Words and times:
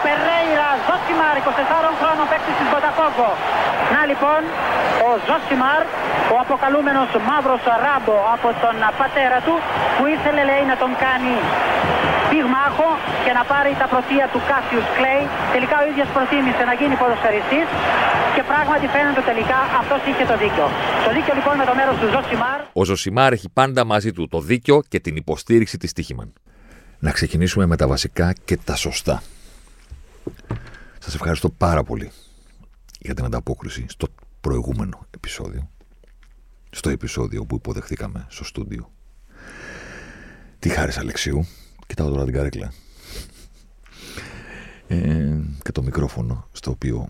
Ο 0.00 0.02
Περέιρα 0.08 0.70
Ζωσιμάρ, 0.86 1.34
24 1.40 1.90
χρόνων 2.00 2.26
παίκτης 2.30 2.54
της 2.58 2.68
Μποταφόγκο. 2.72 3.30
Να 3.94 4.00
λοιπόν, 4.10 4.40
ο 5.06 5.08
Ζωσιμάρ, 5.26 5.82
ο 6.34 6.36
αποκαλούμενος 6.44 7.08
μαύρος 7.28 7.62
ράμπο 7.84 8.16
από 8.34 8.48
τον 8.62 8.76
πατέρα 9.00 9.38
του, 9.46 9.54
που 9.96 10.04
ήθελε 10.14 10.42
λέει 10.50 10.64
να 10.72 10.76
τον 10.82 10.90
κάνει 11.04 11.34
πυγμάχο 12.30 12.88
και 13.24 13.32
να 13.38 13.42
πάρει 13.52 13.70
τα 13.82 13.86
πρωτεία 13.92 14.26
του 14.32 14.40
Κάσιους 14.50 14.86
Κλέη. 14.96 15.22
Τελικά 15.54 15.76
ο 15.82 15.84
ίδιος 15.90 16.08
προτίμησε 16.16 16.62
να 16.70 16.74
γίνει 16.80 16.94
ποδοσφαιριστής 17.00 17.66
και 18.34 18.42
πράγματι 18.50 18.86
φαίνεται 18.94 19.22
τελικά 19.30 19.58
αυτός 19.80 20.00
είχε 20.08 20.24
το 20.30 20.36
δίκιο. 20.42 20.66
Το 21.06 21.10
δίκιο 21.16 21.32
λοιπόν 21.38 21.54
με 21.60 21.64
το 21.70 21.74
μέρος 21.78 21.96
του 22.00 22.06
Ζωσιμάρ. 22.14 22.58
Ο 22.80 22.82
Ζωσιμάρ 22.88 23.30
έχει 23.38 23.48
πάντα 23.60 23.82
μαζί 23.92 24.10
του 24.16 24.24
το 24.34 24.38
δίκιο 24.50 24.76
και 24.92 24.98
την 25.06 25.14
υποστήριξη 25.22 25.76
της 25.82 25.90
Stoiximan. 25.96 26.28
Να 27.06 27.10
ξεκινήσουμε 27.18 27.64
με 27.70 27.76
τα 27.80 27.86
βασικά 27.94 28.26
και 28.48 28.56
τα 28.68 28.76
σωστά. 28.86 29.16
Σας 30.98 31.14
ευχαριστώ 31.14 31.50
πάρα 31.50 31.82
πολύ 31.82 32.10
για 33.00 33.14
την 33.14 33.24
ανταπόκριση 33.24 33.84
στο 33.88 34.06
προηγούμενο 34.40 35.06
επεισόδιο. 35.10 35.70
Στο 36.70 36.90
επεισόδιο 36.90 37.44
που 37.46 37.54
υποδεχθήκαμε 37.54 38.26
στο 38.28 38.44
στούντιο. 38.44 38.92
Τι 40.58 40.68
χάρης 40.68 40.98
Αλεξίου, 40.98 41.46
Κοιτάω 41.90 42.10
τώρα 42.10 42.24
την 42.24 42.34
καρέκλα. 42.34 42.72
Ε, 44.86 45.38
και 45.62 45.72
το 45.72 45.82
μικρόφωνο 45.82 46.48
στο 46.52 46.70
οποίο 46.70 47.08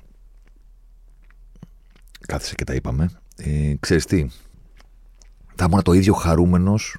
κάθισε 2.26 2.54
και 2.54 2.64
τα 2.64 2.74
είπαμε. 2.74 3.10
Ε, 3.36 3.74
ξέρεις 3.80 4.04
τι, 4.04 4.26
θα 5.54 5.64
ήμουν 5.64 5.82
το 5.82 5.92
ίδιο 5.92 6.14
χαρούμενος 6.14 6.96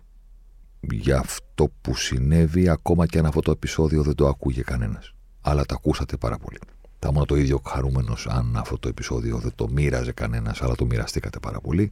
για 0.79 1.17
αυτό 1.17 1.71
που 1.81 1.95
συνέβη 1.95 2.69
ακόμα 2.69 3.05
και 3.05 3.19
αν 3.19 3.25
αυτό 3.25 3.39
το 3.39 3.51
επεισόδιο 3.51 4.03
δεν 4.03 4.15
το 4.15 4.27
ακούγε 4.27 4.61
κανένας. 4.61 5.13
Αλλά 5.41 5.65
το 5.65 5.75
ακούσατε 5.77 6.17
πάρα 6.17 6.37
πολύ. 6.37 6.59
Θα 6.99 7.09
ήμουν 7.11 7.25
το 7.25 7.35
ίδιο 7.35 7.61
χαρούμενος 7.65 8.27
αν 8.27 8.55
αυτό 8.57 8.77
το 8.77 8.87
επεισόδιο 8.87 9.37
δεν 9.37 9.51
το 9.55 9.67
μοίραζε 9.69 10.11
κανένας, 10.11 10.61
αλλά 10.61 10.75
το 10.75 10.85
μοιραστήκατε 10.85 11.39
πάρα 11.39 11.59
πολύ 11.59 11.91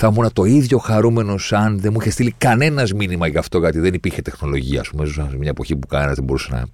θα 0.00 0.06
ήμουν 0.06 0.32
το 0.32 0.44
ίδιο 0.44 0.78
χαρούμενος 0.78 1.52
αν 1.52 1.80
δεν 1.80 1.92
μου 1.92 2.00
είχε 2.00 2.10
στείλει 2.10 2.34
κανένας 2.38 2.92
μήνυμα 2.92 3.26
για 3.26 3.40
αυτό, 3.40 3.58
γιατί 3.58 3.78
δεν 3.78 3.94
υπήρχε 3.94 4.22
τεχνολογία. 4.22 4.80
Α 4.80 4.84
πούμε, 4.90 5.04
ζούσα 5.04 5.28
σε 5.30 5.36
μια 5.36 5.50
εποχή 5.50 5.76
που 5.76 5.86
κανένας 5.86 6.14
δεν 6.14 6.24
μπορούσε 6.24 6.52
να 6.52 6.64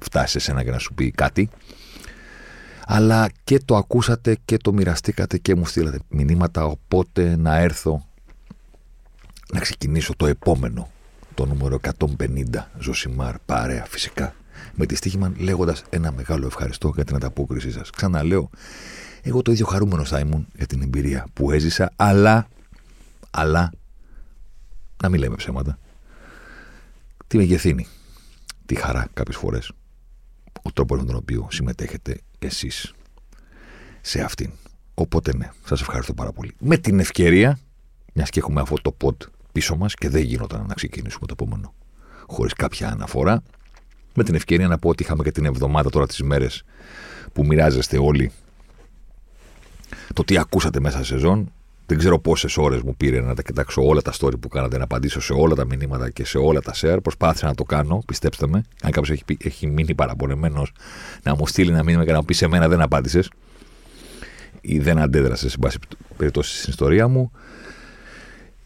φτάσει 0.00 0.32
σε 0.32 0.38
σένα 0.38 0.64
και 0.64 0.70
να 0.70 0.78
σου 0.78 0.94
πει 0.94 1.10
κάτι. 1.10 1.48
Αλλά 2.86 3.30
και 3.44 3.60
το 3.64 3.76
ακούσατε 3.76 4.38
και 4.44 4.56
το 4.56 4.72
μοιραστήκατε 4.72 5.38
και 5.38 5.54
μου 5.54 5.66
στείλατε 5.66 5.98
μηνύματα. 6.08 6.64
Οπότε 6.64 7.36
να 7.36 7.56
έρθω 7.56 8.06
να 9.52 9.60
ξεκινήσω 9.60 10.14
το 10.16 10.26
επόμενο, 10.26 10.90
το 11.34 11.46
νούμερο 11.46 11.78
150, 11.98 12.70
Ζωσιμάρ, 12.78 13.34
παρέα 13.38 13.84
φυσικά. 13.88 14.34
Με 14.74 14.86
τη 14.86 14.94
στοίχημα 14.94 15.32
λέγοντας 15.36 15.84
ένα 15.90 16.12
μεγάλο 16.12 16.46
ευχαριστώ 16.46 16.92
για 16.94 17.04
την 17.04 17.16
ανταπόκρισή 17.16 17.70
σας. 17.70 17.90
Ξαναλέω, 17.90 18.50
εγώ 19.22 19.42
το 19.42 19.52
ίδιο 19.52 19.66
χαρούμενο 19.66 20.04
θα 20.04 20.18
ήμουν 20.18 20.46
για 20.56 20.66
την 20.66 20.82
εμπειρία 20.82 21.26
που 21.32 21.50
έζησα, 21.50 21.92
αλλά, 21.96 22.48
αλλά, 23.30 23.72
να 25.02 25.08
μην 25.08 25.20
λέμε 25.20 25.36
ψέματα, 25.36 25.78
τη 27.26 27.36
μεγεθύνει 27.36 27.86
τη 28.66 28.74
χαρά 28.74 29.08
κάποιες 29.12 29.36
φορές, 29.36 29.72
ο 30.62 30.72
τρόπος 30.72 30.98
με 30.98 31.04
τον 31.04 31.16
οποίο 31.16 31.48
συμμετέχετε 31.50 32.20
εσείς 32.38 32.92
σε 34.00 34.20
αυτήν. 34.20 34.50
Οπότε 34.94 35.36
ναι, 35.36 35.50
σας 35.64 35.80
ευχαριστώ 35.80 36.14
πάρα 36.14 36.32
πολύ. 36.32 36.54
Με 36.58 36.76
την 36.76 36.98
ευκαιρία, 37.00 37.58
μιας 38.12 38.30
και 38.30 38.38
έχουμε 38.38 38.60
αυτό 38.60 38.76
το 38.82 38.96
pod 39.04 39.28
πίσω 39.52 39.76
μας 39.76 39.94
και 39.94 40.08
δεν 40.08 40.22
γινόταν 40.22 40.66
να 40.66 40.74
ξεκινήσουμε 40.74 41.26
το 41.26 41.34
επόμενο 41.40 41.74
χωρίς 42.26 42.52
κάποια 42.52 42.88
αναφορά, 42.88 43.42
με 44.14 44.24
την 44.24 44.34
ευκαιρία 44.34 44.68
να 44.68 44.78
πω 44.78 44.88
ότι 44.88 45.02
είχαμε 45.02 45.22
και 45.22 45.32
την 45.32 45.44
εβδομάδα 45.44 45.90
τώρα 45.90 46.06
τις 46.06 46.22
μέρες 46.22 46.64
που 47.32 47.46
μοιράζεστε 47.46 47.98
όλοι 47.98 48.32
το 50.12 50.24
τι 50.24 50.38
ακούσατε 50.38 50.80
μέσα 50.80 50.96
σε 50.96 51.04
σεζόν. 51.04 51.52
Δεν 51.86 51.98
ξέρω 51.98 52.18
πόσες 52.18 52.56
ώρες 52.56 52.82
μου 52.82 52.96
πήρε 52.96 53.20
να 53.20 53.34
τα 53.34 53.42
κοιτάξω 53.42 53.82
όλα 53.86 54.02
τα 54.02 54.12
story 54.18 54.40
που 54.40 54.48
κάνατε, 54.48 54.78
να 54.78 54.84
απαντήσω 54.84 55.20
σε 55.20 55.32
όλα 55.32 55.54
τα 55.54 55.64
μηνύματα 55.64 56.10
και 56.10 56.24
σε 56.24 56.38
όλα 56.38 56.60
τα 56.60 56.72
share. 56.74 56.98
Προσπάθησα 57.02 57.46
να 57.46 57.54
το 57.54 57.64
κάνω, 57.64 58.02
πιστέψτε 58.06 58.46
με. 58.46 58.64
Αν 58.82 58.90
κάποιος 58.90 59.10
έχει, 59.10 59.24
έχει 59.44 59.66
μείνει 59.66 59.94
παραπονεμένος 59.94 60.72
να 61.22 61.34
μου 61.34 61.46
στείλει 61.46 61.70
ένα 61.70 61.82
μήνυμα 61.82 62.04
και 62.04 62.10
να 62.12 62.16
μου 62.16 62.24
πει 62.24 62.34
σε 62.34 62.46
μένα 62.46 62.68
δεν 62.68 62.80
απάντησες 62.80 63.30
ή 64.60 64.78
δεν 64.78 64.98
αντέδρασες, 64.98 65.50
σε 65.50 65.58
πάση 65.58 65.78
περιπτώσει, 66.16 66.56
στην 66.56 66.70
ιστορία 66.70 67.08
μου. 67.08 67.30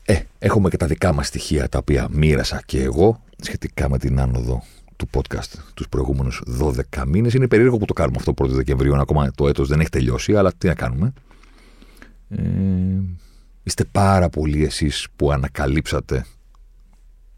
Ε, 0.04 0.20
έχουμε 0.38 0.68
και 0.68 0.76
τα 0.76 0.86
δικά 0.86 1.12
μας 1.12 1.26
στοιχεία 1.26 1.68
τα 1.68 1.78
οποία 1.78 2.08
μοίρασα 2.10 2.62
και 2.66 2.82
εγώ 2.82 3.22
σχετικά 3.40 3.88
με 3.88 3.98
την 3.98 4.20
άνοδο 4.20 4.62
του 4.96 5.08
podcast 5.12 5.58
τους 5.74 5.88
προηγούμενους 5.88 6.42
12 6.60 7.04
μήνες. 7.06 7.34
Είναι 7.34 7.48
περίεργο 7.48 7.76
που 7.76 7.84
το 7.84 7.92
κάνουμε 7.92 8.16
αυτό 8.18 8.34
1 8.36 8.48
Δεκεμβρίου, 8.48 8.96
ακόμα 8.96 9.30
το 9.30 9.48
έτος 9.48 9.68
δεν 9.68 9.80
έχει 9.80 9.88
τελειώσει, 9.88 10.36
αλλά 10.36 10.52
τι 10.58 10.66
να 10.66 10.74
κάνουμε. 10.74 11.12
Ε, 12.28 12.42
είστε 13.62 13.84
πάρα 13.84 14.28
πολλοί 14.28 14.64
εσείς 14.64 15.06
που 15.16 15.32
ανακαλύψατε 15.32 16.26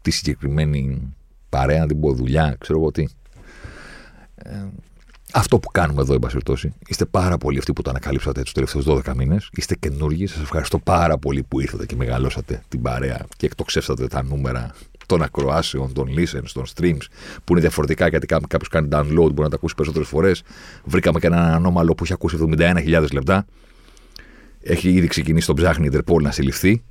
τη 0.01 0.11
συγκεκριμένη 0.11 1.13
παρέα, 1.49 1.85
την 1.85 1.99
πω 1.99 2.13
δουλειά, 2.13 2.55
ξέρω 2.59 2.79
εγώ 2.79 2.91
τι. 2.91 3.05
Ε, 4.35 4.65
αυτό 5.33 5.59
που 5.59 5.69
κάνουμε 5.71 6.01
εδώ, 6.01 6.13
εν 6.13 6.19
πάση 6.19 6.73
είστε 6.87 7.05
πάρα 7.05 7.37
πολλοί 7.37 7.57
αυτοί 7.57 7.73
που 7.73 7.81
το 7.81 7.89
ανακαλύψατε 7.89 8.41
τους 8.41 8.51
τελευταίους 8.51 8.85
12 8.87 9.13
μήνες. 9.15 9.49
Είστε 9.51 9.75
καινούργοι. 9.75 10.27
Σας 10.27 10.41
ευχαριστώ 10.41 10.79
πάρα 10.79 11.17
πολύ 11.17 11.43
που 11.43 11.59
ήρθατε 11.59 11.85
και 11.85 11.95
μεγαλώσατε 11.95 12.63
την 12.67 12.81
παρέα 12.81 13.25
και 13.37 13.45
εκτοξεύσατε 13.45 14.07
τα 14.07 14.23
νούμερα 14.23 14.73
των 15.09 15.21
ακροάσεων, 15.21 15.93
των 15.93 16.07
listens, 16.17 16.49
των 16.53 16.65
streams, 16.75 17.05
που 17.43 17.51
είναι 17.51 17.61
διαφορετικά 17.61 18.07
γιατί 18.07 18.25
κάποιος 18.25 18.67
κάνει 18.69 18.87
download, 18.91 19.31
μπορεί 19.31 19.41
να 19.41 19.49
τα 19.49 19.55
ακούσει 19.55 19.75
περισσότερες 19.75 20.07
φορές. 20.07 20.41
Βρήκαμε 20.83 21.19
και 21.19 21.27
έναν 21.27 21.53
ανώμαλο 21.53 21.95
που 21.95 22.03
έχει 22.03 22.13
ακούσει 22.13 22.37
71.000 22.57 23.05
λεπτά. 23.11 23.45
Έχει 24.61 24.89
ήδη 24.89 25.07
ξεκινήσει 25.07 25.47
το 25.47 25.53
ψάχνει 25.53 25.83
η 25.85 25.87
Ιντερπόλ 25.87 26.23
να 26.23 26.31
συλληφθεί. 26.31 26.83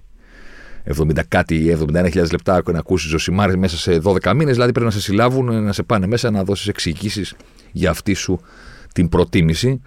70 0.96 1.20
κάτι, 1.28 1.76
71.000 1.92 2.30
λεπτά 2.30 2.62
να 2.72 2.78
ακούσεις 2.78 3.10
Ζωσιμάρη 3.10 3.58
μέσα 3.58 3.76
σε 3.76 4.00
12 4.04 4.32
μήνες. 4.34 4.54
Δηλαδή 4.54 4.72
πρέπει 4.72 4.86
να 4.86 4.92
σε 4.92 5.00
συλλάβουν, 5.00 5.62
να 5.62 5.72
σε 5.72 5.82
πάνε 5.82 6.06
μέσα, 6.06 6.30
να 6.30 6.44
δώσεις 6.44 6.68
εξηγήσεις 6.68 7.34
για 7.72 7.90
αυτή 7.90 8.14
σου 8.14 8.40
την 8.94 9.08
προτίμηση. 9.08 9.80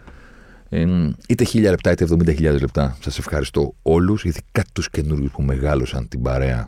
Ε, 0.70 0.86
είτε 1.28 1.46
1000 1.54 1.62
λεπτά 1.62 1.92
είτε 1.92 2.08
70.000 2.10 2.60
λεπτά. 2.60 2.98
Σας 3.04 3.18
ευχαριστώ 3.18 3.74
όλους, 3.82 4.24
ειδικά 4.24 4.64
τους 4.74 4.90
καινούριους 4.90 5.32
που 5.32 5.42
μεγάλωσαν 5.42 6.08
την 6.08 6.22
παρέα 6.22 6.68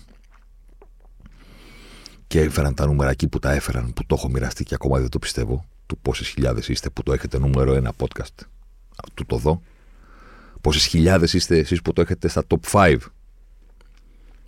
και 2.34 2.42
έφεραν 2.42 2.74
τα 2.74 2.86
νούμερα 2.86 3.10
εκεί 3.10 3.28
που 3.28 3.40
τα 3.40 3.52
έφεραν, 3.52 3.94
που 3.94 4.06
το 4.06 4.16
έχω 4.16 4.30
μοιραστεί 4.30 4.64
και 4.64 4.74
ακόμα 4.74 5.00
δεν 5.00 5.10
το 5.10 5.20
πιστεύω. 5.20 5.66
Του 5.86 5.98
πόσες 5.98 6.28
χιλιάδες 6.28 6.68
είστε 6.68 6.90
που 6.90 7.04
το 7.04 7.14
έχετε 7.14 7.40
νούμερο 7.40 7.74
ένα 7.74 7.94
podcast. 7.98 8.46
Του 9.14 9.26
το 9.26 9.38
δω. 9.38 9.62
Πόσες 10.62 10.86
χιλιάδες 10.86 11.34
είστε 11.34 11.58
εσείς 11.58 11.82
που 11.82 11.94
το 11.94 12.02
έχετε 12.02 12.28
στα 12.28 12.44
top 12.48 12.58
5 12.72 12.98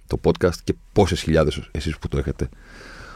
το 0.08 0.20
podcast 0.24 0.56
και 0.64 0.76
πόσες 0.94 1.22
χιλιάδες 1.22 1.70
εσείς 1.72 1.98
που 1.98 2.08
το 2.08 2.18
έχετε 2.18 2.50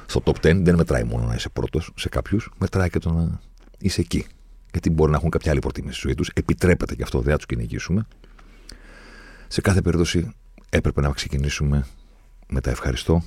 στο 0.05 0.21
top 0.25 0.35
10. 0.35 0.61
Δεν 0.63 0.75
μετράει 0.75 1.03
μόνο 1.03 1.25
να 1.25 1.33
είσαι 1.33 1.49
πρώτος 1.49 1.91
σε 1.95 2.09
κάποιους, 2.09 2.51
μετράει 2.57 2.89
και 2.89 2.99
το 2.99 3.11
να 3.11 3.39
είσαι 3.79 4.01
εκεί. 4.01 4.25
Γιατί 4.71 4.89
μπορεί 4.89 5.11
να 5.11 5.17
έχουν 5.17 5.29
κάποια 5.29 5.51
άλλη 5.51 5.59
προτίμηση 5.59 5.97
στη 5.99 6.07
ζωή 6.07 6.15
τους. 6.15 6.29
Επιτρέπεται 6.33 6.95
και 6.95 7.03
αυτό, 7.03 7.19
δεν 7.19 7.31
θα 7.31 7.37
τους 7.37 7.45
κυνηγήσουμε. 7.45 8.07
Σε 9.47 9.61
κάθε 9.61 9.81
περίπτωση 9.81 10.31
έπρεπε 10.69 11.01
να 11.01 11.11
ξεκινήσουμε 11.11 11.85
με 12.47 12.61
τα 12.61 12.69
ευχαριστώ. 12.69 13.23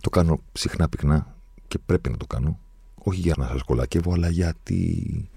Το 0.00 0.10
κάνω 0.10 0.40
συχνά 0.52 0.88
πυκνά 0.88 1.34
και 1.68 1.78
πρέπει 1.86 2.10
να 2.10 2.16
το 2.16 2.26
κάνω. 2.26 2.58
Όχι 2.94 3.20
για 3.20 3.34
να 3.36 3.46
σας 3.46 3.62
κολακεύω, 3.62 4.12
αλλά 4.12 4.28
γιατί 4.28 5.28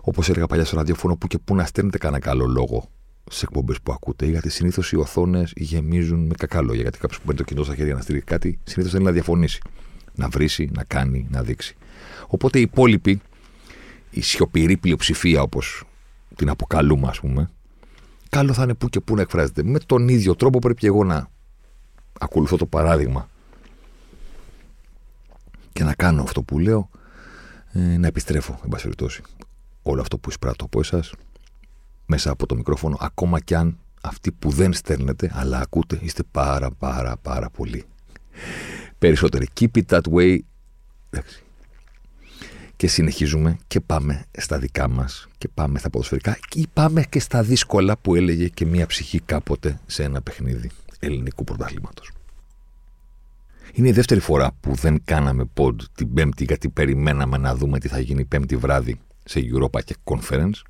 Όπως 0.00 0.28
έλεγα 0.28 0.46
παλιά 0.46 0.64
στο 0.64 0.76
ραδιόφωνο, 0.76 1.16
που 1.16 1.26
και 1.26 1.38
που 1.38 1.54
να 1.54 1.64
στέλνετε 1.64 1.98
κανένα 1.98 2.20
καλό 2.20 2.46
λόγο 2.46 2.88
σε 3.30 3.44
εκπομπές 3.44 3.80
που 3.80 3.92
ακούτε, 3.92 4.26
γιατί 4.26 4.50
συνήθως 4.50 4.92
οι 4.92 4.96
οθόνες 4.96 5.52
γεμίζουν 5.56 6.26
με 6.26 6.34
κακά 6.38 6.62
λόγια. 6.62 6.82
Γιατί 6.82 6.98
κάποιος 6.98 7.18
που 7.18 7.24
παίρνει 7.24 7.40
το 7.40 7.46
κινητό 7.46 7.64
στα 7.64 7.74
χέρια 7.74 7.94
να 7.94 8.00
στείλει 8.00 8.20
κάτι, 8.20 8.58
συνήθως 8.64 8.92
θέλει 8.92 9.04
να 9.04 9.12
διαφωνήσει. 9.12 9.60
Να 10.14 10.28
βρίσει, 10.28 10.70
να 10.74 10.84
κάνει, 10.84 11.26
να 11.30 11.42
δείξει. 11.42 11.76
Οπότε 12.26 12.58
οι 12.58 12.60
υπόλοιποι, 12.62 13.20
η 14.10 14.20
σιωπηρή 14.20 14.76
πλειοψηφία 14.76 15.42
όπως 15.42 15.84
την 16.36 16.48
αποκαλούμε, 16.48 17.08
ας 17.08 17.20
πούμε, 17.20 17.50
καλό 18.28 18.52
θα 18.52 18.62
είναι 18.62 18.74
που 18.74 18.88
και 18.88 19.00
που 19.00 19.14
να 19.14 19.20
εκφράζεται. 19.20 19.62
Με 19.62 19.78
τον 19.78 20.08
ίδιο 20.08 20.34
τρόπο 20.34 20.58
πρέπει 20.58 20.80
και 20.80 20.86
εγώ 20.86 21.04
να 21.04 21.28
ακολουθώ 22.18 22.56
το 22.56 22.66
παράδειγμα 22.66 23.28
και 25.76 25.84
να 25.84 25.94
κάνω 25.94 26.22
αυτό 26.22 26.42
που 26.42 26.58
λέω, 26.58 26.90
ε, 27.72 27.78
να 27.78 28.06
επιστρέφω, 28.06 28.60
εν 28.62 28.68
πάση 28.68 28.90
όλο 29.82 30.00
αυτό 30.00 30.18
που 30.18 30.28
εισπράττω 30.28 30.64
από 30.64 30.80
εσάς 30.80 31.12
μέσα 32.06 32.30
από 32.30 32.46
το 32.46 32.54
μικρόφωνο, 32.54 32.96
ακόμα 33.00 33.40
κι 33.40 33.54
αν 33.54 33.78
αυτοί 34.00 34.32
που 34.32 34.50
δεν 34.50 34.72
στέλνετε, 34.72 35.30
αλλά 35.34 35.58
ακούτε, 35.58 35.98
είστε 36.02 36.22
πάρα 36.30 36.70
πάρα 36.70 37.16
πάρα 37.16 37.50
πολύ. 37.50 37.84
Περισσότεροι. 38.98 39.48
Keep 39.60 39.68
it 39.72 39.82
that 39.88 40.12
way. 40.12 40.38
Και 42.76 42.86
συνεχίζουμε 42.86 43.58
και 43.66 43.80
πάμε 43.80 44.24
στα 44.38 44.58
δικά 44.58 44.88
μας 44.88 45.28
και 45.38 45.48
πάμε 45.54 45.78
στα 45.78 45.90
ποδοσφαιρικά 45.90 46.38
ή 46.54 46.66
πάμε 46.72 47.02
και 47.02 47.20
στα 47.20 47.42
δύσκολα 47.42 47.96
που 47.96 48.14
έλεγε 48.14 48.48
και 48.48 48.66
μία 48.66 48.86
ψυχή 48.86 49.20
κάποτε 49.20 49.80
σε 49.86 50.02
ένα 50.02 50.22
παιχνίδι 50.22 50.70
ελληνικού 50.98 51.44
πρωταθλήματος. 51.44 52.10
Είναι 53.76 53.88
η 53.88 53.92
δεύτερη 53.92 54.20
φορά 54.20 54.52
που 54.60 54.74
δεν 54.74 55.00
κάναμε 55.04 55.44
πόντ 55.44 55.80
την 55.94 56.14
Πέμπτη 56.14 56.44
γιατί 56.44 56.68
περιμέναμε 56.68 57.36
να 57.36 57.54
δούμε 57.54 57.78
τι 57.78 57.88
θα 57.88 57.98
γίνει 57.98 58.24
Πέμπτη 58.24 58.56
βράδυ 58.56 59.00
σε 59.24 59.40
Europa 59.52 59.80
και 59.84 59.94
Conference. 60.04 60.62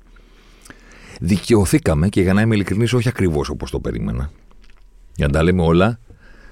Δικαιωθήκαμε 1.19 2.09
και 2.09 2.21
για 2.21 2.33
να 2.33 2.41
είμαι 2.41 2.55
ειλικρινής, 2.55 2.93
όχι 2.93 3.07
ακριβώς 3.07 3.49
όπως 3.49 3.71
το 3.71 3.79
περίμενα. 3.79 4.31
Για 5.15 5.27
να 5.27 5.33
τα 5.33 5.43
λέμε 5.43 5.61
όλα, 5.61 5.99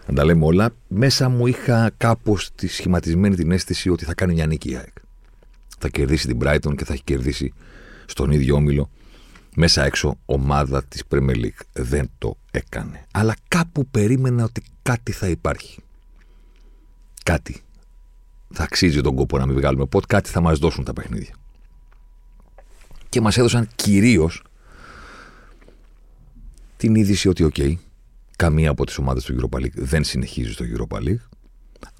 να 0.07 0.13
τα 0.13 0.25
λέμε 0.25 0.45
όλα, 0.45 0.75
μέσα 0.87 1.29
μου 1.29 1.47
είχα 1.47 1.91
κάπως 1.97 2.51
τη 2.55 2.67
σχηματισμένη 2.67 3.35
την 3.35 3.51
αίσθηση 3.51 3.89
ότι 3.89 4.05
θα 4.05 4.13
κάνει 4.13 4.33
μια 4.33 4.45
νίκη 4.45 4.69
η 4.71 4.75
ΑΕΚ. 4.75 4.95
Θα 5.79 5.89
κερδίσει 5.89 6.27
την 6.27 6.39
Brighton 6.41 6.75
και 6.75 6.85
θα 6.85 6.93
έχει 6.93 7.03
κερδίσει 7.03 7.53
στον 8.05 8.31
ίδιο 8.31 8.55
όμιλο 8.55 8.89
μέσα 9.55 9.83
έξω 9.83 10.19
ομάδα 10.25 10.83
της 10.83 11.03
Premier 11.09 11.35
League. 11.35 11.61
Δεν 11.73 12.09
το 12.17 12.37
έκανε. 12.51 13.05
Αλλά 13.11 13.35
κάπου 13.47 13.87
περίμενα 13.87 14.43
ότι 14.43 14.61
κάτι 14.81 15.11
θα 15.11 15.27
υπάρχει. 15.27 15.79
Κάτι. 17.25 17.61
Θα 18.53 18.63
αξίζει 18.63 19.01
τον 19.01 19.15
κόπο 19.15 19.37
να 19.37 19.45
μην 19.45 19.55
βγάλουμε 19.55 19.85
πότε 19.85 20.05
κάτι 20.09 20.29
θα 20.29 20.41
μας 20.41 20.59
δώσουν 20.59 20.83
τα 20.83 20.93
παιχνίδια. 20.93 21.35
Και 23.09 23.21
μας 23.21 23.37
έδωσαν 23.37 23.69
κυρίως 23.75 24.43
την 26.77 26.95
είδηση 26.95 27.29
ότι, 27.29 27.43
οκ, 27.43 27.55
καμία 28.35 28.69
από 28.69 28.85
τις 28.85 28.97
ομάδες 28.97 29.23
του 29.23 29.35
Europa 29.39 29.57
League 29.57 29.73
δεν 29.73 30.03
συνεχίζει 30.03 30.51
στο 30.51 30.65
Europa 30.65 30.97
League. 30.97 31.27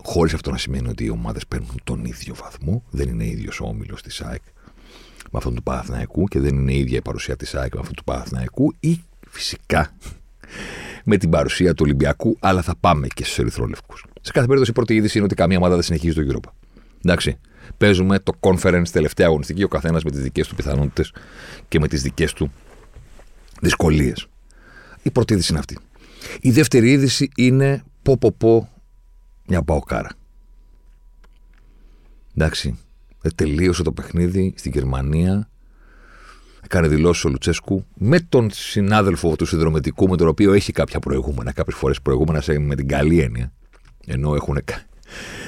Χωρίς 0.03 0.33
αυτό 0.33 0.51
να 0.51 0.57
σημαίνει 0.57 0.89
ότι 0.89 1.03
οι 1.03 1.09
ομάδες 1.09 1.47
παίρνουν 1.47 1.79
τον 1.83 2.05
ίδιο 2.05 2.35
βαθμό. 2.35 2.83
Δεν 2.89 3.07
είναι 3.07 3.25
ίδιος 3.25 3.59
ο 3.59 3.65
όμιλος 3.65 4.01
της 4.01 4.21
ΑΕΚ 4.21 4.43
με 5.31 5.37
αυτόν 5.37 5.55
του 5.55 5.63
Παναθηναϊκού 5.63 6.25
και 6.27 6.39
δεν 6.39 6.55
είναι 6.55 6.73
η 6.73 6.79
ίδια 6.79 6.97
η 6.97 7.01
παρουσία 7.01 7.35
της 7.35 7.55
ΑΕΚ 7.55 7.73
με 7.73 7.79
αυτόν 7.79 7.95
του 7.95 8.03
Παναθηναϊκού 8.03 8.73
ή 8.79 9.03
φυσικά 9.29 9.95
με 11.03 11.17
την 11.17 11.29
παρουσία 11.29 11.73
του 11.73 11.81
Ολυμπιακού, 11.85 12.37
αλλά 12.39 12.61
θα 12.61 12.75
πάμε 12.79 13.07
και 13.07 13.23
στους 13.23 13.37
Ερυθρόλευκους. 13.39 14.05
Σε 14.25 14.31
κάθε 14.31 14.45
περίπτωση, 14.45 14.71
η 14.71 14.73
πρώτη 14.73 14.95
είδηση 14.95 15.17
είναι 15.17 15.25
ότι 15.25 15.35
καμία 15.35 15.57
ομάδα 15.57 15.73
δεν 15.73 15.83
συνεχίζει 15.83 16.13
το 16.13 16.21
Europa. 16.31 16.51
Εντάξει. 17.05 17.37
Παίζουμε 17.77 18.19
το 18.19 18.33
conference 18.39 18.87
τελευταία 18.91 19.27
αγωνιστική, 19.27 19.63
ο 19.63 19.67
καθένας 19.67 20.03
με 20.03 20.11
τις 20.11 20.19
δικές 20.19 20.47
του 20.47 20.55
πιθανότητες 20.55 21.13
και 21.67 21.79
με 21.79 21.87
τις 21.87 22.01
δικές 22.01 22.33
του 22.33 22.51
δυσκολίες. 23.61 24.27
Η 25.03 25.11
πρώτη 25.11 25.33
είδηση 25.33 25.51
είναι 25.51 25.59
αυτή. 25.59 25.77
Η 26.41 26.51
δεύτερη 26.51 26.91
είδηση 26.91 27.29
είναι 27.35 27.83
πω 28.01 28.17
πω 28.17 28.31
πω 28.37 28.69
μια 29.47 29.63
παοκάρα. 29.63 30.09
Εντάξει, 32.35 32.79
τελείωσε 33.35 33.83
το 33.83 33.91
παιχνίδι 33.91 34.53
στη 34.57 34.69
Γερμανία. 34.69 35.49
Έκανε 36.61 36.87
δηλώσεις 36.87 37.25
ο 37.25 37.29
Λουτσέσκου 37.29 37.85
με 37.95 38.19
τον 38.19 38.49
συνάδελφο 38.51 39.35
του 39.35 39.45
συνδρομητικού, 39.45 40.09
με 40.09 40.17
τον 40.17 40.27
οποίο 40.27 40.53
έχει 40.53 40.71
κάποια 40.71 40.99
προηγούμενα, 40.99 41.51
κάποιες 41.51 41.77
φορές 41.77 42.01
προηγούμενα 42.01 42.41
σε, 42.41 42.59
με 42.59 42.75
την 42.75 42.87
καλή 42.87 43.19
έννοια. 43.19 43.53
Ενώ 44.05 44.35
έχουν 44.35 44.57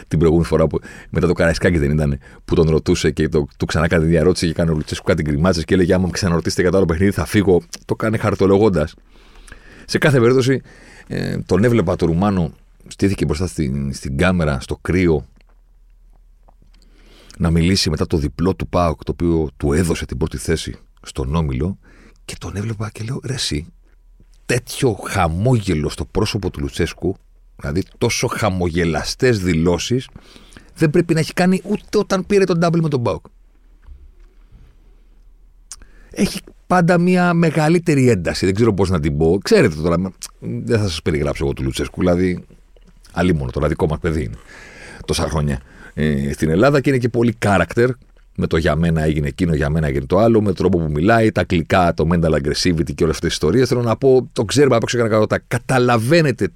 την 0.08 0.20
προηγούμενη 0.20 0.48
φορά 0.48 0.68
που 0.68 0.80
μετά 1.10 1.28
το 1.28 1.34
Καραϊσκάκι 1.34 1.78
δεν 1.78 1.92
ήταν, 1.92 2.20
που 2.46 2.56
τον 2.56 2.70
ρωτούσε 2.70 3.12
και 3.12 3.30
το, 3.30 3.48
του 3.58 3.66
ξανά 3.66 3.88
κάνει 3.88 4.06
διαρώτηση 4.06 4.48
και 4.48 4.54
κάνει 4.54 4.70
ο 4.70 4.74
Λουτσέσκου 4.74 5.06
κάτι 5.06 5.22
γκριμάτσε 5.22 5.64
και 5.64 5.74
έλεγε: 5.74 5.94
Άμα 5.94 6.06
με 6.06 6.12
ξαναρωτήσετε 6.12 6.62
για 6.62 6.72
το 6.72 6.78
άλλο 6.78 6.86
παιχνίδι, 6.86 7.12
θα 7.12 7.26
φύγω. 7.26 7.62
Το 7.86 7.96
κάνει 7.96 8.18
χαρτολογώντας. 8.18 8.96
Σε 9.86 9.98
κάθε 9.98 10.20
περίπτωση, 10.20 10.62
ε, 11.08 11.38
τον 11.38 11.64
έβλεπα 11.64 11.96
το 11.96 12.06
Ρουμάνο, 12.06 12.52
στήθηκε 12.88 13.26
μπροστά 13.26 13.48
στην, 13.48 13.94
στην 13.94 14.18
κάμερα, 14.18 14.60
στο 14.60 14.78
κρύο, 14.82 15.26
να 17.38 17.52
μιλήσει 17.52 17.90
μετά 17.90 18.08
το 18.08 18.18
διπλό 18.18 18.56
του 18.56 18.68
ΠΑΟΚ, 18.68 19.04
το 19.04 19.12
οποίο 19.12 19.50
του 19.58 19.74
έδωσε 19.74 20.06
την 20.06 20.18
πρώτη 20.18 20.38
θέση 20.38 20.76
στον 21.02 21.36
Όμιλο 21.36 21.78
και 22.26 22.36
τον 22.40 22.56
έβλεπα 22.56 22.90
και 22.90 23.04
λέω 23.04 23.20
ρε 23.24 23.34
εσύ, 23.34 23.68
τέτοιο 24.46 24.94
χαμόγελο 24.94 25.90
στο 25.90 26.06
πρόσωπο 26.06 26.50
του 26.50 26.60
Λουτσέσκου, 26.60 27.18
δηλαδή 27.60 27.84
τόσο 27.98 28.28
χαμογελαστές 28.28 29.40
δηλώσεις, 29.40 30.08
δεν 30.76 30.90
πρέπει 30.90 31.14
να 31.14 31.20
έχει 31.20 31.34
κάνει 31.34 31.62
ούτε 31.64 31.98
όταν 31.98 32.26
πήρε 32.26 32.44
τον 32.44 32.60
double 32.64 32.80
με 32.82 32.90
τον 32.90 33.04
ΠΑΟΚ. 33.04 33.26
Έχει 36.12 36.40
πάντα 36.68 36.98
μια 36.98 37.34
μεγαλύτερη 37.34 38.10
ένταση, 38.10 38.46
δεν 38.46 38.56
ξέρω 38.56 38.74
πώς 38.74 38.90
να 38.90 39.00
την 39.00 39.18
πω. 39.18 39.38
Ξέρετε 39.44 39.76
τώρα, 39.76 39.98
δεν 40.40 40.80
θα 40.80 40.88
σας 40.88 41.02
περιγράψω 41.02 41.44
εγώ 41.44 41.54
του 41.54 41.64
Λουτσέσκου, 41.64 42.00
δηλαδή, 42.00 42.46
αλλήμον 43.12 43.52
τώρα, 43.52 43.68
δικό 43.68 43.88
μας 43.88 44.00
παιδί 44.00 44.24
είναι, 44.24 44.38
τόσα 45.06 45.30
χρόνια 45.30 45.62
ε, 45.94 46.34
στην 46.34 46.50
Ελλάδα 46.50 46.82
και 46.82 46.90
είναι 46.90 47.00
και 47.00 47.10
πολύ 47.10 47.38
character. 47.46 47.88
Με 48.40 48.48
το 48.48 48.58
για 48.58 48.76
μένα 48.76 49.04
έγινε 49.04 49.28
εκείνο, 49.28 49.54
για 49.54 49.70
μένα 49.70 49.88
έγινε 49.88 50.06
το 50.06 50.18
άλλο, 50.18 50.40
με 50.40 50.46
τον 50.46 50.56
τρόπο 50.56 50.78
που 50.78 50.92
μιλάει, 50.92 51.32
τα 51.32 51.44
κλικά, 51.44 51.94
το 51.94 52.08
mental 52.12 52.32
aggressivity 52.32 52.94
και 52.96 53.04
όλες 53.04 53.16
αυτές 53.16 53.20
τις 53.20 53.32
ιστορίες. 53.32 53.68
Θέλω 53.68 53.82
να 53.82 53.98
πω, 53.98 54.30
το 54.34 54.46
ξέρουμε 54.46 54.76
από 54.76 54.86
έξω 54.88 55.08
και 55.08 55.16
να 55.16 55.40
Καταλαβαίνετε, 55.48 56.50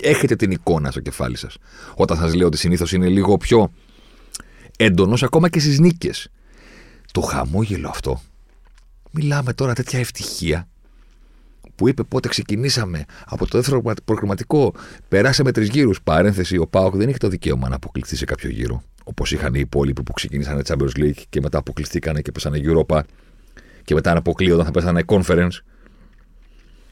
έχετε 0.00 0.36
την 0.36 0.50
εικόνα 0.50 0.90
στο 0.90 1.00
κεφάλι 1.00 1.36
σας. 1.36 1.56
Όταν 1.94 2.16
σας 2.16 2.34
λέω 2.34 2.46
ότι 2.46 2.56
συνήθως 2.56 2.92
είναι 2.92 3.08
λίγο 3.08 3.36
πιο 3.36 3.72
έντονος 4.76 5.22
ακόμα 5.22 5.48
και 5.48 5.60
στις 5.60 5.78
νίκες. 5.78 6.28
Το 7.12 7.20
χαμόγελο 7.20 7.88
αυτό. 7.88 8.20
Μιλάμε 9.10 9.52
τώρα 9.52 9.72
τέτοια 9.72 9.98
ευτυχία 9.98 10.68
που 11.74 11.88
είπε 11.88 12.02
πότε 12.02 12.28
ξεκινήσαμε 12.28 13.04
από 13.26 13.46
το 13.46 13.58
δεύτερο 13.58 13.82
προγραμματικό, 14.04 14.74
περάσαμε 15.08 15.52
τρεις 15.52 15.68
γύρους. 15.68 16.02
Παρένθεση, 16.02 16.56
ο 16.56 16.66
Πάοκ 16.66 16.96
δεν 16.96 17.08
είχε 17.08 17.18
το 17.18 17.28
δικαίωμα 17.28 17.68
να 17.68 17.74
αποκλειστεί 17.74 18.16
σε 18.16 18.24
κάποιο 18.24 18.50
γύρο. 18.50 18.82
Όπως 19.04 19.32
είχαν 19.32 19.54
οι 19.54 19.60
υπόλοιποι 19.60 20.02
που 20.02 20.12
ξεκινήσανε 20.12 20.62
Champions 20.66 20.98
League 20.98 21.22
και 21.28 21.40
μετά 21.40 21.58
αποκλειστήκανε 21.58 22.20
και 22.20 22.32
πέσανε 22.32 22.60
Europa 22.62 23.00
και 23.84 23.94
μετά 23.94 24.16
αποκλείονταν 24.16 24.64
θα 24.64 24.70
πέσανε 24.70 25.02
Conference. 25.06 25.58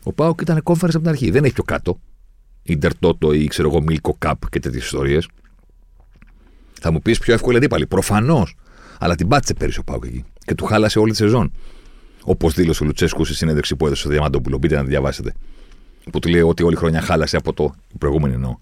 Ο 0.03 0.13
Πάοκ 0.13 0.41
ήταν 0.41 0.61
Conference 0.65 0.85
από 0.85 0.99
την 0.99 1.09
αρχή. 1.09 1.31
Δεν 1.31 1.45
έχει 1.45 1.53
πιο 1.53 1.63
κάτω. 1.63 2.01
Ιντερτότο 2.63 3.33
ή 3.33 3.47
ξέρω 3.47 3.69
εγώ 3.69 3.85
Milko 3.89 4.11
Cup 4.27 4.35
και 4.51 4.61
τέτοιες 4.61 4.85
ιστορίες. 4.85 5.29
Θα 6.81 6.93
μου 6.93 7.01
πεις 7.01 7.19
πιο 7.19 7.35
εύκολη 7.35 7.57
αντίπαλη. 7.57 7.87
Προφανώς. 7.87 8.57
Αλλά 8.99 9.15
την 9.15 9.29
πάτησε 9.29 9.55
πέρυσι 9.55 9.79
ο 9.79 9.83
Πάοκ 9.83 10.05
εκεί. 10.05 10.25
Και 10.45 10.55
του 10.55 10.65
χάλασε 10.65 10.99
όλη 10.99 11.11
τη 11.11 11.17
σεζόν. 11.17 11.53
Όπως 12.25 12.55
δήλωσε 12.55 12.83
ο 12.83 12.87
Λουτσέσκου 12.87 13.25
στη 13.25 13.35
συνέντευξη 13.35 13.77
που 13.77 13.87
έδωσε 13.87 14.01
στο 14.01 14.11
Διαμαντόπουλο. 14.11 14.59
Μπείτε 14.59 14.77
να 14.77 14.83
τη 14.83 14.89
διαβάσετε. 14.89 15.35
Που 16.13 16.19
του 16.19 16.29
λέει 16.29 16.41
ότι 16.41 16.63
όλη 16.63 16.75
η 16.75 16.79
χρονιά 16.79 17.01
χάλασε 17.01 17.37
από 17.37 17.53
το. 17.53 17.75
Η 17.89 17.99
προηγούμενη 17.99 18.35
εννοώ. 18.35 18.57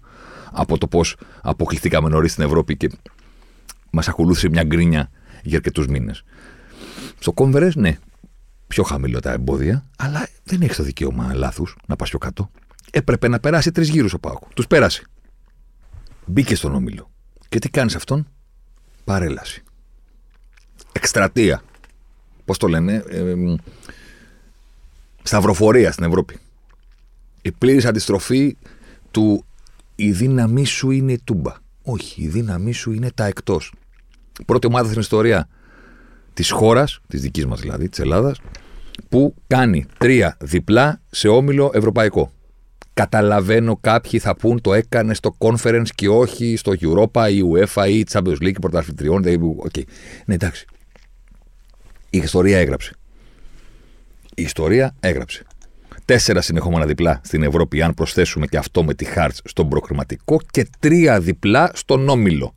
Από 0.51 0.77
το 0.77 0.87
πώς 0.87 1.15
αποκλειστήκαμε 1.41 2.09
νωρίς 2.09 2.31
στην 2.31 2.43
Ευρώπη 2.43 2.77
και 2.77 2.89
μας 3.91 4.07
ακολούθησε 4.07 4.49
μια 4.49 4.63
γκρίνια 4.63 5.09
για 5.43 5.57
αρκετούς 5.57 5.87
μήνες. 5.87 6.23
Στο 7.19 7.31
κόμβερε, 7.31 7.69
ναι, 7.75 7.97
πιο 8.67 8.83
χαμηλό 8.83 9.19
τα 9.19 9.31
εμπόδια, 9.31 9.89
αλλά 9.97 10.27
δεν 10.43 10.61
έχεις 10.61 10.75
το 10.75 10.83
δικαίωμα 10.83 11.33
λάθους 11.33 11.75
να 11.87 11.95
πας 11.95 12.09
πιο 12.09 12.17
κάτω. 12.19 12.51
Έπρεπε 12.91 13.27
να 13.27 13.39
περάσει 13.39 13.71
τρεις 13.71 13.89
γύρους 13.89 14.13
ο 14.13 14.19
Πάοκ. 14.19 14.53
Τους 14.53 14.67
πέρασε. 14.67 15.03
Μπήκε 16.25 16.55
στον 16.55 16.75
όμιλο. 16.75 17.11
Και 17.49 17.59
τι 17.59 17.69
κάνεις 17.69 17.95
αυτόν, 17.95 18.27
παρέλαση. 19.03 19.63
Εκστρατεία 20.91 21.61
πώς 22.45 22.57
το 22.57 22.67
λένε, 22.67 23.03
ε, 23.09 23.33
σταυροφορία 25.23 25.91
στην 25.91 26.05
Ευρώπη. 26.05 26.39
Η 27.41 27.51
πλήρης 27.51 27.85
αντιστροφή 27.85 28.57
του 29.11 29.45
η 29.95 30.11
δύναμή 30.11 30.65
σου 30.65 30.91
είναι 30.91 31.11
η 31.11 31.21
τούμπα. 31.23 31.53
Όχι, 31.83 32.21
η 32.21 32.27
δύναμή 32.27 32.71
σου 32.71 32.91
είναι 32.91 33.11
τα 33.15 33.25
εκτός. 33.25 33.73
Πρώτη 34.45 34.67
ομάδα 34.67 34.87
στην 34.87 34.99
ιστορία 34.99 35.47
της 36.33 36.51
χώρας, 36.51 36.99
της 37.07 37.21
δικής 37.21 37.45
μας 37.45 37.59
δηλαδή, 37.59 37.89
της 37.89 37.99
Ελλάδας, 37.99 38.41
που 39.09 39.35
κάνει 39.47 39.85
τρία 39.97 40.37
διπλά 40.39 41.01
σε 41.09 41.27
όμιλο 41.27 41.71
ευρωπαϊκό. 41.73 42.31
Καταλαβαίνω 43.01 43.77
κάποιοι 43.81 44.19
θα 44.19 44.35
πούν 44.35 44.61
το 44.61 44.73
έκανε 44.73 45.13
στο 45.13 45.35
conference 45.37 45.87
και 45.95 46.09
όχι 46.09 46.55
στο 46.55 46.73
Europa 46.81 47.29
ή 47.31 47.41
UEFA 47.53 47.89
ή 47.89 48.05
Champions 48.11 48.41
League 48.41 48.59
πρωταθλητριών. 48.61 49.23
Okay. 49.23 49.83
Ναι, 50.25 50.33
εντάξει. 50.33 50.65
Η 52.09 52.17
ιστορία 52.17 52.59
έγραψε. 52.59 52.93
Η 54.35 54.41
ιστορία 54.41 54.95
έγραψε. 54.99 55.43
Τέσσερα 56.05 56.41
συνεχόμενα 56.41 56.85
διπλά 56.85 57.21
στην 57.23 57.43
Ευρώπη, 57.43 57.81
αν 57.81 57.93
προσθέσουμε 57.93 58.45
και 58.45 58.57
αυτό 58.57 58.83
με 58.83 58.93
τη 58.93 59.05
Χάρτς 59.05 59.41
στον 59.45 59.69
προκριματικό, 59.69 60.39
και 60.51 60.67
τρία 60.79 61.19
διπλά 61.19 61.71
στον 61.73 62.09
Όμιλο. 62.09 62.53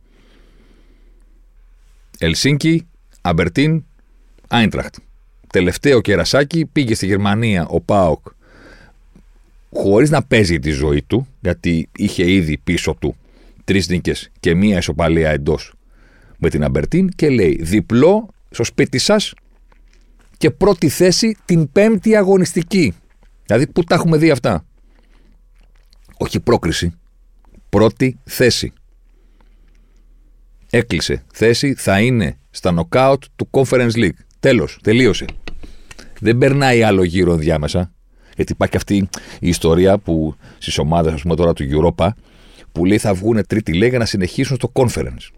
Ελσίνκι, 2.19 2.87
Αμπερτίν, 3.21 3.85
Άιντραχτ. 4.49 4.95
Τελευταίο 5.53 6.01
κερασάκι 6.01 6.67
πήγε 6.67 6.95
στη 6.95 7.07
Γερμανία 7.07 7.67
ο 7.67 7.81
Πάοκ 7.81 8.27
χωρίς 9.75 10.11
να 10.11 10.23
παίζει 10.23 10.59
τη 10.59 10.71
ζωή 10.71 11.03
του, 11.03 11.27
γιατί 11.41 11.89
είχε 11.97 12.31
ήδη 12.31 12.59
πίσω 12.59 12.95
του 12.99 13.17
τρεις 13.65 13.89
νίκες 13.89 14.31
και 14.41 14.55
μία 14.55 14.79
ισοπαλία 14.79 15.31
εντός 15.31 15.75
με 16.39 16.49
την 16.49 16.65
Αμπερτίν 16.65 17.09
και 17.09 17.29
λέει 17.29 17.59
διπλό 17.63 18.29
στο 18.51 18.65
σπίτι 18.65 18.99
σας 18.99 19.35
και 20.37 20.51
πρώτη 20.51 20.89
θέση 20.89 21.37
την 21.45 21.73
πέμπτη 21.73 22.17
αγωνιστική. 22.17 22.95
Δηλαδή, 23.47 23.67
πού 23.67 23.85
τα 23.85 23.95
έχουμε 23.95 24.17
δει 24.17 24.31
αυτά; 24.31 24.65
Όχι 26.17 26.41
πρόκριση. 26.41 26.93
Πρώτη 27.69 28.19
θέση. 28.25 28.73
Έκλεισε 30.71 31.25
θέση, 31.33 31.75
θα 31.75 32.01
είναι 32.01 32.39
στα 32.51 32.71
νοκάουτ 32.71 33.25
του 33.37 33.49
Conference 33.51 33.93
League. 33.93 34.19
Τέλος, 34.41 34.79
τελείωσε. 34.83 35.25
Δεν 36.21 36.39
περνάει 36.39 36.83
άλλο 36.83 37.05
γύρο 37.05 37.37
διάμεσα. 37.37 37.94
Γιατί 38.37 38.53
υπάρχει 38.53 38.77
αυτή 38.77 39.09
η 39.41 39.49
ιστορία 39.49 39.99
που 39.99 40.35
στις 40.59 40.79
ομάδες, 40.79 41.13
ας 41.13 41.23
πούμε 41.23 41.37
τώρα 41.37 41.53
του 41.53 41.65
Europa, 41.71 42.09
που 42.73 42.85
λέει 42.85 42.99
θα 42.99 43.15
βγουν 43.15 43.47
τρίτη 43.47 43.75
λέει 43.75 43.89
για 43.89 43.99
να 43.99 44.05
συνεχίσουν 44.05 44.57
στο 44.57 44.73
conference. 44.73 45.29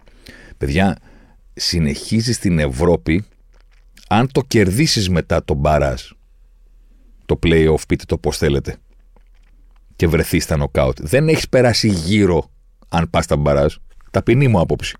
Παιδιά, 0.58 0.96
συνεχίζει 1.54 2.32
στην 2.32 2.58
Ευρώπη 2.58 3.24
αν 4.08 4.28
το 4.32 4.42
κερδίσεις 4.46 5.08
μετά 5.08 5.44
τον 5.44 5.56
μπαράζ, 5.56 6.02
το 7.26 7.38
playoff, 7.42 7.86
πείτε 7.88 8.04
το 8.06 8.18
πώς 8.18 8.36
θέλετε, 8.36 8.76
και 9.96 10.06
βρεθείς 10.06 10.44
στα 10.44 10.56
νοκάουτ. 10.56 10.98
Δεν 11.00 11.28
έχεις 11.28 11.48
περάσει 11.48 11.88
γύρω 11.88 12.50
αν 12.88 13.10
πας 13.10 13.24
στα 13.24 13.36
μπαράζ. 13.36 13.74
Ταπεινή 14.10 14.48
μου 14.48 14.60
άποψη. 14.60 14.96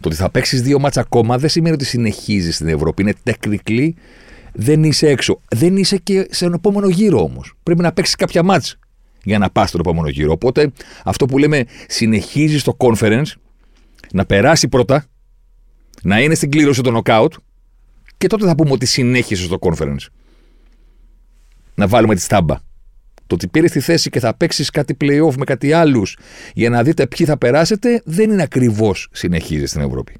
Το 0.00 0.08
ότι 0.08 0.16
θα 0.16 0.30
παίξεις 0.30 0.62
δύο 0.62 0.78
μάτσα 0.78 1.00
ακόμα 1.00 1.38
δεν 1.38 1.48
σημαίνει 1.48 1.74
ότι 1.74 1.84
συνεχίζεις 1.84 2.54
στην 2.54 2.68
Ευρώπη. 2.68 3.02
Είναι 3.02 3.14
technically 3.24 3.90
δεν 4.52 4.84
είσαι 4.84 5.08
έξω. 5.08 5.40
Δεν 5.50 5.76
είσαι 5.76 5.96
και 5.96 6.26
σε 6.30 6.44
ένα 6.44 6.54
επόμενο 6.54 6.88
γύρο 6.88 7.22
όμως. 7.22 7.54
Πρέπει 7.62 7.82
να 7.82 7.92
παίξεις 7.92 8.14
κάποια 8.14 8.42
μάτσα 8.42 8.76
για 9.24 9.38
να 9.38 9.50
πας 9.50 9.68
στον 9.68 9.80
επόμενο 9.80 10.08
γύρο. 10.08 10.32
Οπότε 10.32 10.72
αυτό 11.04 11.26
που 11.26 11.38
λέμε 11.38 11.64
συνεχίζει 11.88 12.58
στο 12.58 12.76
conference 12.78 13.32
να 14.12 14.24
περάσει 14.24 14.68
πρώτα, 14.68 15.04
να 16.02 16.20
είναι 16.20 16.34
στην 16.34 16.50
κλήρωση 16.50 16.82
των 16.82 17.02
knockout 17.04 17.28
και 18.18 18.26
τότε 18.26 18.46
θα 18.46 18.54
πούμε 18.54 18.70
ότι 18.70 18.86
συνέχισε 18.86 19.42
στο 19.44 19.58
conference. 19.60 20.06
Να 21.74 21.86
βάλουμε 21.88 22.14
τη 22.14 22.20
στάμπα. 22.20 22.54
Το 23.26 23.34
ότι 23.36 23.48
πήρες 23.48 23.70
τη 23.70 23.80
θέση 23.80 24.10
και 24.10 24.20
θα 24.20 24.34
παίξεις 24.34 24.70
κάτι 24.70 24.96
playoff 25.00 25.34
με 25.36 25.44
κάτι 25.44 25.72
άλλους 25.72 26.16
για 26.54 26.70
να 26.70 26.82
δείτε 26.82 27.06
ποιοι 27.06 27.26
θα 27.26 27.38
περάσετε, 27.38 28.02
δεν 28.04 28.30
είναι 28.30 28.42
ακριβώς 28.42 29.08
συνεχίζεις 29.12 29.70
στην 29.70 29.82
Ευρώπη. 29.82 30.14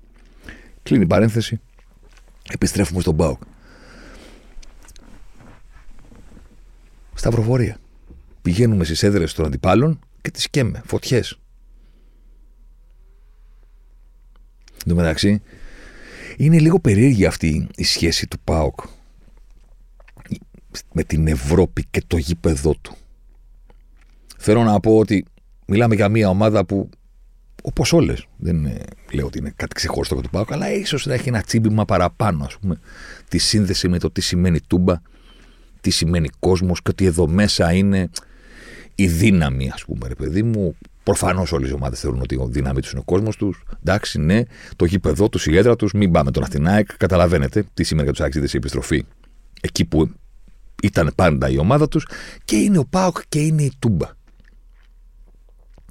Κλείνει 0.82 1.02
η 1.02 1.06
παρένθεση. 1.06 1.60
Επιστρέφουμε 2.50 3.00
στον 3.00 3.14
Μπάουκ. 3.14 3.42
Σταυροφορία. 7.20 7.76
Πηγαίνουμε 8.42 8.84
στις 8.84 9.02
έδρες 9.02 9.34
των 9.34 9.46
αντιπάλων 9.46 9.98
και 10.20 10.30
τις 10.30 10.50
καίμε. 10.50 10.82
Φωτιές. 10.86 11.38
Εν 14.72 14.88
τω 14.88 14.94
μεταξύ, 14.94 15.42
είναι 16.36 16.58
λίγο 16.58 16.80
περίεργη 16.80 17.26
αυτή 17.26 17.68
η 17.76 17.84
σχέση 17.84 18.26
του 18.26 18.38
ΠΑΟΚ 18.44 18.80
με 20.92 21.02
την 21.02 21.26
Ευρώπη 21.26 21.84
και 21.90 22.02
το 22.06 22.16
γήπεδό 22.16 22.74
του. 22.82 22.96
Θέλω 24.38 24.62
να 24.62 24.80
πω 24.80 24.98
ότι 24.98 25.24
μιλάμε 25.66 25.94
για 25.94 26.08
μια 26.08 26.28
ομάδα 26.28 26.64
που 26.64 26.88
όπως 27.62 27.92
όλες, 27.92 28.26
δεν 28.36 28.68
λέω 29.12 29.26
ότι 29.26 29.38
είναι 29.38 29.52
κάτι 29.56 29.74
ξεχωριστό 29.74 30.14
για 30.14 30.22
το 30.22 30.28
ΠΑΟΚ, 30.32 30.52
αλλά 30.52 30.72
ίσως 30.72 31.06
να 31.06 31.14
έχει 31.14 31.28
ένα 31.28 31.42
τσίμπημα 31.42 31.84
παραπάνω, 31.84 32.44
ας 32.44 32.58
πούμε, 32.58 32.80
τη 33.28 33.38
σύνδεση 33.38 33.88
με 33.88 33.98
το 33.98 34.10
τι 34.10 34.20
σημαίνει 34.20 34.60
τούμπα, 34.60 34.94
τι 35.80 35.90
σημαίνει 35.90 36.28
κόσμος 36.38 36.82
και 36.82 36.90
ότι 36.90 37.04
εδώ 37.04 37.28
μέσα 37.28 37.72
είναι 37.72 38.10
η 38.94 39.06
δύναμη, 39.06 39.70
ας 39.72 39.84
πούμε, 39.84 40.08
ρε 40.08 40.14
παιδί 40.14 40.42
μου. 40.42 40.76
Προφανώς 41.02 41.52
όλες 41.52 41.70
οι 41.70 41.72
ομάδες 41.72 42.00
θεωρούν 42.00 42.20
ότι 42.20 42.34
η 42.34 42.38
δύναμη 42.48 42.80
τους 42.80 42.90
είναι 42.90 43.00
ο 43.00 43.04
κόσμος 43.04 43.36
τους. 43.36 43.62
Εντάξει, 43.80 44.18
ναι, 44.18 44.42
το 44.76 44.84
γήπεδο 44.84 45.28
τους, 45.28 45.46
η 45.46 45.56
έδρα 45.56 45.76
τους, 45.76 45.92
μην 45.92 46.10
πάμε 46.10 46.30
τον 46.30 46.42
Αθηνάεκ. 46.42 46.96
Καταλαβαίνετε 46.96 47.64
τι 47.74 47.84
σημαίνει 47.84 48.04
για 48.04 48.16
τους 48.16 48.24
Άξιδες 48.24 48.52
η 48.52 48.56
επιστροφή 48.56 49.04
εκεί 49.60 49.84
που 49.84 50.10
ήταν 50.82 51.12
πάντα 51.14 51.48
η 51.48 51.58
ομάδα 51.58 51.88
τους. 51.88 52.06
Και 52.44 52.56
είναι 52.56 52.78
ο 52.78 52.84
Πάοκ 52.84 53.18
και 53.28 53.40
είναι 53.40 53.62
η 53.62 53.72
Τούμπα. 53.78 54.06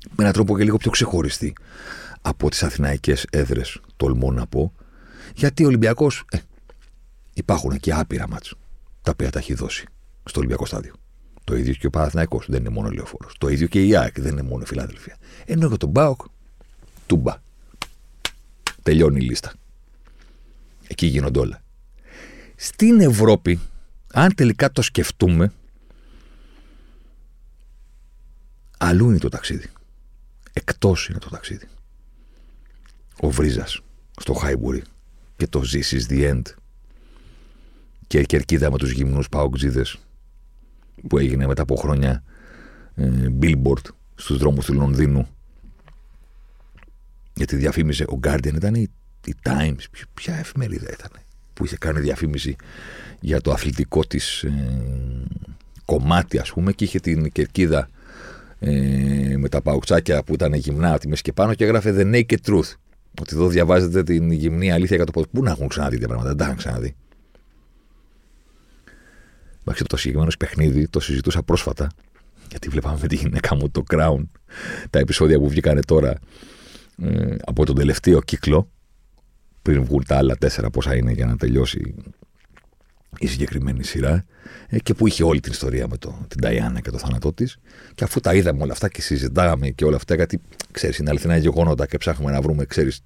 Με 0.09 0.17
έναν 0.17 0.33
τρόπο 0.33 0.57
και 0.57 0.63
λίγο 0.63 0.77
πιο 0.77 0.91
ξεχωριστή 0.91 1.53
από 2.21 2.49
τις 2.49 2.63
αθηναϊκές 2.63 3.25
έδρες, 3.29 3.81
τολμώ 3.97 4.31
να 4.31 4.47
πω. 4.47 4.73
Γιατί 5.35 5.63
ο 5.63 5.67
Ολυμπιακός. 5.67 6.23
Ε, 6.31 6.37
υπάρχουν 7.33 7.79
και 7.79 7.93
άπειρα 7.93 8.27
μάτς 8.27 8.53
τα 9.01 9.11
οποία 9.11 9.29
τα 9.29 9.39
έχει 9.39 9.53
δώσει 9.53 9.85
στο 10.23 10.39
Ολυμπιακό 10.39 10.65
στάδιο. 10.65 10.93
Το 11.43 11.55
ίδιο 11.55 11.73
και 11.73 11.87
ο 11.87 11.89
Παναθηναϊκός 11.89 12.45
δεν 12.49 12.59
είναι 12.59 12.69
μόνο 12.69 12.89
λεωφόρος. 12.89 13.33
Το 13.37 13.47
ίδιο 13.47 13.67
και 13.67 13.85
η 13.85 13.95
ΑΕΚ 13.95 14.21
δεν 14.21 14.31
είναι 14.31 14.41
μόνο 14.41 14.65
Φιλάδελφια. 14.65 15.17
Ενώ 15.45 15.67
για 15.67 15.77
τον 15.77 15.89
Μπάουκ, 15.89 16.21
τούμπα. 17.07 17.41
Τελειώνει 18.83 19.19
η 19.19 19.21
λίστα. 19.21 19.53
Εκεί 20.87 21.05
γίνονται 21.05 21.39
όλα. 21.39 21.61
Στην 22.55 22.99
Ευρώπη, 22.99 23.59
αν 24.13 24.35
τελικά 24.35 24.71
το 24.71 24.81
σκεφτούμε, 24.81 25.53
αλλού 28.77 29.09
είναι 29.09 29.19
το 29.19 29.29
ταξίδι. 29.29 29.69
Εκτός 30.53 31.07
είναι 31.07 31.19
το 31.19 31.29
ταξίδι. 31.29 31.67
Ο 33.19 33.29
Βρίζας 33.29 33.81
στο 34.19 34.33
Χάιμπουρι 34.33 34.83
και 35.35 35.47
το 35.47 35.61
This 35.71 35.99
is 35.99 36.09
the 36.09 36.33
end. 36.33 36.41
Και 38.09 38.19
η 38.19 38.25
κερκίδα 38.25 38.71
με 38.71 38.77
τους 38.77 38.91
γυμνούς 38.91 39.29
Παοκτζίδες 39.29 39.97
που 41.07 41.17
έγινε 41.17 41.47
μετά 41.47 41.61
από 41.61 41.75
χρόνια 41.75 42.23
ε, 42.95 43.27
billboard 43.41 43.83
στους 44.15 44.37
δρόμους 44.37 44.65
του 44.65 44.73
Λονδίνου 44.73 45.27
γιατί 47.33 47.55
διαφήμισε 47.55 48.03
ο 48.03 48.19
Guardian 48.23 48.55
ήταν 48.55 48.75
η, 48.75 48.87
η 49.25 49.35
Times 49.43 49.83
ποια 50.13 50.35
εφημερίδα 50.35 50.87
ήταν 50.93 51.11
που 51.53 51.65
είχε 51.65 51.77
κάνει 51.77 51.99
διαφήμιση 51.99 52.55
για 53.19 53.41
το 53.41 53.51
αθλητικό 53.51 54.05
της 54.05 54.43
ε, 54.43 54.51
κομμάτι 55.85 56.39
ας 56.39 56.51
πούμε 56.51 56.71
και 56.71 56.83
είχε 56.83 56.99
την 56.99 57.31
κερκίδα 57.31 57.89
ε, 58.59 59.37
με 59.37 59.49
τα 59.49 59.61
παουξάκια 59.61 60.23
που 60.23 60.33
ήταν 60.33 60.53
γυμνά 60.53 60.89
από 60.89 60.99
τη 60.99 61.07
μέση 61.07 61.21
και 61.21 61.33
πάνω 61.33 61.53
και 61.53 61.63
έγραφε 61.63 61.95
The 61.97 62.15
Naked 62.15 62.37
Truth 62.45 62.73
ότι 63.21 63.35
εδώ 63.35 63.47
διαβάζετε 63.47 64.03
την 64.03 64.31
γυμνή 64.31 64.71
αλήθεια 64.71 64.95
για 64.95 65.05
το 65.05 65.11
πώ. 65.11 65.23
Πού 65.31 65.43
να 65.43 65.51
έχουν 65.51 65.67
ξαναδεί 65.67 65.93
τέτοια 65.93 66.07
πράγματα, 66.07 66.29
δεν 66.29 66.37
τα 66.37 66.45
έχουν 66.45 66.57
ξαναδεί. 66.57 66.95
Εντάξει, 69.61 69.83
το 69.83 69.97
συγκεκριμένο 69.97 70.31
παιχνίδι 70.39 70.87
το 70.87 70.99
συζητούσα 70.99 71.43
πρόσφατα. 71.43 71.89
Γιατί 72.49 72.69
βλέπαμε 72.69 72.97
με 73.01 73.07
τη 73.07 73.15
γυναίκα 73.15 73.55
μου 73.55 73.69
το 73.69 73.83
Crown, 73.89 74.23
τα 74.89 74.99
επεισόδια 74.99 75.39
που 75.39 75.49
βγήκανε 75.49 75.81
τώρα 75.81 76.19
ε, 77.01 77.35
από 77.45 77.65
τον 77.65 77.75
τελευταίο 77.75 78.21
κύκλο, 78.21 78.69
πριν 79.61 79.83
βγουν 79.83 80.03
τα 80.07 80.17
άλλα 80.17 80.35
τέσσερα 80.35 80.69
πόσα 80.69 80.95
είναι 80.95 81.11
για 81.11 81.25
να 81.25 81.35
τελειώσει 81.37 81.95
η 83.17 83.27
συγκεκριμένη 83.27 83.83
σειρά 83.83 84.25
ε, 84.67 84.79
και 84.79 84.93
που 84.93 85.07
είχε 85.07 85.23
όλη 85.23 85.39
την 85.39 85.51
ιστορία 85.51 85.87
με 85.87 85.97
το, 85.97 86.25
την 86.27 86.41
Ταϊάννα 86.41 86.79
και 86.79 86.91
το 86.91 86.97
θάνατό 86.97 87.33
της. 87.33 87.57
Και 87.95 88.03
αφού 88.03 88.19
τα 88.19 88.33
είδαμε 88.35 88.63
όλα 88.63 88.71
αυτά 88.71 88.89
και 88.89 89.01
συζητάγαμε 89.01 89.69
και 89.69 89.85
όλα 89.85 89.95
αυτά, 89.95 90.15
γιατί 90.15 90.41
ξέρεις, 90.71 90.97
είναι 90.97 91.09
αληθινά 91.09 91.37
γεγονότα 91.37 91.85
και 91.85 91.97
ψάχνουμε 91.97 92.31
να 92.31 92.41
βρούμε, 92.41 92.65
ξέρεις, 92.65 93.01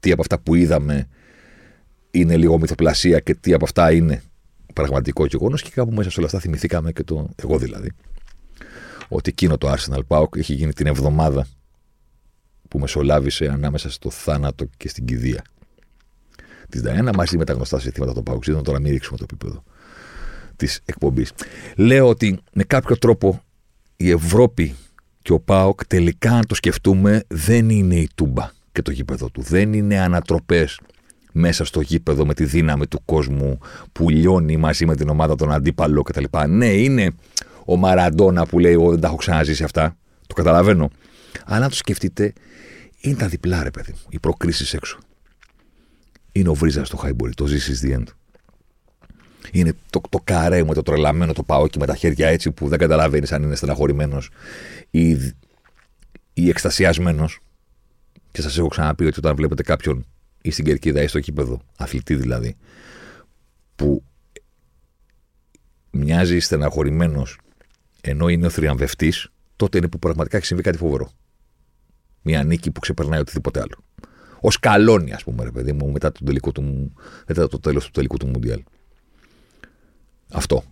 τι 0.00 0.12
από 0.12 0.20
αυτά 0.20 0.38
που 0.38 0.54
είδαμε 0.54 1.08
είναι 2.10 2.36
λίγο 2.36 2.58
μυθοπλασία 2.58 3.20
και 3.20 3.34
τι 3.34 3.52
από 3.52 3.64
αυτά 3.64 3.92
είναι 3.92 4.22
πραγματικό 4.72 5.26
γεγονός 5.26 5.62
και 5.62 5.70
κάπου 5.70 5.92
μέσα 5.92 6.10
σε 6.10 6.16
όλα 6.18 6.26
αυτά 6.26 6.38
θυμηθήκαμε 6.40 6.92
και 6.92 7.02
το. 7.02 7.28
Εγώ 7.36 7.58
δηλαδή. 7.58 7.92
Ότι 9.08 9.30
εκείνο 9.30 9.58
το 9.58 9.72
Arsenal 9.72 10.00
Pauk 10.08 10.36
έχει 10.36 10.54
γίνει 10.54 10.72
την 10.72 10.86
εβδομάδα 10.86 11.46
που 12.68 12.78
μεσολάβησε 12.78 13.46
ανάμεσα 13.46 13.90
στο 13.90 14.10
θάνατο 14.10 14.64
και 14.76 14.88
στην 14.88 15.04
κηδεία 15.04 15.44
τη 16.68 16.80
Νταϊάννα 16.80 17.12
μαζί 17.14 17.36
με 17.36 17.44
τα 17.44 17.52
γνωστά 17.52 17.80
συστήματα 17.80 18.12
των 18.12 18.22
Παουξίδων. 18.22 18.62
Τώρα 18.62 18.80
μην 18.80 18.92
ρίξουμε 18.92 19.18
το 19.18 19.24
επίπεδο 19.30 19.62
της 20.56 20.80
εκπομπής. 20.84 21.32
Λέω 21.76 22.08
ότι 22.08 22.38
με 22.52 22.64
κάποιο 22.64 22.98
τρόπο 22.98 23.42
η 23.96 24.10
Ευρώπη 24.10 24.74
και 25.22 25.32
ο 25.32 25.40
ΠΑΟΚ 25.40 25.86
τελικά, 25.86 26.32
αν 26.32 26.46
το 26.46 26.54
σκεφτούμε, 26.54 27.22
δεν 27.28 27.70
είναι 27.70 27.96
η 27.96 28.08
τούμπα 28.14 28.50
και 28.72 28.82
το 28.82 28.90
γήπεδο 28.90 29.28
του. 29.28 29.42
Δεν 29.42 29.72
είναι 29.72 30.00
ανατροπές 30.00 30.80
μέσα 31.32 31.64
στο 31.64 31.80
γήπεδο 31.80 32.26
με 32.26 32.34
τη 32.34 32.44
δύναμη 32.44 32.86
του 32.86 33.02
κόσμου 33.04 33.58
που 33.92 34.08
λιώνει 34.08 34.56
μαζί 34.56 34.86
με 34.86 34.96
την 34.96 35.08
ομάδα 35.08 35.34
των 35.34 35.52
αντίπαλων 35.52 36.02
κτλ. 36.02 36.24
Ναι, 36.48 36.66
είναι 36.66 37.10
ο 37.64 37.76
Μαραντόνα 37.76 38.46
που 38.46 38.58
λέει: 38.58 38.72
Εγώ 38.72 38.90
δεν 38.90 39.00
τα 39.00 39.06
έχω 39.06 39.16
ξαναζήσει 39.16 39.64
αυτά. 39.64 39.96
Το 40.26 40.34
καταλαβαίνω. 40.34 40.90
Αλλά 41.44 41.64
αν 41.64 41.70
το 41.70 41.76
σκεφτείτε, 41.76 42.32
είναι 43.00 43.16
τα 43.16 43.28
διπλά, 43.28 43.62
ρε 43.62 43.70
παιδί 43.70 43.92
μου. 43.92 44.06
Οι 44.08 44.18
προκρίσεις 44.18 44.74
έξω. 44.74 44.98
Είναι 46.32 46.48
ο 46.48 46.54
Βρίζας 46.54 46.86
στο 46.86 46.96
Χάιμπορι, 46.96 47.34
το 47.34 47.46
ζήσεις 47.46 47.82
the 47.84 47.96
end. 47.96 48.04
Είναι 49.52 49.72
το, 49.90 50.00
το 50.08 50.20
καρέ 50.24 50.64
με 50.64 50.74
το 50.74 50.82
τρελαμένο 50.82 51.32
το 51.32 51.42
παόκι 51.42 51.78
με 51.78 51.86
τα 51.86 51.94
χέρια 51.94 52.28
έτσι 52.28 52.50
που 52.50 52.68
δεν 52.68 52.78
καταλαβαίνεις 52.78 53.32
αν 53.32 53.42
είναι 53.42 53.54
στεναχωρημένος 53.54 54.30
ή, 54.90 55.10
ή 56.32 56.48
εκστασιασμένος. 56.48 57.40
Και 58.32 58.42
σας 58.42 58.58
έχω 58.58 58.68
ξαναπεί 58.68 59.06
ότι 59.06 59.18
όταν 59.18 59.36
βλέπετε 59.36 59.62
κάποιον 59.62 60.06
ή 60.42 60.50
στην 60.50 60.64
κερκίδα 60.64 61.02
ή 61.02 61.06
στο 61.06 61.20
κήπεδο, 61.20 61.60
αθλητή 61.76 62.14
δηλαδή, 62.14 62.56
που 63.76 64.02
μοιάζει 65.90 66.38
στεναχωρημένος 66.38 67.38
ενώ 68.00 68.28
είναι 68.28 68.46
ο 68.46 68.50
θριαμβευτής, 68.50 69.28
τότε 69.56 69.78
είναι 69.78 69.88
που 69.88 69.98
πραγματικά 69.98 70.36
έχει 70.36 70.46
συμβεί 70.46 70.62
κάτι 70.62 70.76
φοβερό. 70.76 71.10
Μια 72.22 72.44
νίκη 72.44 72.70
που 72.70 72.80
ξεπερνάει 72.80 73.20
οτιδήποτε 73.20 73.60
άλλο. 73.60 73.84
Ω 74.40 74.48
καλόνι, 74.60 75.12
ας 75.12 75.24
πούμε, 75.24 75.44
ρε 75.44 75.50
παιδί 75.50 75.72
μου, 75.72 75.90
μετά, 75.90 76.12
τον 76.12 76.26
τελικό 76.26 76.52
του, 76.52 76.92
μετά 77.26 77.48
το 77.48 77.58
τέλος 77.58 77.84
του 77.84 77.90
τελικού 77.90 78.16
του 78.16 78.26
Μουντιάλ. 78.26 78.62
Αυτό. 80.32 80.64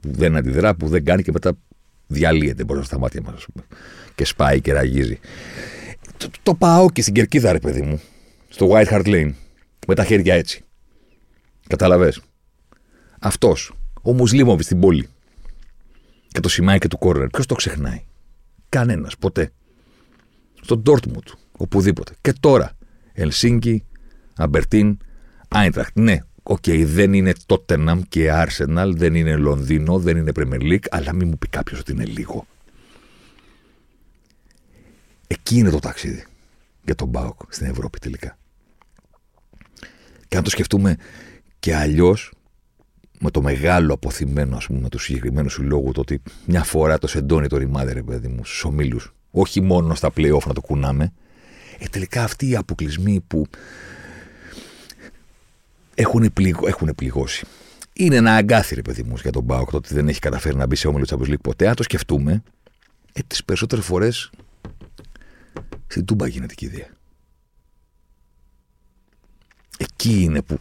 Που 0.00 0.10
δεν 0.12 0.36
αντιδρά, 0.36 0.74
που 0.74 0.88
δεν 0.88 1.04
κάνει 1.04 1.22
και 1.22 1.32
μετά 1.32 1.52
διαλύεται 2.06 2.64
μπροστά 2.64 2.84
στα 2.84 2.98
μάτια 2.98 3.22
μας, 3.22 3.46
και 4.14 4.24
σπάει 4.24 4.60
και 4.60 4.72
ραγίζει. 4.72 5.18
το, 6.16 6.30
το 6.42 6.54
πάω 6.54 6.90
και 6.90 7.02
στην 7.02 7.14
κερκίδα, 7.14 7.52
ρε 7.52 7.58
παιδί 7.58 7.82
μου. 7.82 8.00
Στο 8.54 8.68
White 8.70 8.88
Hart 8.88 9.06
Lane. 9.06 9.32
Με 9.86 9.94
τα 9.94 10.04
χέρια 10.04 10.34
έτσι. 10.34 10.64
Καταλαβέ. 11.66 12.12
Αυτός. 13.20 13.72
Ο 14.02 14.12
Μουσλίμοβιτς 14.12 14.62
στην 14.62 14.80
πόλη. 14.80 15.08
Και 16.28 16.40
το 16.40 16.48
σημαιάκι 16.48 16.88
του 16.88 16.98
κόρνερ. 16.98 17.28
Ποιος 17.28 17.46
το 17.46 17.54
ξεχνάει; 17.54 18.04
Κανένας. 18.68 19.16
Ποτέ. 19.18 19.52
Στο 20.62 20.76
Ντόρτμουντ. 20.76 21.28
Οπουδήποτε. 21.52 22.14
Και 22.20 22.32
τώρα. 22.32 22.72
Ελσίνκι, 23.12 23.84
Αμπερντίν, 24.36 24.98
Άιντραχτ. 25.48 25.98
Ναι, 25.98 26.18
ok, 26.42 26.58
okay, 26.66 26.84
δεν 26.86 27.12
είναι 27.12 27.32
Τότεναμ 27.46 28.00
και 28.08 28.30
Arsenal, 28.32 28.90
δεν 28.94 29.14
είναι 29.14 29.36
Λονδίνο, 29.36 29.98
δεν 29.98 30.16
είναι 30.16 30.32
Premier 30.34 30.60
League, 30.60 30.86
αλλά 30.90 31.14
μην 31.14 31.28
μου 31.28 31.38
πει 31.38 31.48
κάποιος 31.48 31.80
ότι 31.80 31.92
είναι 31.92 32.04
λίγο. 32.04 32.46
Εκεί 35.26 35.56
είναι 35.56 35.70
το 35.70 35.78
ταξίδι 35.78 36.24
για 36.84 36.94
τον 36.94 37.08
Μπάουκ 37.08 37.40
στην 37.48 37.66
Ευρώπη 37.66 37.98
τελικά. 37.98 38.38
Και 40.34 40.40
αν 40.40 40.46
το 40.46 40.52
σκεφτούμε 40.52 40.96
και 41.58 41.76
αλλιώς, 41.76 42.32
με 43.18 43.30
το 43.30 43.42
μεγάλο 43.42 43.94
αποθυμένο, 43.94 44.56
ας 44.56 44.66
πούμε, 44.66 44.88
του 44.88 44.98
συγκεκριμένου 44.98 45.48
συλλόγου, 45.48 45.92
το 45.92 46.00
ότι 46.00 46.22
μια 46.46 46.62
φορά 46.62 46.98
το 46.98 47.06
σεντόνι 47.06 47.46
το 47.46 47.56
ρημάδι, 47.56 47.92
ρε 47.92 48.02
παιδί 48.02 48.28
μου, 48.28 48.44
στους 48.44 48.64
ομίλους, 48.64 49.14
όχι 49.30 49.60
μόνο 49.60 49.94
στα 49.94 50.10
playoff 50.16 50.46
να 50.46 50.52
το 50.52 50.60
κουνάμε, 50.60 51.12
ε, 51.78 51.86
τελικά 51.90 52.24
αυτοί 52.24 52.48
οι 52.48 52.56
αποκλεισμοί 52.56 53.20
που 53.26 53.46
έχουν, 55.94 56.32
πληγ, 56.32 56.56
έχουν 56.66 56.94
πληγώσει. 56.94 57.46
Είναι 57.92 58.16
ένα 58.16 58.34
αγκάθι, 58.34 58.74
ρε 58.74 58.82
παιδί 58.82 59.02
μου, 59.02 59.14
για 59.22 59.32
τον 59.32 59.42
Μπάουκ 59.42 59.70
το 59.70 59.76
ότι 59.76 59.94
δεν 59.94 60.08
έχει 60.08 60.18
καταφέρει 60.18 60.56
να 60.56 60.66
μπει 60.66 60.76
σε 60.76 60.88
όμιλο 60.88 61.06
Champions 61.08 61.30
League 61.30 61.40
ποτέ. 61.42 61.68
Αν 61.68 61.74
το 61.74 61.82
σκεφτούμε, 61.82 62.42
ε, 63.12 63.20
τις 63.26 63.44
περισσότερες 63.44 63.84
φορές 63.84 64.30
στην 65.86 66.04
Τούμπα 66.04 66.26
γίνεται 66.26 66.54
και 66.54 66.64
ιδέα. 66.64 66.88
Εκεί 69.78 70.22
είναι 70.22 70.42
που 70.42 70.58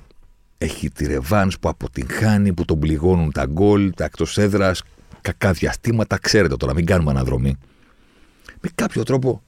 έχει 0.58 0.90
τη 0.90 1.06
ρεβάνς 1.06 1.60
που 1.60 1.70
αποτυγχάνει, 1.70 2.54
που 2.54 2.66
τον 2.66 2.80
πληγώνουν 2.80 3.32
τα 3.32 3.46
γκολ, 3.46 3.94
τα 3.94 4.04
εκτός 4.04 4.38
έδρας, 4.38 4.84
κακά 5.22 5.52
διαστήματα. 5.52 6.18
Ξέρετε 6.18 6.56
τώρα, 6.56 6.74
μην 6.74 6.86
κάνουμε 6.86 7.12
αναδρομή. 7.12 7.58
Με 8.62 8.70
κάποιο 8.76 9.04
τρόπο 9.04 9.44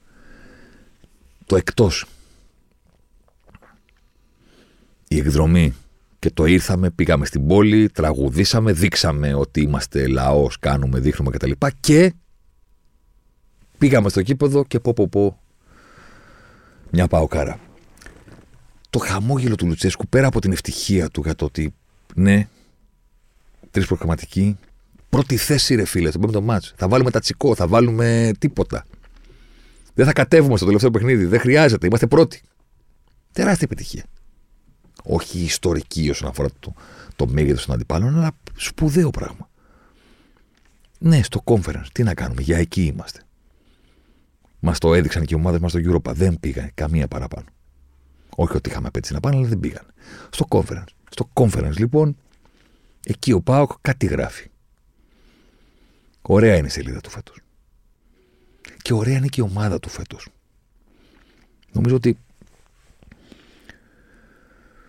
το 1.46 1.56
εκτός 1.56 2.04
η 5.08 5.18
εκδρομή 5.18 5.74
και 6.18 6.30
το 6.30 6.44
ήρθαμε, 6.44 6.90
πήγαμε 6.90 7.26
στην 7.26 7.46
πόλη, 7.46 7.88
τραγουδήσαμε, 7.88 8.72
δείξαμε 8.72 9.34
ότι 9.34 9.60
είμαστε 9.60 10.06
λαός, 10.06 10.58
κάνουμε, 10.58 10.98
δείχνουμε 10.98 11.30
κτλ. 11.30 11.50
Και, 11.50 11.70
και 11.80 12.14
πήγαμε 13.78 14.08
στο 14.08 14.22
κήπεδο 14.22 14.64
και 14.64 14.80
πω 14.80 14.92
πω 14.92 15.08
πω 15.08 15.40
μια 16.90 17.06
παοκάρα. 17.06 17.60
Το 18.96 19.02
χαμόγελο 19.02 19.54
του 19.54 19.66
Λουτσέσκου 19.66 20.06
πέρα 20.06 20.26
από 20.26 20.40
την 20.40 20.52
ευτυχία 20.52 21.08
του 21.08 21.20
για 21.24 21.34
το 21.34 21.44
ότι 21.44 21.74
ναι, 22.14 22.48
τρεις 23.70 23.86
προγραμματικοί, 23.86 24.58
πρώτη 25.08 25.36
θέση 25.36 25.74
ρε 25.74 25.84
φίλε, 25.84 26.10
στο 26.10 26.18
πέμπτο 26.18 26.42
μάτς. 26.42 26.74
Θα 26.76 26.88
βάλουμε 26.88 27.10
τα 27.10 27.20
τσικό, 27.20 27.54
θα 27.54 27.66
βάλουμε 27.66 28.30
τίποτα. 28.38 28.84
Δεν 29.94 30.06
θα 30.06 30.12
κατέβουμε 30.12 30.56
στο 30.56 30.64
τελευταίο 30.64 30.90
παιχνίδι. 30.90 31.24
Δεν 31.24 31.40
χρειάζεται. 31.40 31.86
Είμαστε 31.86 32.06
πρώτοι. 32.06 32.40
Τεράστια 33.32 33.68
επιτυχία. 33.70 34.04
Όχι 35.02 35.38
ιστορική 35.38 36.10
όσον 36.10 36.28
αφορά 36.28 36.48
το, 36.60 36.74
το 37.16 37.26
μέγεθος 37.26 37.64
των 37.64 37.74
αντιπάλων, 37.74 38.16
αλλά 38.16 38.30
σπουδαίο 38.56 39.10
πράγμα. 39.10 39.48
Ναι, 40.98 41.22
στο 41.22 41.42
conference. 41.44 41.86
Τι 41.92 42.02
να 42.02 42.14
κάνουμε. 42.14 42.42
Για 42.42 42.58
εκεί 42.58 42.84
είμαστε. 42.84 43.20
Μας 44.60 44.78
το 44.78 44.94
έδειξαν 44.94 45.24
και 45.24 45.34
οι 45.34 45.36
ομάδες 45.36 45.60
μας 45.60 45.70
στο 45.70 45.80
Europa. 45.84 46.12
Δεν 46.12 46.40
πήγαν 46.40 46.70
καμία 46.74 47.08
παραπάνω. 47.08 47.46
Όχι 48.38 48.56
ότι 48.56 48.70
είχαμε 48.70 48.88
απέτηση 48.88 49.12
να 49.12 49.20
πάνε, 49.20 49.36
αλλά 49.36 49.46
δεν 49.46 49.60
πήγαν. 49.60 49.86
Στο 50.30 50.46
conference. 50.48 50.88
Στο 51.10 51.30
conference, 51.32 51.76
λοιπόν, 51.76 52.16
εκεί 53.06 53.32
ο 53.32 53.40
Πάοκ 53.40 53.70
κάτι 53.80 54.06
γράφει. 54.06 54.50
Ωραία 56.22 56.56
είναι 56.56 56.66
η 56.66 56.70
σελίδα 56.70 57.00
του 57.00 57.10
φέτος. 57.10 57.40
Και 58.82 58.92
ωραία 58.92 59.16
είναι 59.16 59.26
και 59.26 59.40
η 59.40 59.44
ομάδα 59.44 59.78
του 59.78 59.88
φέτος. 59.88 60.28
Νομίζω 61.72 61.96
ότι 61.96 62.18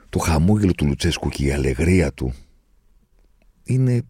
το 0.10 0.20
χαμόγελο 0.20 0.74
του 0.74 0.86
Λουτσέσκου 0.86 1.30
και 1.30 1.46
η 1.46 1.52
αλεγρία 1.52 2.14
του 2.14 2.34
είναι. 3.64 4.02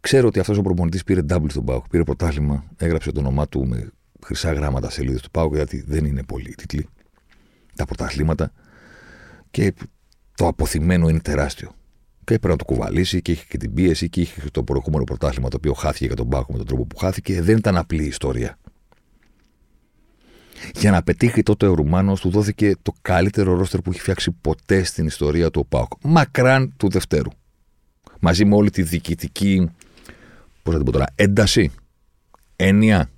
Ξέρω 0.00 0.26
ότι 0.26 0.38
αυτός 0.38 0.58
ο 0.58 0.62
προπονητής 0.62 1.04
πήρε 1.04 1.20
double 1.28 1.50
στον 1.50 1.64
Πάουκ. 1.64 1.88
Πήρε 1.88 2.04
πρωτάθλημα, 2.04 2.64
έγραψε 2.76 3.12
το 3.12 3.20
όνομά 3.20 3.48
του 3.48 3.66
με 3.66 3.90
χρυσά 4.24 4.52
γράμματα 4.52 4.90
σελίδες 4.90 5.20
του 5.22 5.30
Πάουκ, 5.30 5.54
γιατί 5.54 5.84
δεν 5.86 6.04
είναι 6.04 6.22
πολύ 6.22 6.54
τίτλοι. 6.54 6.88
Τα 7.74 7.84
πρωταθλήματα. 7.84 8.52
Και 9.54 9.74
το 10.34 10.46
αποθυμένο 10.46 11.08
είναι 11.08 11.20
τεράστιο. 11.20 11.74
Και 12.24 12.34
έπρεπε 12.34 12.48
να 12.48 12.56
το 12.56 12.64
κουβαλήσει 12.64 13.22
και 13.22 13.32
είχε 13.32 13.44
και 13.48 13.56
την 13.56 13.74
πίεση 13.74 14.08
και 14.08 14.20
είχε 14.20 14.40
το 14.50 14.62
προηγούμενο 14.62 15.04
πρωτάθλημα 15.04 15.48
το 15.48 15.56
οποίο 15.56 15.72
χάθηκε 15.72 16.06
για 16.06 16.16
τον 16.16 16.28
Πάουκ 16.28 16.50
με 16.50 16.56
τον 16.56 16.66
τρόπο 16.66 16.84
που 16.84 16.96
χάθηκε. 16.96 17.42
Δεν 17.42 17.56
ήταν 17.56 17.76
απλή 17.76 18.04
ιστορία. 18.04 18.58
Για 20.74 20.90
να 20.90 21.02
πετύχει 21.02 21.42
τότε 21.42 21.66
ο 21.66 21.74
Ρουμάνος, 21.74 22.20
του 22.20 22.30
δόθηκε 22.30 22.74
το 22.82 22.92
καλύτερο 23.02 23.54
ρόστερ 23.54 23.80
που 23.80 23.90
έχει 23.90 24.00
φτιάξει 24.00 24.30
ποτέ 24.30 24.82
στην 24.82 25.06
ιστορία 25.06 25.50
του 25.50 25.60
ΟΠΑΟΚ. 25.64 25.92
Μακράν 26.02 26.74
του 26.76 26.88
Δευτέρου. 26.88 27.30
Μαζί 28.20 28.44
με 28.44 28.54
όλη 28.54 28.70
τη 28.70 28.82
διοικητική 28.82 29.70
πώς 30.62 30.72
θα 30.72 30.76
την 30.76 30.84
πω 30.84 30.92
τώρα, 30.92 31.06
ένταση, 31.14 31.70
έννοια 32.56 33.10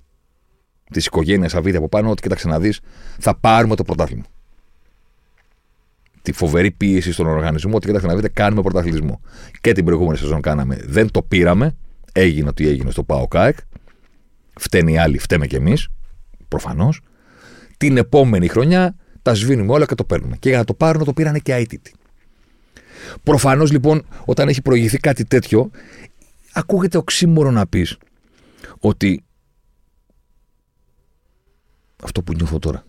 της 0.91 1.05
οικογένειας 1.05 1.55
Αβίδη 1.55 1.77
από 1.77 1.89
πάνω, 1.89 2.09
ότι 2.09 2.21
κοίταξε 2.21 2.47
να 2.47 2.59
δεις, 2.59 2.79
θα 3.19 3.35
πάρουμε 3.35 3.75
το 3.75 3.83
πρωτάθλημα. 3.83 4.23
Τη 6.27 6.33
φοβερή 6.33 6.71
πίεση 6.71 7.11
στον 7.11 7.27
οργανισμό, 7.27 7.75
ότι 7.75 7.85
κοίταξε 7.87 8.07
να 8.07 8.15
δείτε, 8.15 8.27
κάνουμε 8.27 8.61
πρωταθλητισμό. 8.61 9.21
Και 9.61 9.71
την 9.71 9.85
προηγούμενη 9.85 10.17
σεζόν 10.17 10.41
κάναμε, 10.41 10.79
δεν 10.85 11.11
το 11.11 11.21
πήραμε. 11.21 11.75
Έγινε 12.11 12.49
ό,τι 12.49 12.67
έγινε 12.67 12.91
στο 12.91 13.03
ΠΑΟΚΑΕΚ. 13.03 13.57
Φταίνει 14.59 14.93
οι 14.93 14.97
άλλοι, 14.97 15.17
φταίμε 15.17 15.47
κι 15.47 15.55
εμείς. 15.55 15.87
Προφανώς 16.47 17.01
την 17.77 17.97
επόμενη 17.97 18.47
χρονιά 18.47 18.95
τα 19.21 19.33
σβήνουμε 19.33 19.73
όλα 19.73 19.85
και 19.85 19.95
το 19.95 20.03
παίρνουμε. 20.03 20.37
Και 20.37 20.49
για 20.49 20.57
να 20.57 20.63
το 20.63 20.73
πάρουν 20.73 21.03
το 21.03 21.13
πήρανε 21.13 21.39
και 21.39 21.53
αίτητοι. 21.53 21.93
Προφανώς 23.23 23.71
λοιπόν, 23.71 24.05
όταν 24.25 24.47
έχει 24.47 24.61
προηγηθεί 24.61 24.97
κάτι 24.97 25.25
τέτοιο, 25.25 25.71
ακούγεται 26.53 26.97
οξύμορο 26.97 27.51
να 27.51 27.67
πεις 27.67 27.97
ότι 28.79 29.23
αυτό 32.03 32.23
που 32.23 32.33
νιώθω 32.33 32.59
τώρα, 32.59 32.85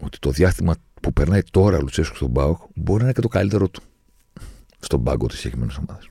ότι 0.00 0.18
το 0.18 0.30
διάστημα 0.30 0.74
που 1.00 1.12
περνάει 1.12 1.42
τώρα 1.50 1.76
ο 1.76 1.80
Λουτσέσκου 1.80 2.16
στον 2.16 2.28
Μπάουκ 2.28 2.58
μπορεί 2.74 2.98
να 2.98 3.04
είναι 3.04 3.12
και 3.12 3.20
το 3.20 3.28
καλύτερο 3.28 3.68
του 3.68 3.82
στον 4.78 5.04
πάγκο 5.04 5.26
της 5.26 5.36
συγκεκριμένης 5.36 5.76
ομάδας. 5.76 6.08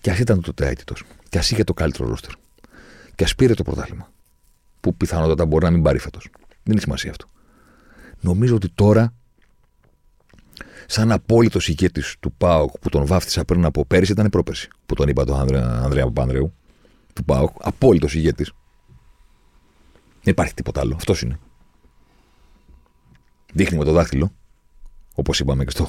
Και 0.00 0.10
ας 0.10 0.18
ήταν 0.18 0.40
τότε 0.40 0.66
αίτητο, 0.66 0.94
και 1.28 1.38
ας 1.38 1.50
είχε 1.50 1.64
το 1.64 1.74
καλύτερο 1.74 2.08
ρόστερ, 2.08 2.30
και 3.14 3.24
ας 3.24 3.34
πήρε 3.34 3.54
το 3.54 3.62
πρωτάθλημα, 3.62 4.10
που 4.80 4.94
πιθανότατα 4.94 5.46
μπορεί 5.46 5.64
να 5.64 5.70
μην 5.70 5.82
πάρει 5.82 5.98
φέτος. 5.98 6.28
Δεν 6.62 6.74
έχει 6.74 6.80
σημασία 6.80 7.10
αυτό. 7.10 7.26
Νομίζω 8.20 8.54
ότι 8.54 8.68
τώρα, 8.68 9.14
σαν 10.86 11.12
απόλυτος 11.12 11.68
ηγέτης 11.68 12.16
του 12.20 12.32
ΠΑΟΚ 12.32 12.78
που 12.78 12.88
τον 12.88 13.06
βάφτισα 13.06 13.44
πριν 13.44 13.64
από 13.64 13.84
πέρυσι, 13.84 14.12
ήταν 14.12 14.26
η 14.26 14.30
πρόπερση 14.30 14.68
που 14.86 14.94
τον 14.94 15.08
είπα 15.08 15.24
τον 15.24 15.40
Ανδρέα, 15.40 15.80
Ανδρέα 15.82 16.04
Παπανδρέου 16.04 16.52
του 17.12 17.24
ΠΑΟΚ. 17.24 17.56
Απόλυτος 17.60 18.14
ηγέτης. 18.14 18.52
Δεν 20.22 20.32
υπάρχει 20.32 20.54
τίποτα 20.54 20.80
άλλο. 20.80 20.94
Αυτός 20.94 21.22
είναι. 21.22 21.38
Δείχνει 23.56 23.78
με 23.78 23.84
το 23.84 23.92
δάχτυλο, 23.92 24.32
όπως 25.14 25.40
είπαμε 25.40 25.64
και 25.64 25.70
στο, 25.70 25.88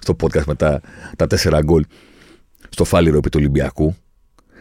στο 0.00 0.16
podcast 0.20 0.44
με 0.44 0.54
τα, 0.54 0.80
τα 1.16 1.26
τέσσερα 1.26 1.62
γκολ 1.62 1.84
στο 2.68 2.84
φάληρο 2.84 3.16
επί 3.16 3.28
του 3.28 3.38
Ολυμπιακού. 3.40 3.96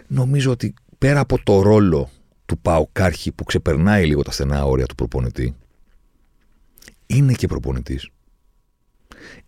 Νομίζω 0.08 0.52
ότι 0.52 0.74
πέρα 0.98 1.20
από 1.20 1.44
το 1.44 1.62
ρόλο 1.62 2.10
του 2.46 2.58
Παοκάρχη 2.58 3.32
που 3.32 3.44
ξεπερνάει 3.44 4.06
λίγο 4.06 4.22
τα 4.22 4.32
στενά 4.32 4.66
όρια 4.66 4.86
του 4.86 4.96
προπονητή, 4.96 5.56
είναι 7.06 7.34
και 7.34 7.48
προπονητής. 7.48 8.10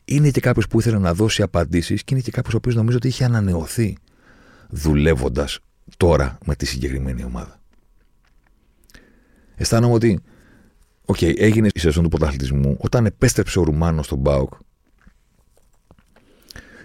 Είναι 0.06 0.30
και 0.30 0.40
κάποιος 0.40 0.68
που 0.68 0.80
ήθελε 0.80 0.98
να 0.98 1.14
δώσει 1.14 1.42
απαντήσεις 1.42 2.04
και 2.04 2.14
είναι 2.14 2.24
και 2.24 2.32
κάποιος 2.32 2.54
ο 2.54 2.58
οποίος 2.58 2.76
νομίζω 2.76 2.98
ότι 2.98 3.08
είχε 3.08 3.24
ανανεωθεί 3.24 3.98
δουλεύοντας 4.70 5.60
τώρα 5.98 6.38
με 6.46 6.56
τη 6.56 6.66
συγκεκριμένη 6.66 7.24
ομάδα. 7.24 7.60
Αισθάνομαι 9.56 9.94
ότι, 9.94 10.22
ok, 11.10 11.18
okay, 11.20 11.34
έγινε 11.38 11.70
η 11.74 11.80
σεζόν 11.80 12.04
του 12.04 12.10
πρωταθλητισμού. 12.10 12.78
Όταν 12.80 13.06
επέστρεψε 13.06 13.60
ο 13.60 13.64
Ρουμάνος 13.64 14.06
στον 14.06 14.18
ΠΑΟΚ, 14.18 14.54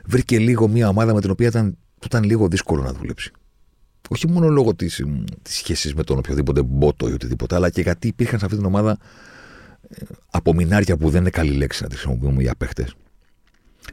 βρήκε 0.04 0.38
λίγο 0.38 0.68
μια 0.68 0.88
ομάδα 0.88 1.14
με 1.14 1.20
την 1.20 1.30
οποία 1.30 1.46
ήταν, 1.46 1.78
ήταν 2.04 2.24
λίγο 2.24 2.48
δύσκολο 2.48 2.82
να 2.82 2.92
δουλέψει. 2.92 3.30
Όχι 4.08 4.28
μόνο 4.28 4.48
λόγω 4.48 4.74
της 4.74 5.04
σχέσης 5.42 5.94
με 5.94 6.04
τον 6.04 6.18
οποιοδήποτε 6.18 6.62
μπότο 6.62 7.08
ή 7.08 7.12
οτιδήποτε, 7.12 7.54
αλλά 7.54 7.70
και 7.70 7.80
γιατί 7.80 8.08
υπήρχαν 8.08 8.38
σε 8.38 8.44
αυτή 8.44 8.56
την 8.56 8.66
ομάδα 8.66 8.98
ε, 9.88 10.04
απομεινάρια 10.30 10.96
που 10.96 11.10
δεν 11.10 11.20
είναι 11.20 11.30
καλή 11.30 11.52
λέξη 11.52 11.82
να 11.82 11.88
τη 11.88 11.94
χρησιμοποιούμε 11.94 12.42
για 12.42 12.54
παίχτε. 12.54 12.88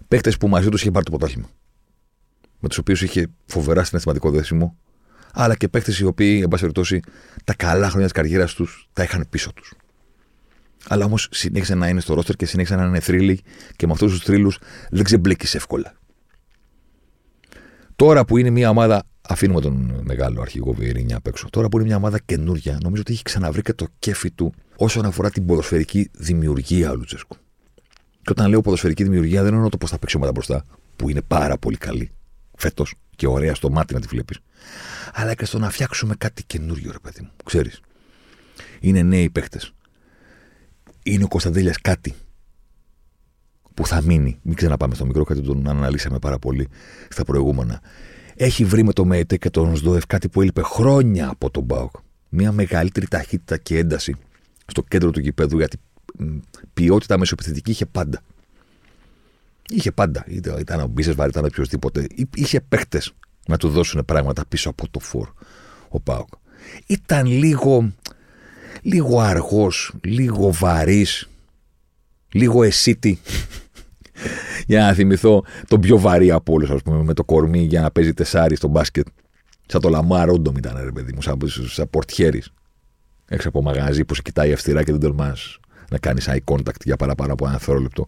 Παίχτε 0.08 0.32
που 0.40 0.48
μαζί 0.48 0.70
τους 0.70 0.82
είχε 0.82 0.92
πάρει 0.92 1.06
το 1.06 1.12
ποτάχημα. 1.12 1.50
Με 2.60 2.68
τους 2.68 2.78
οποίους 2.78 3.02
είχε 3.02 3.28
φοβερά 3.46 3.84
συναισθηματικό 3.84 4.32
δέσιμο, 4.32 4.78
αλλά 5.34 5.56
και 5.56 5.68
παίχτε 5.68 5.94
οι 6.00 6.04
οποίοι, 6.04 6.40
εν 6.44 6.48
πάση 6.48 6.62
περιπτώσει, 6.62 7.00
τα 7.44 7.54
καλά 7.54 7.88
χρόνια 7.88 8.04
της 8.04 8.14
καριέρας 8.14 8.54
τους 8.54 8.90
τα 8.94 9.04
είχαν 9.04 9.26
πίσω 9.30 9.54
τους. 9.54 9.74
Αλλά 10.88 11.06
όμως 11.06 11.28
συνέχισε 11.32 11.76
να 11.76 11.88
είναι 11.88 12.00
στο 12.00 12.14
ρόστερ 12.14 12.36
και 12.36 12.46
συνέχισε 12.46 12.76
να 12.76 12.86
είναι 12.86 13.00
θρύλοι 13.00 13.42
και 13.76 13.86
με 13.86 13.92
αυτούς 13.92 14.12
τους 14.12 14.24
θρύλους 14.24 14.60
δεν 14.90 15.04
ξεμπλέκεις 15.04 15.56
εύκολα. 15.56 15.94
Τώρα 17.96 18.26
που 18.26 18.38
είναι 18.38 18.50
μια 18.50 18.70
ομάδα, 18.70 19.04
αφήνουμε 19.22 19.62
τον 19.62 20.02
μεγάλο 20.04 20.42
αρχηγό 20.42 20.74
Βιερίνια 20.74 21.18
απ' 21.18 21.28
έξω. 21.28 21.50
Τώρα 21.50 21.68
που 21.70 21.78
είναι 21.78 21.88
μια 21.88 21.96
ομάδα 21.96 22.20
καινούρια, 22.20 22.78
νομίζω 22.82 23.02
ότι 23.02 23.14
έχει 23.14 23.24
ξαναβρει 23.24 23.62
και 23.62 23.74
το 23.74 23.88
κέφι 24.00 24.32
του 24.32 24.54
όσον 24.76 25.06
αφορά 25.06 25.30
την 25.30 25.46
ποδοσφαιρική 25.46 26.10
δημιουργία 26.14 26.92
ο 26.92 26.96
Λουτσέσκου. 26.96 27.36
Και 28.22 28.32
όταν 28.32 28.50
λέω 28.50 28.62
ποδοσφαιρική 28.62 29.04
δημιουργία, 29.04 29.44
δεν 29.44 29.54
εννοώ 29.54 29.70
το 29.70 29.78
πώς 29.78 29.90
θα 29.90 30.00
παίξει 30.00 30.16
ομάδα 30.16 30.32
μπροστά, 30.32 30.66
που 30.96 31.10
είναι 31.10 31.22
πάρα 31.22 31.58
πολύ 31.58 31.78
καλή 31.78 32.12
φέτος 32.58 32.94
και 33.16 33.28
ωραία 33.28 33.56
στο 33.56 33.70
μάτι 33.70 33.94
να 33.94 34.00
τη 34.00 34.08
βλέπεις. 34.08 34.40
Αλλά 35.14 35.34
και 35.34 35.46
στο 35.46 35.60
να 35.60 35.70
φτιάξουμε 35.70 36.16
κάτι 36.18 36.44
καινούριο, 36.44 36.92
ρε 36.92 37.00
παιδί 37.00 37.22
μου. 37.22 37.32
Ξέρεις. 37.46 37.82
Είναι 38.80 39.02
νέοι 39.02 39.30
παίχτε. 39.30 39.60
Είναι 41.04 41.24
ο 41.24 41.28
Κωνσταντέλιας 41.28 41.78
κάτι 41.82 42.14
που 43.74 43.88
θα 43.88 44.02
μείνει. 44.02 44.40
Μην 44.42 44.56
ξαναπάμε 44.56 44.96
στο 44.96 45.06
μικρό, 45.06 45.24
κάτι 45.24 45.42
τον 45.42 45.68
αναλύσαμε 45.68 46.20
πάρα 46.20 46.40
πολύ 46.40 46.68
στα 47.10 47.24
προηγούμενα. 47.24 47.82
Έχει 48.36 48.66
βρει 48.66 48.84
με 48.84 48.94
το 48.94 49.06
ΜΕΤΕ 49.06 49.38
και 49.38 49.50
τον 49.50 49.76
ΣΔΟΕΦ 49.76 50.06
κάτι 50.06 50.30
που 50.30 50.42
έλειπε 50.42 50.62
χρόνια 50.62 51.30
από 51.30 51.50
τον 51.50 51.64
Μπάουκ. 51.64 51.96
Μια 52.30 52.52
μεγαλύτερη 52.52 53.08
ταχύτητα 53.08 53.58
και 53.58 53.78
ένταση 53.78 54.16
στο 54.66 54.82
κέντρο 54.82 55.12
του 55.12 55.20
γηπέδου, 55.20 55.58
γιατί 55.58 55.78
ποιότητα 56.74 57.18
μεσοπιθετική 57.18 57.72
είχε 57.72 57.86
πάντα. 57.86 58.22
Είχε 59.70 59.92
πάντα. 59.92 60.26
Ήταν 60.60 60.80
ο 60.80 60.88
Μπίσες 60.88 61.16
Βαρύ, 61.16 61.30
ήταν 61.30 61.46
οποιοδήποτε. 61.46 62.08
Είχε 62.36 62.62
παίχτε 62.62 63.02
να 63.48 63.58
του 63.58 63.70
δώσουν 63.70 64.06
πράγματα 64.06 64.46
πίσω 64.46 64.70
από 64.70 64.90
το 64.90 65.00
φόρ 65.00 65.30
ο 65.90 66.00
ΠΑΟΚ. 66.00 66.28
Ήταν 66.88 67.26
λίγο, 67.26 67.94
λίγο 68.82 69.20
αργός, 69.20 69.94
λίγο 70.02 70.52
βαρύς, 70.52 71.30
λίγο 72.34 72.64
Εσίτι. 72.64 73.20
για 74.68 74.80
να 74.82 74.94
θυμηθώ 74.94 75.44
τον 75.68 75.80
πιο 75.80 75.98
βαρύ 76.00 76.32
από 76.32 76.54
όλους, 76.54 76.70
ας 76.70 76.82
πούμε, 76.82 77.04
με 77.04 77.14
το 77.14 77.24
κορμί 77.24 77.64
για 77.64 77.82
να 77.82 77.92
παίζει 77.92 78.14
τεσάρι 78.14 78.56
στο 78.56 78.68
μπάσκετ. 78.68 79.08
Σαν 79.66 79.82
το 79.82 79.90
Λαμάρ 79.90 80.30
Όντομ 80.30 80.56
ήταν, 80.56 80.82
ρε 80.84 80.92
παιδί 80.92 81.14
μου, 81.14 81.22
σαν, 81.22 81.38
σαν 81.68 81.90
πορτιέρης. 81.90 82.54
Έξω 83.28 83.50
από 83.50 83.62
μαγαζί 83.62 84.06
που 84.06 84.16
σε 84.16 84.22
κοιτάει 84.22 84.54
αυστηρά 84.54 84.84
και 84.84 84.92
δεν 84.92 85.00
τολμάς 85.02 85.60
να 85.90 85.98
κάνεις 85.98 86.30
eye 86.30 86.54
contact 86.54 86.84
για 86.84 86.96
παραπάνω 86.96 87.34
από 87.34 87.48
ένα 87.48 87.58
δευτερόλεπτο. 87.58 88.06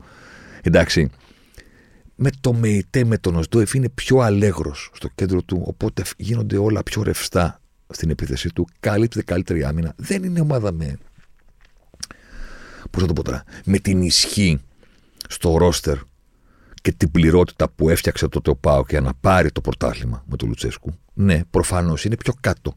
Εντάξει, 0.62 1.10
με 2.16 2.30
το 2.42 2.54
Μεϊτέ, 2.54 3.04
με 3.04 3.18
τον 3.18 3.36
Οζντόεφ 3.36 3.74
είναι 3.74 3.90
πιο 3.90 4.18
αλέγρος 4.20 4.92
στο 4.94 5.10
κέντρο 5.16 5.42
του, 5.42 5.64
οπότε 5.66 6.04
γίνονται 6.18 6.58
όλα 6.58 6.84
πιο 6.84 7.04
ρευστά 7.04 7.61
στην 7.94 8.10
επίθεσή 8.10 8.50
του, 8.50 8.68
καλύπτεται 8.80 9.24
καλύτερη 9.24 9.64
άμυνα. 9.64 9.94
Δεν 9.96 10.24
είναι 10.24 10.40
ομάδα 10.40 10.72
με. 10.72 10.98
Πώς 12.90 13.02
θα 13.02 13.08
το 13.08 13.14
πω 13.14 13.24
τώρα, 13.24 13.44
με 13.66 13.78
την 13.78 14.02
ισχύ 14.02 14.60
στο 15.28 15.58
ρόστερ 15.58 15.98
και 16.82 16.92
την 16.92 17.12
πληρότητα 17.12 17.70
που 17.70 17.90
έφτιαξε 17.90 18.28
τότε 18.28 18.50
ο 18.50 18.56
Πάο 18.56 18.84
για 18.90 19.02
να 19.02 19.14
πάρει 19.14 19.52
το 19.52 19.62
πρωτάθλημα 19.62 20.24
με 20.28 20.36
τον 20.36 20.48
Λουτσέσκου. 20.48 20.94
Ναι, 21.14 21.42
προφανώς 21.50 22.06
είναι 22.06 22.16
πιο 22.16 22.34
κάτω. 22.40 22.76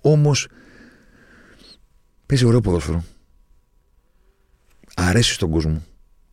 Όμως 0.00 0.48
παίζει 2.26 2.44
ωραίο 2.44 2.60
ποδόσφαιρο. 2.60 3.04
Αρέσει 4.94 5.32
στον 5.32 5.50
κόσμο 5.50 5.82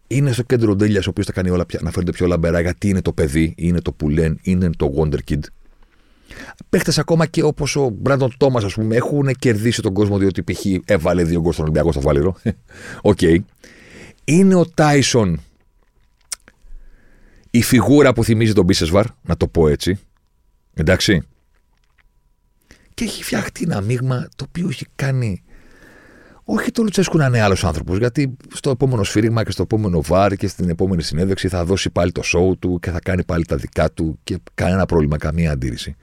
είναι 0.08 0.32
στο 0.32 0.44
κέντρο 0.44 0.72
ο 0.72 0.76
Ντέλιας, 0.76 1.08
ο 1.08 1.10
οποίος 1.10 1.26
τα 1.26 1.32
κάνει 1.32 1.50
όλα 1.50 1.66
πια, 1.66 1.80
να 1.84 1.92
φαίνονται 1.92 2.12
πιο 2.12 2.28
λαμπερά, 2.28 2.60
γιατί 2.60 2.90
είναι 2.90 3.02
το 3.02 3.14
παιδί, 3.14 3.54
είναι 3.58 3.82
το 3.82 3.92
που 3.92 4.10
λένε, 4.10 4.36
είναι 4.42 4.70
το 4.70 4.94
Wonder 4.98 5.18
Kid. 5.30 5.40
Παίχτες 6.70 6.98
ακόμα 6.98 7.26
και 7.26 7.44
όπως 7.44 7.76
ο 7.76 7.90
Μπράντον 7.90 8.34
Τόμας, 8.38 8.64
ας 8.64 8.74
πούμε, 8.74 8.96
έχουν 8.96 9.32
κερδίσει 9.40 9.82
τον 9.82 9.94
κόσμο 9.94 10.18
διότι 10.18 10.44
π.χ. 10.44 10.66
έβαλε 10.86 11.24
δύο 11.24 11.42
γκολ 11.42 11.52
στον 11.52 11.64
Ολυμπιακό 11.64 11.92
στο 11.92 12.02
Φάληρο. 12.02 12.36
Ok. 13.02 13.18
okay. 13.22 13.38
Είναι 14.26 14.56
ο 14.56 14.66
Τάισον 14.66 15.40
η 17.50 17.62
φιγούρα 17.62 18.14
που 18.14 18.24
θυμίζει 18.24 18.54
τον 18.54 18.66
Μπίσεσβαρ, 18.66 19.06
να 19.22 19.38
το 19.38 19.48
πω 19.48 19.68
έτσι. 19.68 20.00
Εντάξει. 20.74 21.22
Και 22.94 23.04
έχει 23.04 23.24
φτιαχτεί 23.24 23.64
ένα 23.64 23.82
μείγμα 23.82 24.28
το 24.36 24.46
οποίο 24.48 24.68
έχει 24.68 24.86
κάνει 24.96 25.44
όχι 26.48 26.72
το 26.72 26.84
Λουτσέσκου 26.84 27.18
να 27.18 27.26
είναι 27.26 27.42
άλλος 27.42 27.64
άνθρωπος, 27.64 27.98
γιατί 27.98 28.36
στο 28.54 28.70
επόμενο 28.70 29.04
σφύριγμα 29.04 29.44
και 29.44 29.52
στο 29.52 29.62
επόμενο 29.62 30.02
VAR 30.02 30.36
και 30.36 30.48
στην 30.48 30.70
επόμενη 30.70 31.02
συνέντευξη 31.02 31.48
θα 31.48 31.66
δώσει 31.66 31.90
πάλι 31.90 32.12
το 32.12 32.22
σόου 32.22 32.58
του 32.60 32.80
και 32.82 32.92
θα 32.92 33.00
κάνει 33.00 33.24
πάλι 33.24 33.46
τα 33.46 33.56
δικά 33.56 33.92
του 33.92 34.20
και 34.24 34.38
κανένα 34.54 34.86
πρόβλημα, 34.86 35.18
καμία 35.18 35.52
αντίρρηση. 35.52 35.96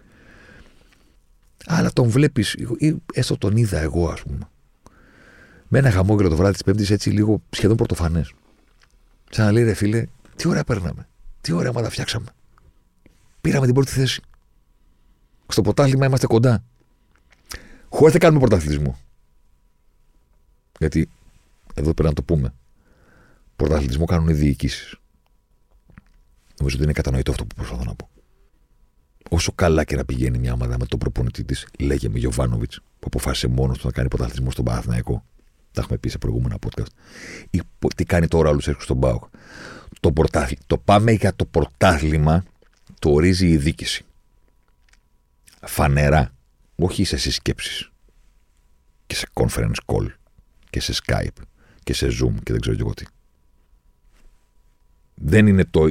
Αλλά 1.66 1.92
τον 1.92 2.09
βλέπεις, 2.09 2.53
ή 2.79 3.03
έστω 3.12 3.38
τον 3.38 3.57
είδα 3.57 3.79
εγώ, 3.79 4.09
ας 4.09 4.22
πούμε. 4.22 4.48
Με 5.68 5.79
ένα 5.79 5.90
χαμόγελο 5.90 6.29
το 6.29 6.37
βράδυ 6.37 6.53
της 6.53 6.62
Πέμπτης, 6.62 6.90
έτσι 6.90 7.11
λίγο 7.11 7.42
σχεδόν 7.51 7.77
πρωτοφανές. 7.77 8.33
Σαν 9.31 9.44
να 9.44 9.53
λέει 9.53 9.62
ρε 9.64 9.75
φίλε, 9.75 10.07
τι 10.37 10.48
ωραία 10.48 10.64
παίρναμε. 10.64 11.09
Τι 11.40 11.53
ωραία 11.53 11.72
μα 11.72 11.83
τα 11.83 11.90
φτιάξαμε. 11.90 12.27
Πήραμε 13.40 13.66
την 13.66 13.75
πρώτη 13.75 13.90
θέση. 13.90 14.22
Στο 15.48 15.62
ποτάλημα 15.62 16.07
είμαστε 16.07 16.27
κοντά. 16.27 16.64
Χωρίς 17.88 18.12
να 18.12 18.18
κάνουμε 18.18 18.40
πρωταθλητισμό. 18.40 18.98
Γιατί 20.79 21.09
εδώ 21.75 21.94
πρέπει 21.94 22.09
να 22.09 22.14
το 22.14 22.22
πούμε. 22.22 22.55
Πρωταθλητισμό 23.57 24.05
κάνουν 24.05 24.29
οι 24.29 24.33
διοικήσεις. 24.33 24.96
Νομίζω 26.59 26.77
ότι 26.77 26.85
είναι 26.85 26.92
κατανοητό 26.92 27.31
αυτό 27.31 27.44
που 27.46 27.55
προσπαθώ 27.55 27.85
να 27.85 27.94
πω. 27.94 28.09
Όσο 29.33 29.53
καλά 29.53 29.85
και 29.85 29.97
να 29.97 30.05
πηγαίνει 30.05 30.38
μια 30.38 30.53
ομάδα 30.53 30.79
με 30.79 30.87
τον 30.87 30.99
προπονητή 30.99 31.45
της, 31.45 31.66
λέγε 31.79 32.09
με 32.09 32.18
Γιωβάνοβιτς, 32.18 32.81
που 32.81 33.07
αποφάσισε 33.07 33.49
μόνος 33.49 33.79
του 33.79 33.87
να 33.87 33.92
κάνει 33.92 34.09
πρωταθλητισμό 34.09 34.51
στον 34.51 34.64
Παναθηναϊκό. 34.64 35.25
Τα 35.73 35.81
έχουμε 35.81 35.99
πει 35.99 36.09
σε 36.09 36.18
προηγούμενα 36.18 36.57
podcast. 36.66 36.87
Ή 37.51 37.61
τι 37.97 38.05
κάνει 38.05 38.29
τώρα 38.29 38.51
ο 38.51 38.53
Λουσέρκο 38.53 38.81
στον 38.81 39.01
Πάοκ. 39.01 39.25
Το, 40.01 40.12
το 40.66 40.79
πάμε 40.79 41.12
για 41.12 41.35
το 41.35 41.45
πρωτάθλημα 41.45 42.45
το 42.99 43.11
ορίζει 43.11 43.49
η 43.49 43.57
διοίκηση. 43.57 44.05
Φανερά. 45.61 46.31
Όχι 46.77 47.05
σε 47.05 47.16
συσκέψεις 47.16 47.90
και 49.07 49.14
σε 49.14 49.27
conference 49.33 49.81
call 49.87 50.07
και 50.71 50.81
σε 50.81 50.95
Skype 51.07 51.42
και 51.83 51.95
σε 51.95 52.07
Zoom 52.07 52.35
και 52.42 52.53
δεν 52.53 52.61
ξέρω 52.61 52.77
και 52.77 52.83
εγώ 52.83 52.95
τι. 52.95 53.05
Δεν 55.14 55.47
είναι 55.47 55.64
το 55.64 55.90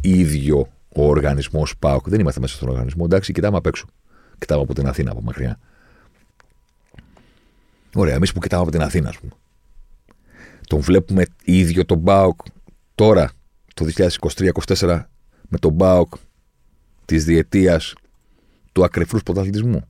ίδιο 0.00 0.72
ο 0.94 1.08
οργανισμός 1.08 1.76
ΠΑΟΚ. 1.78 2.08
Δεν 2.08 2.20
είμαστε 2.20 2.40
μέσα 2.40 2.56
στον 2.56 2.68
οργανισμό. 2.68 3.02
Εντάξει, 3.06 3.32
κοιτάμε 3.32 3.56
απ' 3.56 3.66
έξω. 3.66 3.86
Κοιτάμε 4.38 4.62
από 4.62 4.74
την 4.74 4.86
Αθήνα, 4.86 5.10
από 5.10 5.22
μακριά. 5.22 5.58
Ωραία, 7.94 8.14
εμείς 8.14 8.32
που 8.32 8.40
κοιτάμε 8.40 8.62
από 8.62 8.70
την 8.70 8.82
Αθήνα, 8.82 9.08
ας 9.08 9.18
πούμε. 9.18 9.32
Τον 10.66 10.80
βλέπουμε 10.80 11.24
ίδιο 11.44 11.84
τον 11.84 12.02
ΠΑΟΚ 12.02 12.40
τώρα, 12.94 13.30
το 13.74 13.84
2023-2024, 13.84 15.10
με 15.48 15.58
τον 15.58 15.76
ΠΑΟΚ 15.76 16.12
της 17.04 17.24
διετίας 17.24 17.94
του 18.72 18.84
ακρεφρού 18.84 19.18
πρωταθλητισμού. 19.18 19.84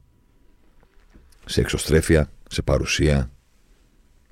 Σε 1.44 1.60
εξωστρέφεια, 1.60 2.30
σε 2.48 2.62
παρουσία, 2.62 3.30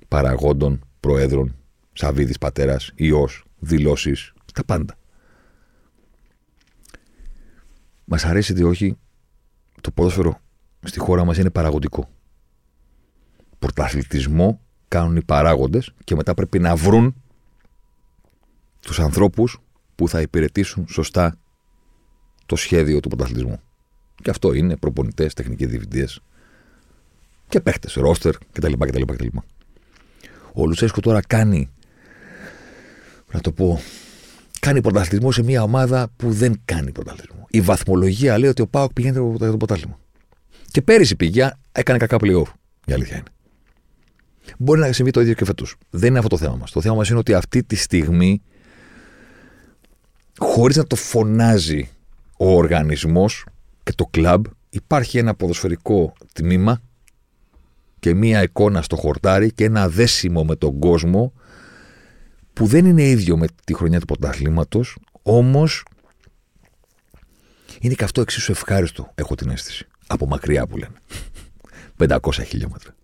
παραγόντων, 0.07 0.81
προέδρων, 0.99 1.55
Σαββίδης 1.93 2.37
πατέρας, 2.37 2.91
ιός, 2.95 3.43
δηλώσεις, 3.59 4.33
τα 4.53 4.63
πάντα. 4.65 4.98
Μας 8.11 8.25
αρέσει 8.25 8.53
ή 8.57 8.63
όχι, 8.63 8.97
το 9.81 9.91
ποδόσφαιρο 9.91 10.39
στη 10.83 10.99
χώρα 10.99 11.25
μας 11.25 11.37
είναι 11.37 11.49
παραγωγικό. 11.49 12.09
Πρωταθλητισμό 13.59 14.61
κάνουν 14.87 15.15
οι 15.15 15.23
παράγοντες 15.23 15.93
και 16.03 16.15
μετά 16.15 16.33
πρέπει 16.33 16.59
να 16.59 16.75
βρουν 16.75 17.15
τους 18.81 18.99
ανθρώπους 18.99 19.61
που 19.95 20.09
θα 20.09 20.21
υπηρετήσουν 20.21 20.87
σωστά 20.87 21.37
το 22.45 22.55
σχέδιο 22.55 22.99
του 22.99 23.07
πρωταθλητισμού. 23.07 23.59
Και 24.15 24.29
αυτό 24.29 24.53
είναι 24.53 24.77
προπονητές, 24.77 25.33
τεχνικοί 25.33 25.65
διευθυντές 25.65 26.21
και 27.47 27.61
παίχτες, 27.61 27.93
ρόστερ 27.93 28.35
κτλ. 28.51 28.73
κτλ, 28.73 29.01
κτλ. 29.01 29.27
Ο 30.53 30.65
Λουτσέσκο 30.65 31.01
τώρα 31.01 31.21
κάνει, 31.27 31.69
να 33.31 33.41
το 33.41 33.51
πω, 33.51 33.81
κάνει 34.59 34.81
πρωταθλητισμό 34.81 35.31
σε 35.31 35.43
μια 35.43 35.63
ομάδα 35.63 36.11
που 36.15 36.31
δεν 36.31 36.61
κάνει 36.65 36.91
πρωταθλητισμό. 36.91 37.45
Η 37.49 37.61
βαθμολογία 37.61 38.37
λέει 38.37 38.49
ότι 38.49 38.61
ο 38.61 38.67
Πάοκ 38.67 38.93
πηγαίνει 38.93 39.35
για 39.37 39.51
το 39.51 39.57
πρωτάθλημα. 39.57 39.99
Και 40.71 40.81
πέρυσι 40.81 41.15
πήγε, 41.15 41.51
έκανε 41.71 41.97
κακά 41.97 42.17
playoff. 42.21 42.51
Η 42.85 42.93
αλήθεια 42.93 43.15
είναι. 43.15 43.27
Μπορεί 44.57 44.79
να 44.79 44.91
συμβεί 44.91 45.11
το 45.11 45.21
ίδιο 45.21 45.33
και 45.33 45.45
φέτο. 45.45 45.65
Δεν 45.89 46.09
είναι 46.09 46.17
αυτό 46.17 46.29
το 46.29 46.37
θέμα 46.37 46.55
μας. 46.55 46.71
Το 46.71 46.81
θέμα 46.81 46.95
μας 46.95 47.09
είναι 47.09 47.19
ότι 47.19 47.33
αυτή 47.33 47.63
τη 47.63 47.75
στιγμή, 47.75 48.41
χωρίς 50.37 50.75
να 50.75 50.83
το 50.83 50.95
φωνάζει 50.95 51.89
ο 52.37 52.55
οργανισμός 52.55 53.45
και 53.83 53.91
το 53.95 54.05
κλαμπ, 54.05 54.45
υπάρχει 54.69 55.17
ένα 55.17 55.35
ποδοσφαιρικό 55.35 56.13
τμήμα 56.33 56.81
και 57.99 58.13
μία 58.13 58.43
εικόνα 58.43 58.81
στο 58.81 58.95
χορτάρι 58.95 59.51
και 59.51 59.63
ένα 59.63 59.89
δέσιμο 59.89 60.43
με 60.43 60.55
τον 60.55 60.79
κόσμο 60.79 61.33
που 62.59 62.65
δεν 62.65 62.85
είναι 62.85 63.03
ίδιο 63.03 63.37
με 63.37 63.47
τη 63.63 63.73
χρονιά 63.73 63.99
του 63.99 64.05
πρωταθλήματος, 64.05 64.97
όμως 65.21 65.85
είναι 67.79 67.93
και 67.93 68.03
αυτό 68.03 68.21
εξίσου 68.21 68.51
ευχάριστο, 68.51 69.11
έχω 69.15 69.35
την 69.35 69.49
αίσθηση. 69.49 69.87
Από 70.07 70.25
μακριά 70.27 70.67
που 70.67 70.77
λένε. 70.77 70.95
500 71.97 72.19
χιλιόμετρα. 72.45 72.95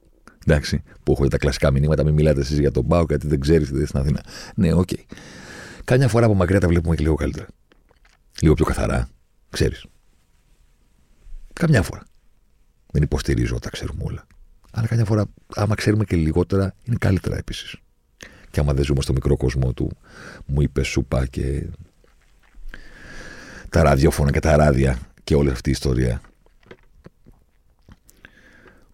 Εντάξει, 0.46 0.84
που 1.04 1.12
έχω 1.12 1.28
τα 1.28 1.38
κλασικά 1.38 1.72
μηνύματα, 1.72 2.04
μην 2.04 2.14
μιλάτε 2.14 2.40
εσείς 2.40 2.60
για 2.60 2.72
τον 2.72 2.88
ΠΑΟΚ 2.88 3.06
γιατί 3.08 3.28
δεν 3.28 3.40
ξέρεις 3.40 3.72
τι 3.72 3.86
στην 3.86 4.00
Αθήνα. 4.00 4.24
Ναι, 4.56 4.74
ok. 4.74 4.90
Okay. 4.92 5.04
Κάμια 5.84 6.08
φορά 6.08 6.26
από 6.26 6.36
μακριά 6.36 6.60
τα 6.60 6.68
βλέπουμε 6.68 6.96
και 6.96 7.04
λίγο 7.04 7.16
καλύτερα. 7.16 7.48
Λίγο 8.42 8.54
πιο 8.54 8.66
καθαρά, 8.66 9.10
ξέρεις. 9.50 9.86
Καμιά 11.54 11.82
φορά. 11.82 12.04
Δεν 12.92 13.04
υποστηρίζω 13.04 13.60
τα 13.60 13.70
ξέρουμε 13.70 14.04
όλα. 14.04 14.28
Αλλά 14.72 14.88
καμιά 14.88 15.06
φορά, 15.06 15.26
άμα 15.56 15.76
ξέρουμε 15.76 16.04
και 16.04 16.16
λιγότερα, 16.16 16.76
είναι 16.84 16.96
καλύτερα 17.00 17.38
επίσης. 17.38 17.76
Και 18.56 18.62
άμα 18.62 18.74
δεν 18.74 18.84
ζούμε 18.84 19.02
στο 19.02 19.14
μικρό 19.14 19.38
κόσμο 19.38 19.74
του, 19.74 19.92
μου 20.46 20.62
είπες 20.62 20.88
σούπα 20.88 21.26
και 21.26 21.68
τα 23.70 23.84
ραδιόφωνα 23.84 24.32
και 24.32 24.40
τα 24.40 24.56
ράδια 24.56 25.00
και 25.24 25.36
όλη 25.36 25.50
αυτή 25.50 25.70
η 25.70 25.72
ιστορία 25.72 26.22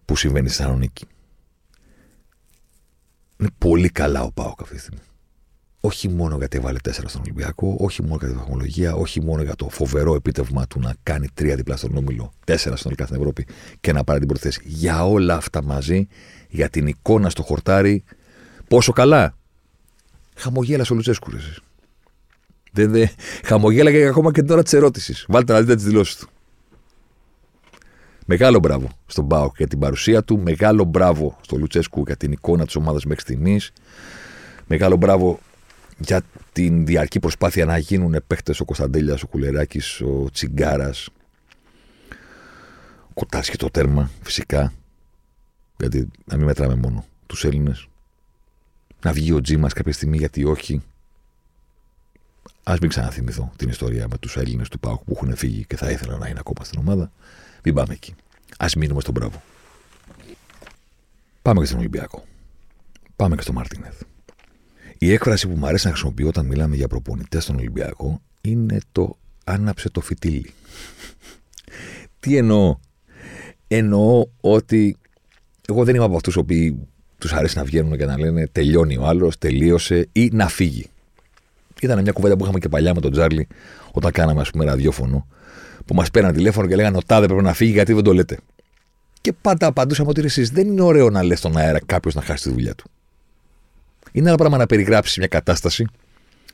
που 0.04 0.16
συμβαίνει 0.16 0.48
στη 0.48 0.56
Θεσσαλονίκη. 0.56 1.04
Είναι 3.36 3.48
πολύ 3.58 3.88
καλά 3.88 4.22
ο 4.22 4.32
Πάοκ 4.32 4.62
αυτή 4.62 4.74
τη 4.74 4.80
στιγμή. 4.80 5.00
Όχι 5.80 6.08
μόνο 6.08 6.36
γιατί 6.36 6.56
έβαλε 6.56 6.78
τέσσερα 6.78 7.08
στον 7.08 7.20
Ολυμπιακό, 7.20 7.76
όχι 7.78 8.02
μόνο 8.02 8.16
για 8.20 8.28
τη 8.28 8.34
βαθμολογία, 8.34 8.94
όχι 8.94 9.20
μόνο 9.20 9.42
για 9.42 9.54
το 9.54 9.68
φοβερό 9.68 10.14
επίτευγμα 10.14 10.66
του 10.66 10.80
να 10.80 10.94
κάνει 11.02 11.28
τρία 11.34 11.56
διπλά 11.56 11.76
στον 11.76 11.96
Όμιλο, 11.96 12.32
τέσσερα 12.44 12.76
στον 12.76 12.92
στην 12.92 13.16
Ευρώπη 13.16 13.46
και 13.80 13.92
να 13.92 14.04
πάρει 14.04 14.18
την 14.18 14.28
πρώτη 14.28 14.42
θέση. 14.42 14.60
Για 14.64 15.06
όλα 15.06 15.34
αυτά 15.34 15.62
μαζί, 15.62 16.06
για 16.48 16.68
την 16.68 16.86
εικόνα 16.86 17.30
στο 17.30 17.42
χορτάρι, 17.42 18.04
πόσο 18.68 18.92
καλά. 18.92 19.40
Χαμογέλασε 20.42 20.92
ο 20.92 20.96
Λουτσέσκου, 20.96 21.30
Δεν, 22.72 22.90
δεν, 22.90 23.08
χαμογέλαγε 23.44 24.06
ακόμα 24.06 24.32
και 24.32 24.42
την 24.42 24.50
ώρα 24.50 24.62
της 24.62 24.72
ερώτησης. 24.72 25.24
Βάλτε 25.28 25.52
να 25.52 25.60
δείτε 25.60 25.74
τις 25.74 25.84
δηλώσεις 25.84 26.16
του. 26.16 26.28
Μεγάλο 28.26 28.58
μπράβο 28.58 28.88
στον 29.06 29.24
Μπάουκ 29.24 29.56
για 29.56 29.66
την 29.66 29.78
παρουσία 29.78 30.22
του. 30.22 30.38
Μεγάλο 30.38 30.84
μπράβο 30.84 31.38
στον 31.40 31.58
Λουτσέσκου 31.58 32.02
για 32.06 32.16
την 32.16 32.32
εικόνα 32.32 32.64
της 32.64 32.76
ομάδας 32.76 33.04
μέχρι 33.04 33.22
στιγμής. 33.22 33.72
Μεγάλο 34.66 34.96
μπράβο 34.96 35.38
για 35.98 36.22
την 36.52 36.86
διαρκή 36.86 37.20
προσπάθεια 37.20 37.64
να 37.64 37.78
γίνουν 37.78 38.16
παίχτε 38.26 38.54
ο 38.58 38.64
Κωνσταντέλιας, 38.64 39.22
ο 39.22 39.26
Κουλεράκης, 39.26 40.00
ο 40.00 40.28
Τσιγκάρας. 40.32 41.08
Ο 43.08 43.12
Κοτάς 43.14 43.50
και 43.50 43.56
το 43.56 43.70
τέρμα, 43.70 44.10
φυσικά. 44.22 44.72
Γιατί 45.76 46.10
να 46.24 46.36
μην 46.36 46.46
μετράμε 46.46 46.74
μόνο 46.74 47.04
τους 47.26 47.44
Έλληνες. 47.44 47.86
Να 49.04 49.12
βγει 49.12 49.32
ο 49.32 49.40
Τζίμα 49.40 49.68
κάποια 49.68 49.92
στιγμή, 49.92 50.16
γιατί 50.16 50.44
όχι. 50.44 50.82
Α 52.62 52.74
μην 52.80 52.88
ξαναθυμηθώ 52.88 53.52
την 53.56 53.68
ιστορία 53.68 54.08
με 54.08 54.18
τους 54.18 54.36
Έλληνες 54.36 54.68
του 54.68 54.78
Πάουκ 54.78 55.02
που 55.04 55.12
έχουν 55.14 55.36
φύγει 55.36 55.64
και 55.64 55.76
θα 55.76 55.90
ήθελα 55.90 56.16
να 56.16 56.28
είναι 56.28 56.38
ακόμα 56.38 56.64
στην 56.64 56.78
ομάδα. 56.78 57.12
Μην 57.64 57.74
πάμε 57.74 57.92
εκεί. 57.92 58.14
Α 58.58 58.66
μείνουμε 58.76 59.00
στον 59.00 59.14
μπράβο. 59.14 59.42
Πάμε 61.42 61.60
και 61.60 61.66
στον 61.66 61.78
Ολυμπιακό. 61.78 62.24
Πάμε 63.16 63.36
και 63.36 63.42
στο 63.42 63.52
Μαρτίνεθ. 63.52 64.02
Η 64.98 65.12
έκφραση 65.12 65.48
που 65.48 65.56
μου 65.56 65.66
αρέσει 65.66 65.86
να 65.86 65.92
χρησιμοποιώ 65.92 66.28
όταν 66.28 66.46
μιλάμε 66.46 66.76
για 66.76 66.88
προπονητές 66.88 67.42
στον 67.42 67.56
Ολυμπιακό 67.56 68.20
είναι 68.40 68.78
το 68.92 69.18
άναψε 69.44 69.90
το 69.90 70.00
φυτίλι. 70.00 70.52
Τι 72.20 72.36
εννοώ; 72.36 72.78
Εννοώ 73.68 74.26
ότι 74.40 74.96
εγώ 75.68 75.84
δεν 75.84 75.94
είμαι 75.94 76.04
από 76.04 76.16
αυτούς 76.16 76.34
που 76.34 76.88
τους 77.22 77.32
αρέσει 77.32 77.58
να 77.58 77.64
βγαίνουν 77.64 77.96
και 77.96 78.04
να 78.04 78.18
λένε 78.18 78.46
τελειώνει 78.52 78.96
ο 78.96 79.06
άλλος, 79.06 79.38
τελείωσε 79.38 80.08
ή 80.12 80.30
να 80.32 80.48
φύγει. 80.48 80.86
Ήταν 81.80 82.02
μια 82.02 82.12
κουβέντα 82.12 82.36
που 82.36 82.42
είχαμε 82.42 82.58
και 82.58 82.68
παλιά 82.68 82.94
με 82.94 83.00
τον 83.00 83.12
Τζάρλι 83.12 83.48
όταν 83.92 84.12
κάναμε 84.12 84.40
ας 84.40 84.50
πούμε 84.50 84.64
ραδιόφωνο 84.64 85.26
που 85.86 85.94
μας 85.94 86.10
πέραν 86.10 86.32
τηλέφωνο 86.32 86.66
και 86.66 86.74
λέγανε 86.74 86.96
Ο 86.96 87.00
Τάδε 87.06 87.26
πρέπει 87.26 87.42
να 87.42 87.52
φύγει 87.52 87.72
γιατί 87.72 87.92
δεν 87.92 88.04
το 88.04 88.14
λέτε. 88.14 88.38
Και 89.20 89.32
πάντα 89.32 89.66
απαντούσαμε 89.66 90.08
ότι 90.08 90.20
εσείς 90.20 90.50
δεν 90.50 90.68
είναι 90.68 90.82
ωραίο 90.82 91.10
να 91.10 91.22
λες 91.22 91.38
στον 91.38 91.56
αέρα 91.56 91.80
κάποιος 91.86 92.14
να 92.14 92.22
χάσει 92.22 92.42
τη 92.42 92.50
δουλειά 92.50 92.74
του. 92.74 92.90
Είναι 94.12 94.28
ένα 94.28 94.36
πράγμα 94.36 94.56
να 94.56 94.66
περιγράψεις 94.66 95.18
μια 95.18 95.26
κατάσταση, 95.26 95.86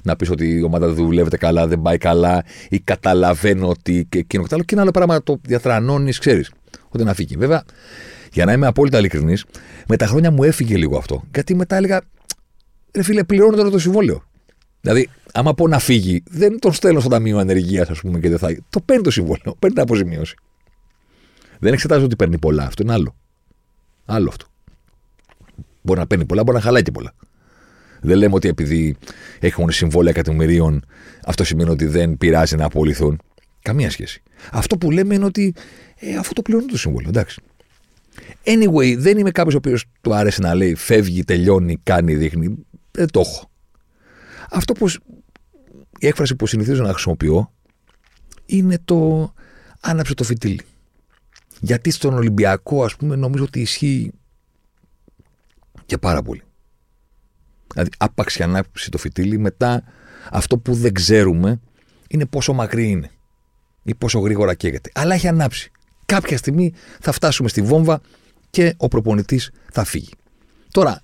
να 0.02 0.16
πεις 0.16 0.30
ότι 0.30 0.48
η 0.48 0.62
ομάδα 0.62 0.86
δεν 0.86 0.94
δουλεύεται 0.94 1.36
καλά, 1.36 1.66
δεν 1.66 1.82
πάει 1.82 1.98
καλά, 1.98 2.44
ή 2.68 2.78
καταλαβαίνω 2.80 3.68
ότι 3.68 4.06
και 4.08 4.18
εκείνο 4.18 4.42
και 4.42 4.48
άλλο. 4.52 4.62
Και 4.62 4.74
ένα 4.74 4.82
άλλο 4.82 4.90
πράγμα 4.90 5.14
να 5.14 5.22
το 5.22 5.40
διαθρανώνει, 5.42 6.12
ξέρεις, 6.12 6.50
ότι 6.88 7.04
να 7.04 7.14
φύγει. 7.14 7.36
Βέβαια, 7.36 7.64
για 8.32 8.44
να 8.44 8.52
είμαι 8.52 8.66
απόλυτα 8.66 8.98
ειλικρινής, 8.98 9.44
με 9.88 9.96
τα 9.96 10.06
χρόνια 10.06 10.30
μου 10.30 10.42
έφυγε 10.42 10.76
λίγο 10.76 10.96
αυτό. 10.96 11.24
Γιατί 11.34 11.54
μετά 11.54 11.76
έλεγα, 11.76 12.00
ρε 12.94 13.02
φίλε, 13.02 13.24
πληρώνω 13.24 13.56
τώρα 13.56 13.70
το 13.70 13.78
συμβόλαιο. 13.78 14.22
Δηλαδή, 14.80 15.08
άμα 15.32 15.54
πω 15.54 15.68
να 15.68 15.78
φύγει, 15.78 16.22
δεν 16.30 16.58
τον 16.58 16.72
στέλνω 16.72 17.00
στο 17.00 17.08
Ταμείο 17.08 17.38
Ανεργίας, 17.38 17.88
ας 17.90 18.00
πούμε, 18.00 18.20
και 18.20 18.28
δεν 18.28 18.38
θα. 18.38 18.56
Το 18.70 18.80
παίρνει 18.80 19.02
το 19.02 19.10
συμβόλαιο, 19.10 19.56
παίρνει 19.58 19.74
την 19.74 19.80
αποζημίωση. 19.80 20.34
Δεν 21.58 21.72
εξετάζω 21.72 22.04
ότι 22.04 22.16
παίρνει 22.16 22.38
πολλά. 22.38 22.64
Αυτό 22.64 22.82
είναι 22.82 22.92
άλλο. 22.92 23.16
Άλλο 24.04 24.28
αυτό. 24.28 24.46
Μπορεί 25.82 25.98
να 25.98 26.06
παίρνει 26.06 26.24
πολλά, 26.24 26.42
μπορεί 26.42 26.56
να 26.56 26.62
χαλάει 26.62 26.82
και 26.82 26.90
πολλά. 26.90 27.14
Δεν 28.00 28.16
λέμε 28.16 28.34
ότι 28.34 28.48
επειδή 28.48 28.96
έχουν 29.38 29.70
συμβόλαια 29.70 30.12
εκατομμυρίων, 30.16 30.84
αυτό 31.24 31.44
σημαίνει 31.44 31.70
ότι 31.70 31.86
δεν 31.86 32.18
πειράζει 32.18 32.56
να 32.56 32.64
απολυθούν. 32.64 33.20
Καμία 33.62 33.90
σχέση. 33.90 34.22
Αυτό 34.52 34.76
που 34.78 34.90
λέμε 34.90 35.14
είναι 35.14 35.24
ότι 35.24 35.54
ε, 35.96 36.16
αυτό 36.16 36.32
το 36.32 36.42
πληρώνει 36.42 36.66
το 36.66 36.78
συμβόλαιο. 36.78 37.08
Εντάξει. 37.08 37.40
Anyway, 38.44 38.96
δεν 38.98 39.18
είμαι 39.18 39.30
κάποιος 39.30 39.54
ο 39.54 39.56
οποίος 39.56 39.84
του 40.00 40.14
άρεσε 40.14 40.40
να 40.42 40.54
λέει 40.54 40.74
φεύγει, 40.74 41.24
τελειώνει, 41.24 41.76
κάνει, 41.82 42.14
δείχνει. 42.14 42.66
Δεν 42.90 43.10
το 43.10 43.20
έχω. 43.20 43.50
Αυτό 44.50 44.72
που 44.72 44.88
η 45.98 46.06
έκφραση 46.06 46.34
που 46.34 46.46
συνηθίζω 46.46 46.82
να 46.82 46.92
χρησιμοποιώ 46.92 47.52
είναι 48.46 48.78
το 48.84 49.32
άναψε 49.80 50.14
το 50.14 50.24
φυτίλι. 50.24 50.60
Γιατί 51.60 51.90
στον 51.90 52.14
Ολυμπιακό, 52.14 52.84
ας 52.84 52.96
πούμε, 52.96 53.16
νομίζω 53.16 53.44
ότι 53.44 53.60
ισχύει 53.60 54.12
και 55.86 55.98
πάρα 55.98 56.22
πολύ. 56.22 56.42
Δηλαδή, 57.72 57.90
άπαξ 57.98 58.36
και 58.36 58.42
ανάψει 58.42 58.90
το 58.90 58.98
φυτίλι, 58.98 59.38
μετά 59.38 59.84
αυτό 60.30 60.58
που 60.58 60.74
δεν 60.74 60.92
ξέρουμε 60.92 61.60
είναι 62.08 62.26
πόσο 62.26 62.52
μακρύ 62.52 62.88
είναι 62.88 63.10
ή 63.82 63.94
πόσο 63.94 64.18
γρήγορα 64.18 64.54
καίγεται. 64.54 64.90
Αλλά 64.94 65.14
έχει 65.14 65.28
ανάψει. 65.28 65.72
Κάποια 66.08 66.36
στιγμή 66.36 66.74
θα 67.00 67.12
φτάσουμε 67.12 67.48
στη 67.48 67.62
βόμβα 67.62 68.00
και 68.50 68.74
ο 68.76 68.88
προπονητής 68.88 69.50
θα 69.72 69.84
φύγει. 69.84 70.12
Τώρα, 70.70 71.00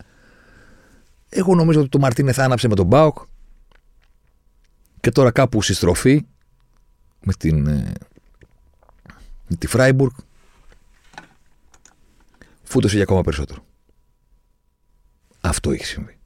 εγώ 1.29 1.55
νομίζω 1.55 1.81
ότι 1.81 1.89
το 1.89 1.99
Μαρτίνε 1.99 2.33
θα 2.33 2.45
άναψε 2.45 2.69
με 2.69 2.75
τον 2.75 2.87
Μπάουκ 2.87 3.19
και 5.01 5.11
τώρα 5.11 5.31
κάπου 5.31 5.63
συστροφή 5.63 6.27
με 7.25 7.33
την 7.33 7.67
ε, 7.67 7.93
με 9.49 9.57
τη 9.57 9.67
Φράιμπουργκ 9.67 10.13
φούτωσε 12.63 12.95
για 12.95 13.03
ακόμα 13.03 13.23
περισσότερο. 13.23 13.65
Αυτό 15.41 15.71
έχει 15.71 15.85
συμβεί. 15.85 16.19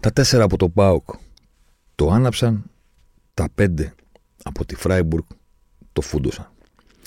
Τα 0.00 0.12
τέσσερα 0.12 0.44
από 0.44 0.56
το 0.56 0.68
ΠΑΟΚ 0.68 1.08
το 1.94 2.10
άναψαν, 2.10 2.70
τα 3.34 3.48
πέντε 3.54 3.94
από 4.42 4.64
τη 4.64 4.74
Φράιμπουργκ 4.74 5.24
το 5.92 6.00
φούντωσαν. 6.00 6.53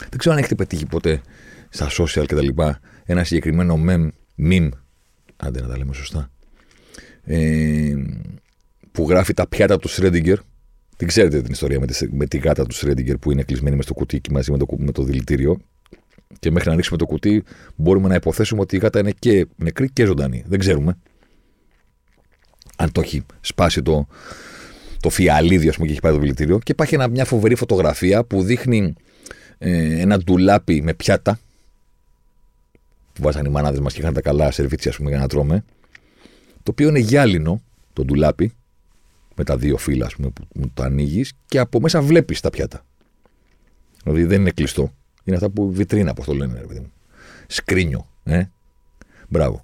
Δεν 0.10 0.18
ξέρω 0.18 0.36
αν 0.36 0.40
έχετε 0.40 0.56
πετύχει 0.56 0.86
ποτέ 0.86 1.22
στα 1.70 1.88
social 1.90 2.26
και 2.28 2.36
τα 2.36 2.42
λοιπά 2.42 2.80
ένα 3.06 3.24
συγκεκριμένο 3.24 3.80
meme, 3.88 4.10
meme, 4.38 4.70
άντε 5.38 5.62
να 5.62 5.68
τα 5.68 5.78
λέμε 5.78 5.94
σωστά, 5.94 6.32
ε, 7.24 7.96
που 8.92 9.10
γράφει 9.10 9.34
τα 9.34 9.48
πιάτα 9.48 9.78
του 9.78 9.88
Σρέντιγκερ. 9.88 10.38
Την 10.98 11.08
ξέρετε 11.08 11.42
την 11.42 11.52
ιστορία 11.52 11.80
με 11.80 11.86
τη, 11.86 12.08
με 12.16 12.26
τη 12.26 12.38
γάτα 12.38 12.66
του 12.66 12.76
Σρέντιγκερ 12.76 13.18
που 13.18 13.32
είναι 13.32 13.44
κλεισμένη 13.44 13.76
μες 13.76 13.86
στο 13.86 13.94
κουτί 13.94 14.20
και 14.20 14.30
μαζί 14.32 14.52
με 14.52 14.58
το, 14.58 14.66
με 14.78 14.92
το 14.92 15.04
δηλητήριο. 15.04 15.60
Και 16.40 16.52
μέχρι 16.52 16.68
να 16.68 16.74
ανοίξουμε 16.74 16.98
το 16.98 17.06
κουτί, 17.06 17.44
μπορούμε 17.76 18.08
να 18.08 18.16
υποθέσουμε 18.16 18.62
ότι 18.62 18.76
η 18.76 18.80
γάτα 18.80 19.00
είναι 19.00 19.12
και 19.20 19.48
νεκρή 19.56 19.90
και 19.90 20.06
ζωντανή. 20.06 20.44
Δεν 20.48 20.60
ξέρουμε. 20.60 20.98
Αν 22.78 22.92
το 22.92 23.02
έχει 23.02 23.26
σπάσει 23.42 23.82
το, 23.82 24.08
το 25.00 25.10
φιαλίδι, 25.10 25.70
ας 25.70 25.76
πούμε, 25.76 25.88
και 25.88 25.92
έχει 25.92 26.02
πάει 26.02 26.14
το 26.14 26.20
δηλητήριο. 26.20 26.60
Και 26.60 26.72
υπάρχει 26.72 26.98
μια 27.10 27.26
φοβερή 27.26 27.56
φωτογραφία 27.56 28.24
που 28.24 28.44
δείχνει 28.44 28.94
ε, 29.58 30.00
ένα 30.02 30.18
ντουλάπι 30.18 30.82
με 30.82 30.94
πιάτα. 30.94 31.40
Που 33.14 33.22
βάζαν 33.22 33.46
οι 33.46 33.50
μανάδε 33.50 33.80
μας 33.80 33.94
και 33.94 34.00
είχαν 34.00 34.14
τα 34.14 34.22
καλά 34.22 34.52
σερβίτσια, 34.52 34.92
ας 34.92 34.98
πούμε, 34.98 35.10
για 35.10 35.20
να 35.20 35.28
τρώμε. 35.28 35.64
Το 36.64 36.72
οποίο 36.72 36.88
είναι 36.90 37.00
γυάλινο, 37.00 37.62
το 37.94 38.06
ντουλάπι, 38.06 38.54
με 39.36 39.44
τα 39.44 39.58
δύο 39.58 39.78
φύλλα, 39.78 40.06
ας 40.06 40.16
πούμε, 40.16 40.30
που 40.30 40.72
το 40.74 40.84
ανοίγεις 40.84 41.34
και 41.46 41.60
από 41.60 41.80
μέσα 41.80 42.02
βλέπεις 42.02 42.40
τα 42.40 42.50
πιάτα. 42.50 42.86
Δηλαδή 44.04 44.24
δεν 44.24 44.42
είναι 44.42 44.52
κλειστό. 44.52 44.94
Είναι 45.24 45.36
αυτά 45.36 45.50
που 45.50 45.72
βιτρίνα, 45.72 46.14
πώς 46.14 46.26
το 46.26 46.34
λένε, 46.34 46.60
ρε 46.60 46.66
παιδί 46.66 46.80
μου. 46.80 46.92
Σκρίνιο, 47.48 48.08
ε. 48.24 48.44
Μπράβο. 49.28 49.64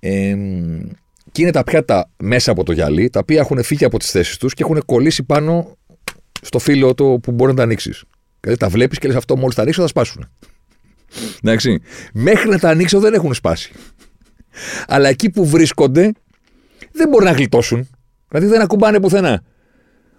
Ε, 0.00 0.36
και 1.32 1.42
είναι 1.42 1.50
τα 1.50 1.64
πιάτα 1.64 2.10
μέσα 2.16 2.50
από 2.50 2.62
το 2.62 2.72
γυαλί, 2.72 3.10
τα 3.10 3.18
οποία 3.18 3.40
έχουν 3.40 3.62
φύγει 3.62 3.84
από 3.84 3.98
τις 3.98 4.10
θέσεις 4.10 4.36
τους 4.36 4.54
και 4.54 4.62
έχουν 4.62 4.84
κολλήσει 4.84 5.22
πάνω 5.22 5.76
στο 6.40 6.58
φύλλο 6.58 6.94
το 6.94 7.04
που 7.04 7.32
μπορεί 7.32 7.50
να 7.50 7.56
τα 7.56 7.62
ανοίξεις. 7.62 8.04
Δηλαδή 8.40 8.60
τα 8.60 8.68
βλέπεις 8.68 8.98
και 8.98 9.06
λες 9.06 9.16
αυτό 9.16 9.36
μόλις 9.36 9.54
τα 9.54 9.62
ανοίξω 9.62 9.80
θα 9.80 9.88
σπάσουν. 9.88 10.28
Εντάξει. 11.42 11.80
Μέχρι 12.12 12.48
να 12.48 12.58
τα 12.58 12.68
ανοίξω 12.68 13.00
δεν 13.00 13.14
έχουν 13.14 13.34
σπάσει. 13.34 13.72
Αλλά 14.86 15.08
εκεί 15.08 15.30
που 15.30 15.46
βρίσκονται 15.46 16.12
δεν 16.92 17.08
μπορεί 17.08 17.24
να 17.24 17.32
γλιτώσουν. 17.32 17.88
Δηλαδή 18.28 18.46
δεν 18.46 18.60
ακουμπάνε 18.60 19.00
πουθενά. 19.00 19.42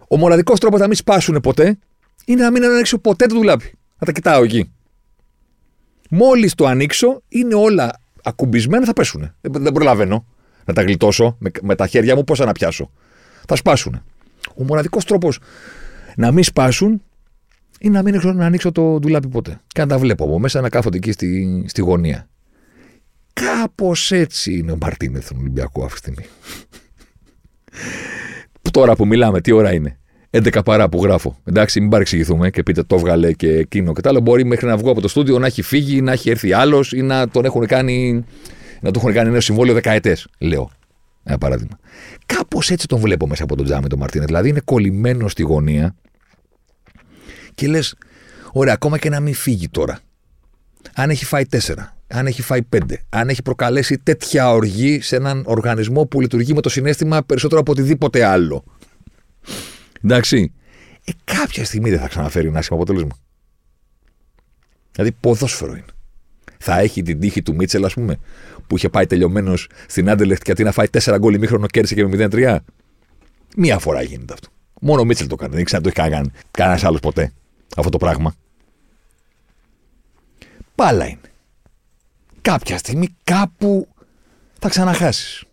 Ο 0.07 0.17
μοναδικός 0.17 0.59
τρόπος 0.59 0.79
να 0.79 0.87
μην 0.87 0.95
σπάσουν 0.95 1.39
ποτέ 1.39 1.77
είναι 2.25 2.43
να 2.43 2.51
μην 2.51 2.63
ανοίξω 2.63 2.97
ποτέ 2.97 3.25
το 3.25 3.35
δουλάπι. 3.35 3.73
Να 3.99 4.05
τα 4.05 4.11
κοιτάω 4.11 4.43
εκεί. 4.43 4.71
Μόλις 6.09 6.55
το 6.55 6.65
ανοίξω, 6.65 7.21
είναι 7.27 7.55
όλα 7.55 8.01
ακουμπισμένα, 8.23 8.85
θα 8.85 8.93
πέσουν. 8.93 9.33
Δεν, 9.41 9.63
δεν 9.63 9.71
προλαβαίνω 9.71 10.25
να 10.65 10.73
τα 10.73 10.81
γλιτώσω 10.81 11.35
με, 11.39 11.51
με 11.61 11.75
τα 11.75 11.87
χέρια 11.87 12.15
μου, 12.15 12.23
πώς 12.23 12.39
να 12.39 12.51
πιάσω. 12.51 12.91
Θα 13.47 13.55
σπάσουν. 13.55 14.03
Ο 14.55 14.63
μοναδικός 14.63 15.05
τρόπος 15.05 15.39
να 16.15 16.31
μην 16.31 16.43
σπάσουν 16.43 17.01
είναι 17.79 17.93
να 17.93 18.03
μην 18.03 18.13
ανοίξω, 18.13 18.33
να 18.33 18.45
ανοίξω 18.45 18.71
το 18.71 18.99
ντουλάπι 18.99 19.27
ποτέ. 19.27 19.59
Και 19.67 19.81
να 19.81 19.87
τα 19.87 19.97
βλέπω 19.97 20.23
από 20.23 20.39
μέσα 20.39 20.61
να 20.61 20.69
κάθονται 20.69 20.97
εκεί 20.97 21.11
στη, 21.11 21.63
στη 21.67 21.81
γωνία. 21.81 22.27
Κάπως 23.33 24.11
έτσι 24.11 24.57
είναι 24.57 24.71
ο 24.71 24.77
Μαρτίνεθ 24.81 25.25
στον 25.25 25.37
Ολυμπιακό 25.37 25.83
αυτή 25.83 25.93
τη 25.93 25.99
στιγμή. 25.99 26.31
Τώρα 28.71 28.95
που 28.95 29.07
μιλάμε, 29.07 29.41
τι 29.41 29.51
ώρα 29.51 29.73
είναι; 29.73 29.99
11 30.29 30.59
παρά 30.65 30.89
που 30.89 31.03
γράφω. 31.03 31.37
Εντάξει, 31.45 31.79
μην 31.79 31.89
παρεξηγηθούμε 31.89 32.49
και 32.49 32.63
πείτε 32.63 32.83
το 32.83 32.97
βγάλε 32.97 33.33
και 33.33 33.49
εκείνο 33.49 33.93
και 33.93 34.01
τα 34.01 34.09
άλλο. 34.09 34.19
Μπορεί 34.19 34.45
μέχρι 34.45 34.67
να 34.67 34.77
βγω 34.77 34.91
από 34.91 35.01
το 35.01 35.07
στούντιο 35.07 35.39
να 35.39 35.45
έχει 35.45 35.61
φύγει, 35.61 36.01
να 36.01 36.11
έχει 36.11 36.29
έρθει 36.29 36.53
άλλος 36.53 36.91
ή 36.91 37.01
να 37.01 37.29
τον 37.29 37.45
έχουν 37.45 37.65
κάνει. 37.65 38.25
Να 38.81 38.91
του 38.91 38.99
έχουν 38.99 39.13
κάνει 39.13 39.29
ένα 39.29 39.39
συμβόλαιο 39.39 39.73
δεκαετές, 39.73 40.27
λέω. 40.37 40.69
Ένα 41.23 41.37
παράδειγμα. 41.37 41.79
Κάπως 42.25 42.71
έτσι 42.71 42.87
τον 42.87 42.99
βλέπω 42.99 43.27
μέσα 43.27 43.43
από 43.43 43.55
τον 43.55 43.65
τζάμι 43.65 43.87
τον 43.87 43.99
Μαρτίνε. 43.99 44.25
Δηλαδή 44.25 44.49
είναι 44.49 44.61
κολλημένο 44.65 45.27
στη 45.27 45.41
γωνία 45.43 45.95
και 47.59 47.67
λες, 47.67 47.95
ωραία, 48.51 48.73
ακόμα 48.73 48.97
και 48.97 49.09
να 49.09 49.19
μην 49.19 49.33
φύγει 49.33 49.69
τώρα. 49.69 49.99
Αν 50.93 51.09
έχει 51.09 51.25
φάει 51.25 51.45
τέσσερα, 51.45 51.97
αν 52.07 52.27
έχει 52.27 52.41
φάει 52.41 52.61
πέντε, 52.61 53.03
αν 53.09 53.29
έχει 53.29 53.41
προκαλέσει 53.41 53.97
τέτοια 53.97 54.51
οργή 54.51 55.01
σε 55.01 55.15
έναν 55.15 55.43
οργανισμό 55.45 56.05
που 56.05 56.21
λειτουργεί 56.21 56.53
με 56.53 56.61
το 56.61 56.69
συνέστημα 56.69 57.23
περισσότερο 57.23 57.61
από 57.61 57.71
οτιδήποτε 57.71 58.25
άλλο. 58.25 58.63
Εντάξει. 60.03 60.53
Ε, 61.05 61.11
κάποια 61.23 61.65
στιγμή 61.65 61.89
δεν 61.89 61.99
θα 61.99 62.07
ξαναφέρει 62.07 62.47
ένα 62.47 62.59
άσχημο 62.59 62.79
αποτέλεσμα. 62.79 63.17
Δηλαδή, 64.91 65.11
ποδόσφαιρο 65.19 65.71
είναι. 65.71 65.85
Θα 66.57 66.79
έχει 66.79 67.01
την 67.01 67.19
τύχη 67.19 67.41
του 67.41 67.55
Μίτσελ, 67.55 67.85
ας 67.85 67.93
πούμε, 67.93 68.19
που 68.67 68.75
είχε 68.75 68.89
πάει 68.89 69.05
τελειωμένος 69.05 69.69
στην 69.87 70.09
Άντελεχτ 70.09 70.41
και 70.41 70.51
αντί 70.51 70.63
να 70.63 70.71
φάει 70.71 70.87
4 70.87 71.15
γκολ 71.19 71.33
ημίχρονο 71.33 71.67
κέρδισε 71.67 71.95
και 71.95 72.07
με 72.07 72.27
0-3. 72.31 72.57
Μία 73.57 73.79
φορά 73.79 74.01
γίνεται 74.01 74.33
αυτό. 74.33 74.49
Μόνο 74.81 75.01
ο 75.01 75.05
Μίτσελ 75.05 75.27
το 75.27 75.35
κάνει. 75.35 75.55
Δεν 75.55 75.63
ξέρω 75.63 75.81
αν 75.85 75.91
το 75.91 75.99
έχει 75.99 76.09
κάνει 76.09 76.31
κανένας 76.51 76.83
άλλος 76.83 76.99
ποτέ 76.99 77.31
αυτό 77.77 77.89
το 77.89 77.97
πράγμα. 77.97 78.33
Πάλα 80.75 81.07
είναι. 81.07 81.19
Κάποια 82.41 82.77
στιγμή 82.77 83.15
κάπου 83.23 83.87
θα 84.59 84.69
ξαναχάσεις. 84.69 85.43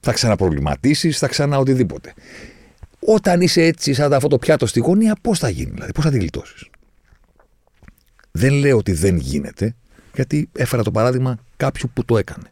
Θα 0.00 0.12
ξαναπροβληματίσεις, 0.12 1.18
θα 1.18 1.28
ξανά 1.28 1.58
οτιδήποτε. 1.58 2.14
Όταν 3.00 3.40
είσαι 3.40 3.62
έτσι, 3.62 3.92
σαν 3.92 4.12
αυτό 4.12 4.28
το 4.28 4.38
πιάτο 4.38 4.66
στη 4.66 4.80
γωνία, 4.80 5.16
πώς 5.20 5.38
θα 5.38 5.48
γίνει, 5.48 5.70
δηλαδή, 5.70 5.92
πώς 5.92 6.04
θα 6.04 6.10
τη 6.10 6.18
γλιτώσεις; 6.18 6.70
Δεν 8.30 8.52
λέω 8.52 8.76
ότι 8.76 8.92
δεν 8.92 9.16
γίνεται, 9.16 9.74
γιατί 10.14 10.48
έφερα 10.52 10.82
το 10.82 10.90
παράδειγμα 10.90 11.38
κάποιου 11.56 11.90
που 11.94 12.04
το 12.04 12.18
έκανε. 12.18 12.50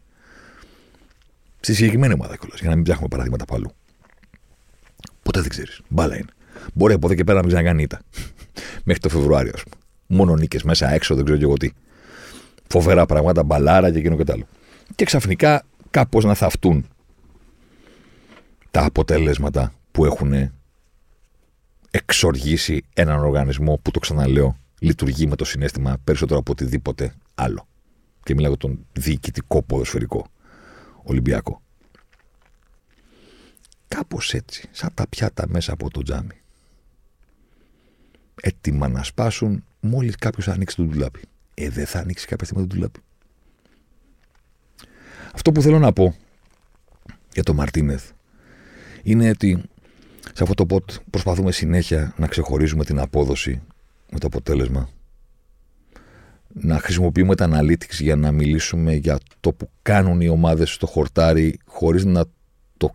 Στη 1.60 1.74
συγκεκριμένη 1.74 2.12
ομάδα 2.12 2.36
κιόλας, 2.36 2.60
για 2.60 2.68
να 2.68 2.74
μην 2.74 2.84
ψάχνουμε 2.84 3.08
παραδείγματα 3.08 3.44
παλού. 3.44 3.70
Ποτέ 5.22 5.40
δεν 5.40 5.48
ξέρεις. 5.48 5.80
Μπάλα 5.88 6.16
είναι. 6.16 6.32
Μπορεί 6.74 6.94
από 6.94 7.06
εδώ 7.06 7.14
και 7.14 7.24
πέρα 7.24 7.36
να 7.40 7.44
μην 7.44 7.54
ξανακάνει 7.54 7.82
ήττα. 7.82 8.00
Μέχρι 8.84 9.02
το 9.02 9.08
Φεβρουάριο, 9.08 9.52
ας 9.54 9.62
πούμε. 9.62 9.74
Μόνο 10.06 10.34
νίκες 10.34 10.62
μέσα, 10.62 10.92
έξω, 10.92 11.14
δεν 11.14 11.24
ξέρω 11.24 11.38
και 11.38 11.44
εγώ 11.44 11.56
τι. 11.56 11.70
Φοβερά 12.68 13.06
πράγματα, 13.06 13.42
μπαλάρα 13.42 13.92
και 13.92 13.98
εκείνο 13.98 14.16
και 14.16 14.24
το 14.24 14.32
άλλο. 14.32 14.46
Και 14.94 15.04
ξαφνικά 15.04 15.64
κάπως 15.90 16.24
να 16.24 16.34
θαυτούν 16.34 16.88
τα 18.70 18.84
αποτελέσματα 18.84 19.72
που 19.90 20.04
έχουν 20.04 20.52
εξοργήσει 21.90 22.84
έναν 22.94 23.18
οργανισμό 23.24 23.80
που 23.82 23.90
το 23.90 23.98
ξαναλέω 23.98 24.56
λειτουργεί 24.78 25.26
με 25.26 25.36
το 25.36 25.44
συνέστημα 25.44 25.96
περισσότερο 26.04 26.38
από 26.38 26.52
οτιδήποτε 26.52 27.14
άλλο. 27.34 27.66
Και 28.22 28.34
μιλάω 28.34 28.50
για 28.50 28.58
τον 28.58 28.86
διοικητικό 28.92 29.62
ποδοσφαιρικό 29.62 30.26
Ολυμπιακό. 31.02 31.62
Κάπως 33.88 34.34
έτσι, 34.34 34.68
σαν 34.72 34.90
τα 34.94 35.08
πιάτα 35.08 35.44
μέσα 35.48 35.72
από 35.72 35.90
το 35.90 36.02
τζάμι. 36.02 36.40
Έτοιμα 38.40 38.88
να 38.88 39.02
σπάσουν 39.02 39.64
μόλις 39.80 40.16
κάποιος 40.16 40.48
ανοίξει 40.48 40.76
το 40.76 40.82
ντουλάπι. 40.82 41.20
Ε, 41.54 41.68
δεν 41.68 41.86
θα 41.86 41.98
ανοίξει 41.98 42.26
κάποια 42.26 42.46
στιγμή 42.46 42.66
το 42.66 42.74
ντουλάπι. 42.74 43.00
Αυτό 45.34 45.52
που 45.52 45.62
θέλω 45.62 45.78
να 45.78 45.92
πω 45.92 46.14
για 47.32 47.42
τον 47.42 47.54
Μαρτίνεθ 47.54 48.10
είναι 49.02 49.28
ότι 49.28 49.62
σε 50.22 50.42
αυτό 50.42 50.54
το 50.54 50.66
πότ 50.66 50.90
προσπαθούμε 51.10 51.52
συνέχεια 51.52 52.14
να 52.16 52.26
ξεχωρίζουμε 52.26 52.84
την 52.84 52.98
απόδοση 52.98 53.62
με 54.10 54.18
το 54.18 54.26
αποτέλεσμα. 54.26 54.88
Να 56.52 56.78
χρησιμοποιούμε 56.78 57.34
τα 57.34 57.48
analytics 57.52 57.98
για 58.00 58.16
να 58.16 58.32
μιλήσουμε 58.32 58.94
για 58.94 59.18
το 59.40 59.52
που 59.52 59.70
κάνουν 59.82 60.20
οι 60.20 60.28
ομάδες 60.28 60.72
στο 60.72 60.86
χορτάρι 60.86 61.58
χωρίς 61.64 62.04
να 62.04 62.24
το 62.76 62.90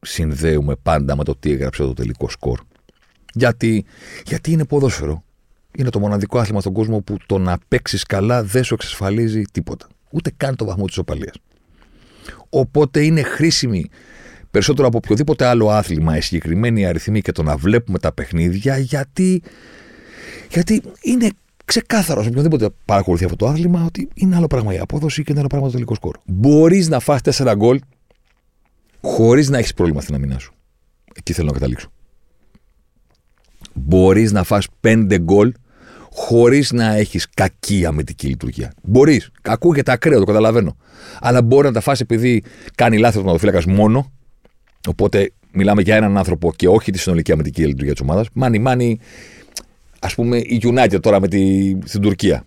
συνδέουμε 0.00 0.76
πάντα 0.76 1.16
με 1.16 1.24
το 1.24 1.36
τι 1.36 1.50
έγραψε 1.50 1.82
το 1.82 1.92
τελικό 1.92 2.28
σκορ. 2.28 2.60
Γιατί, 3.36 3.84
γιατί 4.26 4.50
είναι 4.50 4.64
ποδόσφαιρο. 4.64 5.24
Είναι 5.76 5.90
το 5.90 5.98
μοναδικό 5.98 6.38
άθλημα 6.38 6.60
στον 6.60 6.72
κόσμο 6.72 7.00
που 7.00 7.16
το 7.26 7.38
να 7.38 7.58
παίξεις 7.68 8.02
καλά 8.02 8.42
δεν 8.44 8.64
σου 8.64 8.74
εξασφαλίζει 8.74 9.42
τίποτα. 9.52 9.86
Ούτε 10.10 10.32
καν 10.36 10.56
το 10.56 10.64
βαθμό 10.64 10.84
της 10.84 10.98
οπαλίας. 10.98 11.34
Οπότε 12.48 13.04
είναι 13.04 13.22
χρήσιμη 13.22 13.90
περισσότερο 14.50 14.86
από 14.86 14.96
οποιοδήποτε 14.96 15.44
άλλο 15.44 15.70
άθλημα 15.70 16.16
η 16.16 16.20
συγκεκριμένη 16.20 16.86
αριθμή 16.86 17.20
και 17.20 17.32
το 17.32 17.42
να 17.42 17.56
βλέπουμε 17.56 17.98
τα 17.98 18.12
παιχνίδια 18.12 18.78
γιατί, 18.78 19.42
γιατί 20.50 20.82
είναι 21.02 21.28
ξεκάθαρο 21.64 22.22
σε 22.22 22.28
οποιοδήποτε 22.28 22.68
παρακολουθεί 22.84 23.24
αυτό 23.24 23.36
το 23.36 23.46
άθλημα 23.46 23.84
ότι 23.84 24.08
είναι 24.14 24.36
άλλο 24.36 24.46
πράγμα 24.46 24.74
η 24.74 24.78
απόδοση 24.78 25.22
και 25.22 25.30
είναι 25.30 25.38
άλλο 25.38 25.48
πράγμα 25.48 25.66
το 25.66 25.72
τελικό 25.72 25.94
σκορ. 25.94 26.16
Μπορείς 26.24 26.88
να 26.88 27.00
φας 27.00 27.20
4 27.22 27.52
γκολ 27.56 27.80
χωρίς 29.00 29.48
να 29.48 29.58
έχεις 29.58 29.74
πρόβλημα 29.74 30.00
στην 30.00 30.14
αμυνά 30.14 30.38
σου. 30.38 30.54
Εκεί 31.14 31.32
θέλω 31.32 31.46
να 31.46 31.52
καταλήξω. 31.52 31.90
Μπορείς 33.78 34.32
να 34.32 34.42
φας 34.42 34.66
5 34.80 35.18
γκολ 35.20 35.52
χωρίς 36.10 36.72
να 36.72 36.94
έχεις 36.94 37.26
κακή 37.34 37.86
αμυντική 37.86 38.26
λειτουργία. 38.26 38.72
Μπορείς. 38.82 39.30
Ακούγεται 39.42 39.92
ακραίο, 39.92 40.18
το 40.18 40.24
καταλαβαίνω. 40.24 40.76
Αλλά 41.20 41.42
μπορεί 41.42 41.66
να 41.66 41.72
τα 41.72 41.80
φας 41.80 42.00
επειδή 42.00 42.42
κάνει 42.74 42.98
λάθος 42.98 43.40
ο 43.42 43.70
Ονανά. 43.70 44.10
Οπότε 44.88 45.32
μιλάμε 45.52 45.82
για 45.82 45.96
έναν 45.96 46.16
άνθρωπο 46.18 46.52
και 46.56 46.68
όχι 46.68 46.92
τη 46.92 46.98
συνολική 46.98 47.32
αμυντική 47.32 47.66
λειτουργία 47.66 47.92
της 47.92 48.02
ομάδας. 48.02 48.26
Μάνι, 48.32 48.58
μάνι, 48.58 48.98
ας 50.00 50.14
πούμε, 50.14 50.36
η 50.38 50.60
United 50.62 51.00
τώρα 51.00 51.20
με 51.20 51.28
τη, 51.28 51.74
στην 51.84 52.00
Τουρκία. 52.00 52.44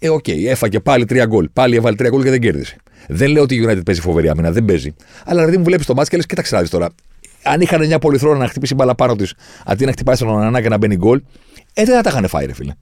Ε, 0.00 0.08
ok, 0.08 0.24
okay, 0.26 0.44
έφαγε 0.46 0.80
πάλι 0.80 1.04
τρία 1.04 1.26
γκολ. 1.26 1.48
Πάλι 1.52 1.76
έβαλε 1.76 1.96
τρία 1.96 2.10
γκολ 2.10 2.22
και 2.22 2.30
δεν 2.30 2.40
κέρδισε. 2.40 2.76
Δεν 3.08 3.30
λέω 3.30 3.42
ότι 3.42 3.54
η 3.54 3.64
United 3.66 3.84
παίζει 3.84 4.00
φοβερή 4.00 4.28
άμυνα, 4.28 4.52
δεν 4.52 4.64
παίζει. 4.64 4.94
Αλλά 5.24 5.38
δηλαδή 5.38 5.58
μου 5.58 5.64
βλέπεις 5.64 5.86
το 5.86 5.94
ματς 5.94 6.10
και 6.10 6.16
λες, 6.16 6.26
κοίταξε 6.26 6.56
να 6.56 6.68
τώρα. 6.68 6.88
Αν 7.42 7.60
είχαν 7.60 7.86
μια 7.86 7.98
πολυθρόνα 7.98 8.38
να 8.38 8.48
χτυπήσει 8.48 8.74
μπάλα 8.74 8.94
πάνω 8.94 9.16
της, 9.16 9.30
αντί 9.64 9.84
να 9.84 9.92
χτυπάει 9.92 10.16
στον 10.16 10.28
Ονανά 10.28 10.62
και 10.62 10.68
να 10.68 10.76
μπαίνει 10.76 10.96
γκολ, 10.96 11.22
ε, 11.74 11.84
δεν 11.84 11.94
θα 11.94 12.00
τα 12.00 12.10
είχαν 12.10 12.28
φάει, 12.28 12.46
ρε 12.46 12.52
φίλε. 12.52 12.72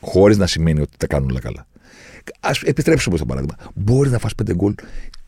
Χωρίς 0.00 0.36
να 0.38 0.46
σημαίνει 0.46 0.80
ότι 0.80 0.96
τα 0.96 1.06
κάνουν 1.06 1.30
όλα 1.30 1.40
καλά. 1.40 1.66
Α 2.40 2.50
επιτρέψουμε 2.64 3.16
στο 3.16 3.26
παράδειγμα. 3.26 3.56
Μπορεί 3.74 4.10
να 4.10 4.18
φας 4.18 4.34
πέντε 4.34 4.54
γκολ 4.54 4.74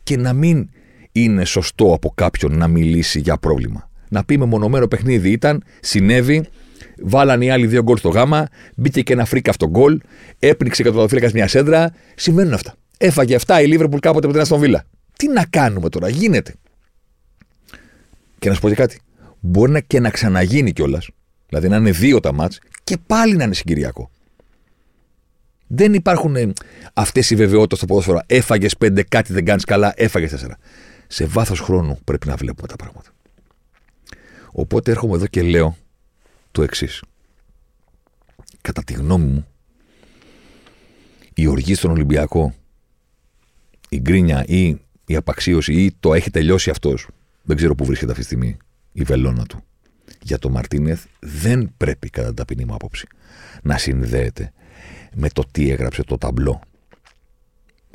και 0.03 0.17
να 0.17 0.33
μην 0.33 0.69
είναι 1.13 1.45
σωστό 1.45 1.93
από 1.93 2.13
κάποιον 2.15 2.57
να 2.57 2.69
μιλήσει 2.69 3.21
για 3.21 3.37
πρόβλημα. 3.37 3.91
Να 4.09 4.25
πει 4.25 4.39
με 4.39 4.45
μονομένο 4.45 4.89
παιχνίδι 4.89 5.31
ήταν, 5.31 5.63
συνέβη, 5.81 6.49
βάλαν 7.03 7.43
οι 7.43 7.51
άλλοι 7.51 7.67
δύο 7.67 7.83
γκολ 7.83 7.97
στο 7.97 8.09
γάμα, 8.09 8.49
μπήκε 8.77 9.03
και 9.03 9.13
ένα 9.13 9.25
φρίκα 9.25 9.51
αυτό 9.51 9.69
γκολ, 9.69 10.01
έπνιξε 10.39 10.83
και 10.83 10.91
το 10.91 11.09
μια 11.33 11.49
σέντρα. 11.49 11.93
Συμβαίνουν 12.15 12.53
αυτά. 12.53 12.75
Έφαγε 12.99 13.35
αυτά 13.35 13.61
η 13.61 13.67
Λίβερπουλ 13.67 13.99
κάποτε 13.99 14.27
με 14.27 14.33
την 14.33 14.43
Αστον 14.43 14.59
Βίλα. 14.59 14.85
Τι 15.17 15.29
να 15.29 15.45
κάνουμε 15.51 15.89
τώρα, 15.89 16.09
γίνεται. 16.09 16.55
Και 18.41 18.49
να 18.49 18.55
σου 18.55 18.61
πω 18.61 18.69
και 18.69 18.75
κάτι. 18.75 19.01
Μπορεί 19.41 19.73
να 19.73 19.81
και 19.81 20.01
να 20.01 20.11
ξαναγίνει 20.11 20.73
κιόλας. 20.73 21.09
Δηλαδή 21.49 21.69
να 21.69 21.77
είναι 21.77 21.91
δύο 21.91 22.21
τα 22.21 22.33
μάτς 22.33 22.61
και 22.85 22.97
πάλι 23.07 23.37
να 23.37 23.45
είναι 23.45 23.55
συγκυριακό. 23.55 24.11
Δεν 25.67 25.95
υπάρχουν 25.95 26.37
αυτές 26.95 27.31
οι 27.31 27.37
βεβαιότητες 27.37 27.79
στο 27.79 27.87
ποδόσφαιρο. 27.87 28.21
Έφαγες 28.27 28.77
πέντε, 28.77 29.03
κάτι 29.03 29.33
δεν 29.33 29.45
κάνεις 29.45 29.65
καλά, 29.65 29.93
έφαγες 29.97 30.31
τέσσερα 30.31 30.59
σε 31.13 31.27
βάθος 31.27 31.61
χρόνου 31.61 31.99
πρέπει 32.05 32.27
να 32.27 32.37
βλέπουμε 32.37 32.67
τα 32.69 32.77
πράγματα. 32.77 33.11
Οπότε 34.53 34.91
έρχομαι 34.91 35.15
εδώ 35.15 35.27
και 35.27 35.43
λέω 35.43 35.77
το 36.51 36.63
εξής. 36.63 37.03
Κατά 38.61 38.83
τη 38.83 38.93
γνώμη 38.93 39.25
μου, 39.25 39.47
η 41.35 41.47
οργή 41.47 41.75
στον 41.75 41.91
Ολυμπιακό, 41.91 42.55
η 43.89 44.01
γκρίνια 44.01 44.45
ή 44.47 44.77
η 45.07 45.17
απαξίωση 45.17 45.73
ή 45.73 45.97
το 46.01 46.15
έχει 46.15 46.31
τελειώσει 46.31 46.71
αυτός, 46.71 47.09
δεν 47.43 47.57
ξέρω 47.57 47.75
πού 47.75 47.85
βρίσκεται 47.85 48.11
αυτή 48.11 48.23
τη 48.23 48.29
στιγμή 48.29 48.57
η 48.93 49.03
βελόνα 49.03 49.45
του, 49.47 49.65
για 50.23 50.39
το 50.39 50.51
Μαρτίνεθ 50.51 51.05
δεν 51.21 51.73
πρέπει 51.77 52.11
κατά 52.11 52.27
την 52.27 52.37
ταπεινή 52.37 52.65
μου 52.65 52.75
άποψη 52.75 53.07
να 53.63 53.79
συνδέεται 53.79 54.53
με 55.15 55.29
το 55.29 55.45
τι 55.51 55.71
έγραψε 55.71 56.03
το 56.03 56.19
ταμπλό 56.19 56.61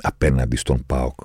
απέναντι 0.02 0.56
στον 0.56 0.82
ΠΑΟΚ 0.86 1.20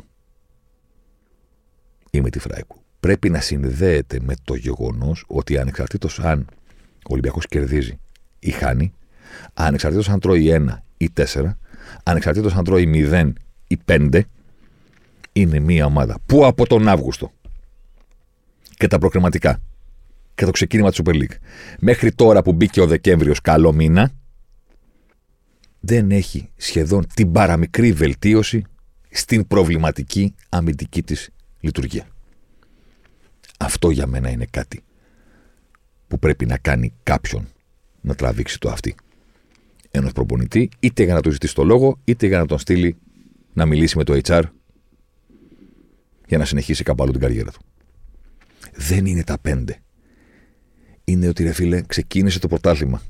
ή 2.11 2.21
με 2.21 2.29
τη 2.29 2.39
Φράικου. 2.39 2.81
Πρέπει 2.99 3.29
να 3.29 3.39
συνδέεται 3.39 4.19
με 4.21 4.33
το 4.43 4.55
γεγονός 4.55 5.23
ότι 5.27 5.57
ανεξαρτήτως 5.57 6.19
αν 6.19 6.47
ο 6.95 7.07
Ολυμπιακός 7.07 7.47
κερδίζει 7.47 7.99
ή 8.39 8.51
χάνει, 8.51 8.93
ανεξαρτήτως 9.53 10.09
αν 10.09 10.19
τρώει 10.19 10.49
ένα 10.49 10.83
ή 10.97 11.09
τέσσερα, 11.09 11.57
ανεξαρτήτως 12.03 12.55
αν 12.55 12.63
τρώει 12.63 13.09
0 13.11 13.31
ή 13.67 13.77
5, 13.85 14.21
είναι 15.31 15.59
μια 15.59 15.85
ομάδα 15.85 16.19
που 16.25 16.45
από 16.45 16.67
τον 16.67 16.87
Αύγουστο 16.87 17.31
και 18.81 18.87
τα 18.87 18.97
προκριματικά 18.97 19.61
και 20.35 20.45
το 20.45 20.51
ξεκίνημα 20.51 20.89
της 20.89 20.99
Super 21.03 21.13
League 21.13 21.35
μέχρι 21.79 22.11
τώρα 22.11 22.41
που 22.41 22.53
μπήκε 22.53 22.81
ο 22.81 22.85
Δεκέμβριος 22.87 23.41
καλό 23.41 23.73
μήνα, 23.73 24.11
δεν 25.79 26.11
έχει 26.11 26.49
σχεδόν 26.55 27.07
την 27.13 27.31
παραμικρή 27.31 27.91
βελτίωση 27.91 28.63
στην 29.09 29.47
προβληματική 29.47 30.35
αμυντική 30.49 31.03
της 31.03 31.29
λειτουργία. 31.59 32.07
Αυτό 33.59 33.89
για 33.89 34.07
μένα 34.07 34.29
είναι 34.29 34.47
κάτι 34.49 34.83
που 36.07 36.19
πρέπει 36.19 36.45
να 36.45 36.57
κάνει 36.57 36.93
κάποιον 37.03 37.47
να 38.01 38.15
τραβήξει 38.15 38.59
το 38.59 38.69
αυτή. 38.69 38.95
Ενό 39.91 40.11
προπονητή, 40.11 40.69
είτε 40.79 41.03
για 41.03 41.13
να 41.13 41.21
του 41.21 41.31
ζητήσει 41.31 41.55
το 41.55 41.63
λόγο, 41.63 41.99
είτε 42.03 42.27
για 42.27 42.37
να 42.37 42.45
τον 42.45 42.59
στείλει 42.59 42.95
να 43.53 43.65
μιλήσει 43.65 43.97
με 43.97 44.03
το 44.03 44.19
HR 44.23 44.43
για 46.27 46.37
να 46.37 46.45
συνεχίσει 46.45 46.83
κάπου 46.83 47.03
άλλο 47.03 47.11
την 47.11 47.21
καριέρα 47.21 47.51
του. 47.51 47.61
Δεν 48.87 49.05
είναι 49.05 49.23
τα 49.23 49.37
πέντε. 49.41 49.77
Είναι 51.03 51.27
ότι 51.27 51.43
ρε 51.43 51.51
φίλε, 51.51 51.81
ξεκίνησε 51.81 52.39
το 52.39 52.47
πρωτάθλημα. 52.47 53.01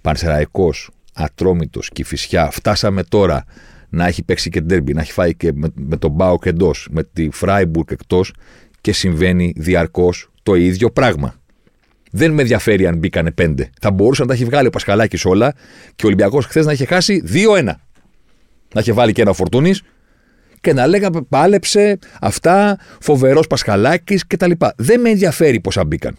Πανσεραϊκός, 0.00 0.90
ατρόμητος, 1.12 1.88
κυφισιά. 1.88 2.50
Φτάσαμε 2.50 3.02
τώρα 3.02 3.44
να 3.88 4.06
έχει 4.06 4.22
παίξει 4.22 4.50
και 4.50 4.60
ντέρμπι, 4.60 4.92
να 4.92 5.00
έχει 5.00 5.12
φάει 5.12 5.34
και 5.34 5.52
με, 5.52 5.68
με 5.74 5.96
τον 5.96 6.10
Μπάουκ 6.10 6.46
εντός, 6.46 6.88
με 6.90 7.04
τη 7.04 7.30
Φράιμπουργκ 7.30 7.90
εκτός 7.90 8.32
και 8.80 8.92
συμβαίνει 8.92 9.52
διαρκώς 9.56 10.30
το 10.42 10.54
ίδιο 10.54 10.90
πράγμα. 10.90 11.34
Δεν 12.10 12.32
με 12.32 12.40
ενδιαφέρει 12.40 12.86
αν 12.86 12.98
μπήκανε 12.98 13.30
πέντε. 13.30 13.70
Θα 13.80 13.90
μπορούσε 13.90 14.22
να 14.22 14.28
τα 14.28 14.34
έχει 14.34 14.44
βγάλει 14.44 14.66
ο 14.66 14.70
Πασχαλάκης 14.70 15.24
όλα 15.24 15.54
και 15.96 16.04
ο 16.04 16.06
Ολυμπιακός 16.06 16.46
χθες 16.46 16.66
να 16.66 16.72
είχε 16.72 16.84
χάσει 16.84 17.22
2-1. 17.32 17.64
Να 18.74 18.80
είχε 18.80 18.92
βάλει 18.92 19.12
και 19.12 19.22
ένα 19.22 19.32
φορτούνης 19.32 19.82
και 20.66 20.72
να 20.72 20.86
λέγαμε 20.86 21.22
πάλεψε 21.28 21.98
αυτά, 22.20 22.78
φοβερός 23.00 23.46
Πασχαλάκης 23.46 24.26
κτλ. 24.26 24.50
Δεν 24.76 25.00
με 25.00 25.10
ενδιαφέρει 25.10 25.60
πόσα 25.60 25.84
μπήκαν. 25.84 26.16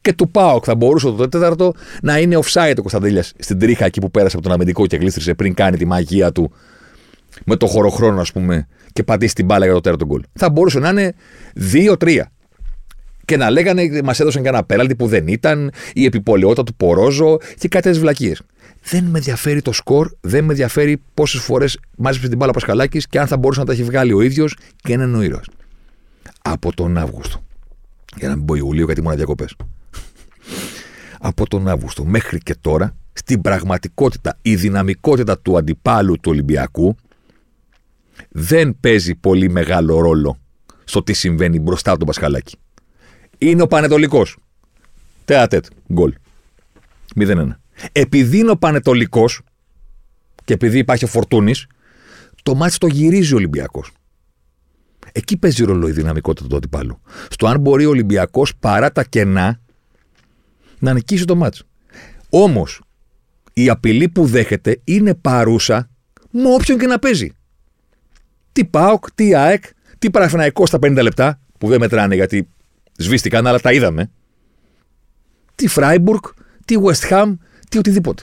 Και 0.00 0.12
του 0.12 0.30
Πάοκ 0.30 0.62
θα 0.66 0.74
μπορούσε 0.74 1.06
το 1.10 1.28
τέταρτο 1.28 1.72
να 2.02 2.18
είναι 2.18 2.38
offside 2.42 2.74
ο 2.78 2.80
Κωνσταντέλιας 2.80 3.32
στην 3.38 3.58
τρίχα 3.58 3.84
εκεί 3.84 4.00
που 4.00 4.10
πέρασε 4.10 4.36
από 4.36 4.44
τον 4.44 4.54
αμυντικό 4.54 4.86
και 4.86 4.96
γλίστρισε 4.96 5.34
πριν 5.34 5.54
κάνει 5.54 5.76
τη 5.76 5.84
μαγεία 5.84 6.32
του 6.32 6.52
με 7.44 7.56
το 7.56 7.66
χωροχρόνο, 7.66 8.20
ας 8.20 8.32
πούμε, 8.32 8.66
και 8.92 9.02
πατήσει 9.02 9.34
την 9.34 9.44
μπάλα 9.44 9.64
για 9.64 9.74
το 9.74 9.80
τέταρτο 9.80 10.06
γκολ. 10.06 10.22
Θα 10.32 10.50
μπορούσε 10.50 10.78
να 10.78 10.88
είναι 10.88 11.14
2-3. 11.72 12.20
Και 13.24 13.36
να 13.36 13.50
λέγανε, 13.50 14.00
μας 14.04 14.20
έδωσαν 14.20 14.42
και 14.42 14.48
ένα 14.48 14.64
πέραλτι 14.64 14.96
που 14.96 15.06
δεν 15.06 15.26
ήταν, 15.26 15.72
η 15.92 16.04
επιπολαιότητα 16.04 16.62
του 16.62 16.74
Πορόζο 16.74 17.36
και 17.36 17.68
κάτι 17.68 17.82
τέτοιες 17.82 17.98
βλακίες. 17.98 18.42
Δεν 18.82 19.04
με 19.04 19.18
ενδιαφέρει 19.18 19.62
το 19.62 19.72
σκορ, 19.72 20.10
δεν 20.20 20.44
με 20.44 20.50
ενδιαφέρει 20.50 21.02
πόσες 21.14 21.40
φορές 21.40 21.78
μάζεψε 21.96 22.28
την 22.28 22.36
μπάλα 22.36 22.52
Πασχαλάκης 22.52 23.06
και 23.06 23.20
αν 23.20 23.26
θα 23.26 23.36
μπορούσε 23.36 23.60
να 23.60 23.66
τα 23.66 23.72
έχει 23.72 23.82
βγάλει 23.82 24.12
ο 24.12 24.20
ίδιος 24.20 24.56
και 24.76 24.96
να 24.96 25.04
είναι 25.04 25.16
ο 25.16 25.22
ήρωας. 25.22 25.46
Από 26.42 26.74
τον 26.74 26.98
Αύγουστο. 26.98 27.42
Για 28.16 28.28
να 28.28 28.36
μην 28.36 28.44
πω 28.44 28.54
Ιουλίου, 28.54 28.84
γιατί 28.84 29.00
ήμουν 29.00 29.16
διακοπές. 29.16 29.56
Από 31.20 31.48
τον 31.48 31.68
Αύγουστο 31.68 32.04
μέχρι 32.04 32.38
και 32.38 32.54
τώρα, 32.60 32.94
στην 33.12 33.40
πραγματικότητα, 33.40 34.38
η 34.42 34.54
δυναμικότητα 34.54 35.38
του 35.38 35.56
αντιπάλου 35.56 36.14
του 36.14 36.30
Ολυμπιακού 36.30 36.96
δεν 38.28 38.76
παίζει 38.80 39.14
πολύ 39.14 39.50
μεγάλο 39.50 40.00
ρόλο 40.00 40.38
στο 40.84 41.02
τι 41.02 41.12
συμβαίνει 41.12 41.58
μπροστά 41.58 41.90
από 41.90 41.98
τον 41.98 42.06
Πασχαλάκη. 42.06 42.56
Είναι 43.38 43.62
ο 43.62 43.66
Πανετολικός. 43.66 44.36
Τεάτετ, 45.24 45.64
γκολ. 45.92 46.14
0-1. 47.16 47.48
Επειδή 47.92 48.38
είναι 48.38 48.50
ο 48.50 48.56
Πανετολικός 48.56 49.40
και 50.44 50.52
επειδή 50.52 50.78
υπάρχει 50.78 51.04
ο 51.04 51.08
Φορτούνης, 51.08 51.66
το 52.42 52.54
μάτι 52.54 52.78
το 52.78 52.86
γυρίζει 52.86 53.32
ο 53.32 53.36
Ολυμπιακός. 53.36 53.90
Εκεί 55.12 55.36
παίζει 55.36 55.64
ρόλο 55.64 55.88
η 55.88 55.92
δυναμικότητα 55.92 56.48
του 56.48 56.56
αντιπάλου. 56.56 57.00
Στο 57.30 57.46
αν 57.46 57.60
μπορεί 57.60 57.86
ο 57.86 57.88
Ολυμπιακός 57.88 58.56
παρά 58.56 58.92
τα 58.92 59.04
κενά 59.04 59.60
να 60.78 60.92
νικήσει 60.92 61.24
το 61.24 61.36
μάτι. 61.36 61.58
Όμως, 62.30 62.80
η 63.52 63.68
απειλή 63.68 64.08
που 64.08 64.26
δέχεται 64.26 64.80
είναι 64.84 65.14
παρούσα 65.14 65.90
με 66.30 66.54
όποιον 66.54 66.78
και 66.78 66.86
να 66.86 66.98
παίζει. 66.98 67.32
Τι 68.52 68.64
ΠΑΟΚ, 68.64 69.10
τι 69.14 69.34
ΑΕΚ, 69.34 69.64
τι 69.98 70.10
Παραφυναϊκό 70.10 70.66
στα 70.66 70.78
50 70.82 71.02
λεπτά, 71.02 71.40
που 71.58 71.68
δεν 71.68 71.80
μετράνε 71.80 72.14
γιατί 72.14 72.48
σβήστηκαν, 72.96 73.46
αλλά 73.46 73.60
τα 73.60 73.72
είδαμε. 73.72 74.10
Τι 75.54 75.66
Φράιμπουργκ, 75.66 76.22
τι 76.64 76.74
West 76.84 77.10
Ham, 77.10 77.36
τι 77.70 77.78
οτιδήποτε. 77.78 78.22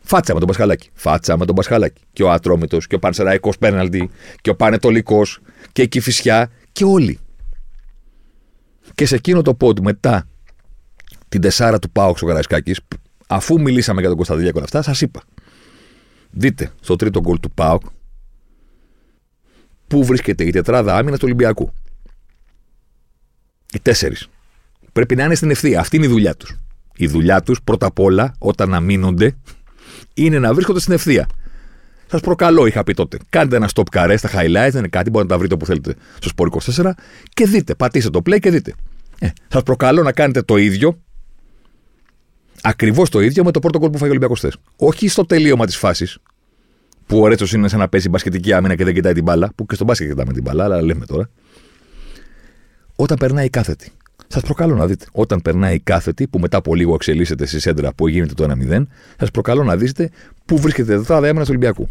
Φάτσα 0.00 0.32
με 0.32 0.38
τον 0.38 0.48
Πασχαλάκη. 0.48 0.90
Φάτσα 0.94 1.36
με 1.36 1.46
τον 1.46 1.54
Πασχαλάκη. 1.54 2.02
Και 2.12 2.22
ο 2.22 2.30
Ατρόμητος 2.30 2.86
και 2.86 2.94
ο 2.94 2.98
Πανσεραϊκός 2.98 3.58
Πέναλτι 3.58 4.10
και 4.40 4.50
ο 4.50 4.56
Πανετολικός 4.56 5.40
και 5.72 5.82
η 5.82 5.88
Κυφυσιά 5.88 6.50
και 6.72 6.84
όλοι. 6.84 7.18
Και 8.94 9.06
σε 9.06 9.14
εκείνο 9.14 9.42
το 9.42 9.54
πόντ 9.54 9.78
μετά 9.78 10.28
την 11.28 11.40
τεσσάρα 11.40 11.78
του 11.78 11.90
Πάουξ 11.90 12.22
ο 12.22 12.26
Καραϊσκάκης, 12.26 12.80
αφού 13.26 13.60
μιλήσαμε 13.60 13.98
για 13.98 14.08
τον 14.08 14.16
Κωνσταντινιακό 14.16 14.60
αυτά, 14.60 14.82
σας 14.82 15.00
είπα. 15.00 15.22
Δείτε 16.30 16.72
στο 16.80 16.96
τρίτο 16.96 17.20
γκολ 17.20 17.40
του 17.40 17.50
Πάουκ 17.50 17.82
πού 19.86 20.04
βρίσκεται 20.04 20.44
η 20.44 20.50
τετράδα 20.50 20.96
άμυνα 20.96 21.16
του 21.16 21.24
Ολυμπιακού. 21.24 21.72
Οι 23.72 23.80
τέσσερις. 23.80 24.28
Πρέπει 24.92 25.14
να 25.14 25.24
είναι 25.24 25.34
στην 25.34 25.50
ευθεία. 25.50 25.80
Αυτή 25.80 25.96
είναι 25.96 26.06
η 26.06 26.08
δουλειά 26.08 26.34
τους. 26.34 26.56
Η 26.96 27.06
δουλειά 27.06 27.42
τους 27.42 27.62
πρώτα 27.62 27.86
απ' 27.86 27.98
όλα 27.98 28.34
όταν 28.38 28.74
αμήνονται 28.74 29.36
είναι 30.14 30.38
να 30.38 30.54
βρίσκονται 30.54 30.80
στην 30.80 30.92
ευθεία. 30.92 31.28
Σας 32.06 32.20
προκαλώ, 32.20 32.66
είχα 32.66 32.84
πει 32.84 32.94
τότε. 32.94 33.18
Κάντε 33.28 33.56
ένα 33.56 33.68
stop 33.74 33.82
carré 33.92 34.14
στα 34.18 34.28
highlights, 34.28 34.70
δεν 34.70 34.78
είναι 34.78 34.88
κάτι, 34.88 35.10
μπορείτε 35.10 35.22
να 35.22 35.26
τα 35.26 35.38
βρείτε 35.38 35.54
όπου 35.54 35.66
θέλετε 35.66 35.94
στο 36.20 36.30
Sport 36.36 36.82
24 36.84 36.90
και 37.28 37.46
δείτε. 37.46 37.74
Πατήστε 37.74 38.10
το 38.10 38.20
play 38.26 38.38
και 38.38 38.50
δείτε. 38.50 38.74
Ε, 39.18 39.28
Σας 39.48 39.62
προκαλώ 39.62 40.02
να 40.02 40.12
κάνετε 40.12 40.42
το 40.42 40.56
ίδιο, 40.56 40.98
ακριβώς 42.62 43.10
το 43.10 43.20
ίδιο 43.20 43.44
με 43.44 43.50
το 43.50 43.58
πρώτο 43.58 43.78
γκολ 43.78 43.90
που 43.90 43.98
φάει 43.98 44.08
ο 44.08 44.10
Ολυμπιακός 44.10 44.46
Όχι 44.76 45.08
στο 45.08 45.26
τελείωμα 45.26 45.66
της 45.66 45.76
φάσης, 45.76 46.18
που 47.06 47.20
ο 47.20 47.26
Ρέτσος 47.26 47.52
είναι 47.52 47.68
σαν 47.68 47.78
να 47.78 47.88
παίζει 47.88 48.08
μπασκετική 48.08 48.52
άμυνα 48.52 48.74
και 48.74 48.84
δεν 48.84 48.94
κοιτάει 48.94 49.12
την 49.12 49.22
μπάλα, 49.22 49.52
που 49.54 49.66
και 49.66 49.74
στο 49.74 49.84
μπάσκετ 49.84 50.08
κοιτάμε 50.08 50.32
την 50.32 50.42
μπάλα, 50.42 50.64
αλλά 50.64 50.82
λέμε 50.82 51.06
τώρα. 51.06 51.30
Όταν 52.96 53.16
περνάει 53.18 53.46
η 53.46 53.50
κάθετη. 53.50 53.92
Σας 54.26 54.42
προκαλώ 54.42 54.74
να 54.74 54.86
δείτε. 54.86 55.06
Όταν 55.12 55.42
περνάει 55.42 55.74
η 55.74 55.80
κάθετη, 55.80 56.28
που 56.28 56.38
μετά 56.38 56.56
από 56.56 56.74
λίγο 56.74 56.94
εξελίσσεται 56.94 57.46
στη 57.46 57.60
σέντρα 57.60 57.92
που 57.92 58.08
γίνεται 58.08 58.34
το 58.34 58.54
1-0, 58.70 58.86
σας 59.18 59.30
προκαλώ 59.30 59.64
να 59.64 59.76
δείτε 59.76 60.10
πού 60.44 60.58
βρίσκεται 60.58 60.92
εδώ 60.92 61.02
τα 61.02 61.16
έμενα 61.16 61.40
του 61.40 61.46
Ολυμπιακού. 61.48 61.88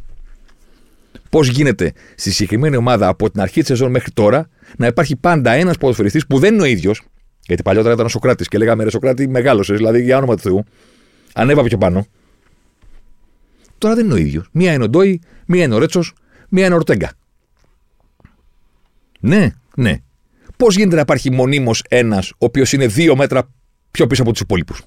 Πώς 1.29 1.47
γίνεται 1.47 1.93
στη 2.15 2.31
συγκεκριμένη 2.31 2.75
ομάδα 2.75 3.07
από 3.07 3.31
την 3.31 3.41
αρχή 3.41 3.59
της 3.59 3.67
σεζόν 3.67 3.91
μέχρι 3.91 4.11
τώρα 4.11 4.49
να 4.77 4.87
υπάρχει 4.87 5.15
πάντα 5.15 5.51
ένας 5.51 5.77
ποδοσφαιριστής 5.77 6.27
που 6.27 6.39
δεν 6.39 6.53
είναι 6.53 6.63
ο 6.63 6.65
ίδιος, 6.65 7.01
γιατί 7.45 7.61
παλιότερα 7.61 7.93
ήταν 7.93 8.05
ο 8.05 8.09
Σοκράτης 8.09 8.47
και 8.47 8.57
λέγαμε 8.57 8.83
Ρε 8.83 8.89
Σοκράτη, 8.89 9.27
μεγάλωσες, 9.27 9.77
δηλαδή 9.77 10.03
για 10.03 10.17
όνομα 10.17 10.35
του 10.35 10.41
Θεού, 10.41 10.63
ανέβα 11.33 11.63
πιο 11.63 11.77
πάνω. 11.77 12.05
Τώρα 13.77 13.95
δεν 13.95 14.05
είναι 14.05 14.13
ο 14.13 14.17
ίδιος. 14.17 14.49
Μία 14.51 14.73
είναι 14.73 14.83
ο 14.83 14.89
Ντόι, 14.89 15.21
μία 15.45 15.63
είναι 15.63 15.73
ο 15.75 15.77
Ρέτσος, 15.77 16.13
μία 16.49 16.65
είναι 16.65 16.73
ο 16.73 16.77
Ορτέγκα. 16.77 17.11
Ναι, 19.19 19.49
ναι. 19.75 19.97
Πώς 20.61 20.75
γίνεται 20.75 20.95
να 20.95 21.01
υπάρχει 21.01 21.31
μονίμως 21.31 21.83
ένας 21.89 22.31
ο 22.31 22.35
οποίος 22.37 22.73
είναι 22.73 22.87
δύο 22.87 23.15
μέτρα 23.15 23.49
πιο 23.91 24.07
πίσω 24.07 24.21
από 24.21 24.31
τους 24.31 24.41
υπόλοιπους; 24.41 24.81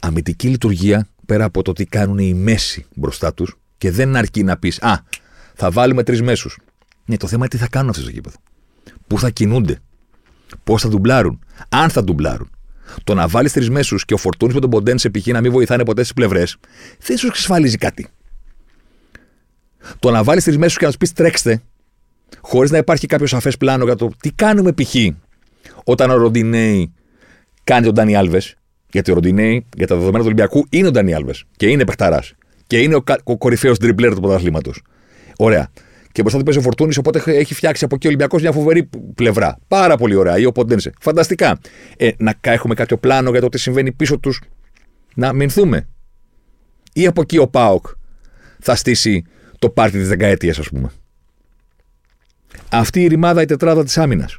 Αμυντική 0.00 0.48
λειτουργία 0.48 1.08
πέρα 1.26 1.44
από 1.44 1.62
το 1.62 1.72
τι 1.72 1.84
κάνουν 1.84 2.18
οι 2.18 2.34
μέση 2.34 2.86
μπροστά 2.94 3.34
τους 3.34 3.56
και 3.78 3.90
δεν 3.90 4.16
αρκεί 4.16 4.42
να 4.42 4.56
πεις 4.56 4.82
Α, 4.82 5.04
θα 5.54 5.70
βάλουμε 5.70 6.02
τρεις 6.02 6.22
μέσους. 6.22 6.58
Ναι, 7.04 7.16
το 7.16 7.26
θέμα 7.26 7.40
είναι 7.40 7.48
τι 7.48 7.56
θα 7.56 7.68
κάνουν 7.68 7.90
αυτοί 7.90 8.02
στο 8.02 8.10
γήπεδο. 8.10 8.36
Πού 9.06 9.18
θα 9.18 9.30
κινούνται. 9.30 9.78
Πώς 10.64 10.82
θα 10.82 10.88
ντουμπλάρουν. 10.88 11.40
Αν 11.68 11.90
θα 11.90 12.04
ντουμπλάρουν. 12.04 12.50
Το 13.04 13.14
να 13.14 13.28
βάλεις 13.28 13.52
τρεις 13.52 13.70
μέσους 13.70 14.04
και 14.04 14.14
ο 14.14 14.16
Φορτούνης 14.16 14.54
με 14.54 14.60
τον 14.60 14.70
Ποντέν 14.70 14.98
σε 14.98 15.10
π.χ. 15.10 15.26
να 15.26 15.40
μην 15.40 15.52
βοηθάνε 15.52 15.84
ποτέ 15.84 16.00
στις 16.00 16.14
πλευρές, 16.14 16.56
δεν 16.98 17.16
σου 17.16 17.26
εξασφαλίζει 17.26 17.76
κάτι. 17.76 18.08
Το 19.98 20.10
να 20.10 20.24
βάλεις 20.24 20.44
τρεις 20.44 20.58
μέσους 20.58 20.76
και 20.76 20.84
να 20.84 20.90
τους 20.90 20.98
πεις 20.98 21.12
τρέξτε, 21.12 21.62
χωρίς 22.40 22.70
να 22.70 22.78
υπάρχει 22.78 23.06
κάποιο 23.06 23.26
σαφές 23.26 23.56
πλάνο 23.56 23.84
για 23.84 23.94
το 23.96 24.10
τι 24.20 24.30
κάνουμε 24.30 24.72
π.χ. 24.72 24.94
όταν 25.84 26.10
ο 26.10 26.16
Ροντινέη 26.16 26.92
κάνει 27.64 27.84
τον 27.84 27.94
Ντάνι 27.94 28.16
Άλβες. 28.16 28.54
Γιατί 28.92 29.10
ο 29.10 29.14
Ροντινέη, 29.14 29.66
για 29.76 29.86
τα 29.86 29.94
δεδομένα 29.94 30.18
του 30.18 30.24
Ολυμπιακού, 30.26 30.66
είναι 30.70 30.86
ο 30.86 30.90
Ντάνι 30.90 31.14
Άλβες 31.14 31.44
και 31.56 31.66
είναι 31.66 31.84
παιχταράς. 31.84 32.34
Και 32.66 32.80
είναι 32.80 32.94
ο, 32.94 33.02
ο 33.24 33.36
κορυφαίος 33.36 33.78
τριπλέρ 33.78 34.14
του 34.14 34.20
πρωταθλήματος. 34.20 34.82
Ωραία. 35.36 35.70
Και 36.12 36.20
μπροστά 36.20 36.38
του 36.38 36.44
παίζει 36.44 36.58
ο 36.58 36.62
Φορτούνης, 36.62 36.96
οπότε 36.96 37.22
έχει 37.26 37.54
φτιάξει 37.54 37.84
από 37.84 37.94
εκεί 37.94 38.06
ο 38.06 38.08
Ολυμπιακός 38.08 38.42
μια 38.42 38.52
φοβερή 38.52 38.88
πλευρά. 39.14 39.58
Πάρα 39.68 39.96
πολύ 39.96 40.14
ωραία. 40.14 40.38
Ή 40.38 40.44
ο 40.44 40.52
Ποντένσε. 40.52 40.92
Φανταστικά. 41.00 41.58
Ε, 41.96 42.10
να 42.18 42.34
έχουμε 42.40 42.74
κάποιο 42.74 42.96
πλάνο 42.96 43.30
για 43.30 43.40
το 43.40 43.48
τι 43.48 43.58
συμβαίνει 43.58 43.92
πίσω 43.92 44.18
τους. 44.18 44.42
Να 45.14 45.32
μηνθούμε. 45.32 45.88
Ή 46.92 47.06
από 47.06 47.20
εκεί 47.20 47.38
ο 47.38 47.48
Πάοκ 47.48 47.86
θα 48.58 48.74
στήσει 48.74 49.24
το 49.58 49.70
πάρτι 49.70 49.98
της 49.98 50.08
δεκαετίας, 50.08 50.58
ας 50.58 50.68
πούμε. 50.68 50.90
Αυτή 52.70 53.02
η 53.02 53.06
ρημάδα 53.06 53.42
η 53.42 53.44
τετράδα 53.44 53.84
της 53.84 53.98
άμυνας. 53.98 54.38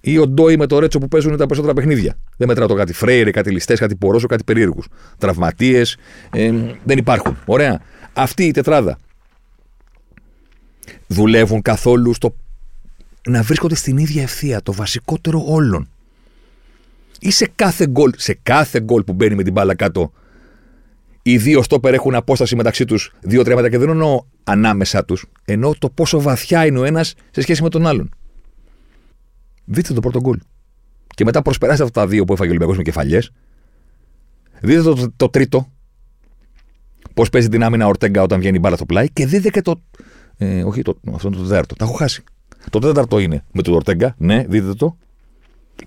Ή 0.00 0.18
ο 0.18 0.26
Ντόι 0.26 0.56
με 0.56 0.66
το 0.66 0.78
Ρέτσο 0.78 0.98
που 0.98 1.08
παίζουν 1.08 1.36
τα 1.36 1.46
περισσότερα 1.46 1.74
παιχνίδια. 1.74 2.16
Δεν 2.36 2.48
μετράω 2.48 2.68
το 2.68 2.74
κάτι 2.74 2.92
Φρέιρε, 2.92 3.30
κάτι 3.30 3.50
ληστές, 3.50 3.78
κάτι 3.78 3.96
Πορόσο, 3.96 4.26
κάτι 4.26 4.44
περίεργους. 4.44 4.88
Τραυματίες. 5.18 5.96
Ε, 6.30 6.52
δεν 6.84 6.98
υπάρχουν. 6.98 7.36
Ωραία. 7.44 7.80
Αυτή 8.12 8.44
η 8.44 8.50
τετράδα 8.50 8.98
δουλεύουν 11.06 11.62
καθόλου 11.62 12.14
στο 12.14 12.34
να 13.28 13.42
βρίσκονται 13.42 13.74
στην 13.74 13.96
ίδια 13.96 14.22
ευθεία, 14.22 14.62
το 14.62 14.72
βασικότερο 14.72 15.44
όλων. 15.46 15.88
Ή 17.20 17.30
σε 17.30 17.50
κάθε 17.54 17.86
γκολ, 17.86 18.10
σε 18.16 18.38
κάθε 18.42 18.80
γκολ 18.80 19.02
που 19.02 19.12
μπαίνει 19.12 19.34
με 19.34 19.42
την 19.42 19.52
μπάλα 19.52 19.74
κάτω, 19.74 20.12
οι 21.26 21.36
δύο 21.38 21.62
στόπερ 21.62 21.94
έχουν 21.94 22.14
απόσταση 22.14 22.56
μεταξύ 22.56 22.84
τους 22.84 23.12
2-3 23.28 23.44
μέτρα 23.46 23.68
και 23.68 23.78
δεν 23.78 23.88
εννοώ 23.88 24.22
ανάμεσά 24.44 25.04
τους, 25.04 25.26
εννοώ 25.44 25.74
το 25.78 25.90
πόσο 25.90 26.20
βαθιά 26.20 26.66
είναι 26.66 26.78
ο 26.78 26.84
ένας 26.84 27.14
σε 27.30 27.40
σχέση 27.40 27.62
με 27.62 27.68
τον 27.68 27.86
άλλον. 27.86 28.10
Δείτε 29.64 29.92
το 29.92 30.00
πρώτο 30.00 30.20
γκολ. 30.20 30.38
Και 31.06 31.24
μετά 31.24 31.42
προσπεράστε 31.42 31.84
αυτά 31.84 32.00
τα 32.00 32.06
δύο 32.06 32.24
που 32.24 32.32
έφαγε 32.32 32.48
ο 32.48 32.50
Ολυμπιακός 32.50 32.76
με 32.76 32.82
κεφαλιές. 32.82 33.32
Δείτε 34.60 34.82
το, 34.82 35.12
το, 35.16 35.28
τρίτο. 35.28 35.72
Πώς 37.14 37.28
παίζει 37.28 37.48
την 37.48 37.62
άμυνα 37.62 37.86
Ορτέγκα 37.86 38.22
όταν 38.22 38.38
βγαίνει 38.38 38.56
η 38.56 38.60
μπάλα 38.62 38.76
στο 38.76 38.86
πλάι. 38.86 39.10
Και 39.12 39.26
δείτε 39.26 39.50
και 39.50 39.62
το. 39.62 39.82
Ε, 40.36 40.64
όχι, 40.64 40.82
το, 40.82 40.98
αυτό 41.14 41.28
είναι 41.28 41.36
το 41.36 41.42
τέταρτο. 41.42 41.74
Τα 41.74 41.84
έχω 41.84 41.94
χάσει. 41.94 42.24
Το 42.70 42.78
τέταρτο 42.78 43.18
είναι 43.18 43.44
με 43.52 43.62
τον 43.62 43.74
Ορτέγκα. 43.74 44.14
Ναι, 44.18 44.44
δείτε 44.48 44.74
το. 44.74 44.96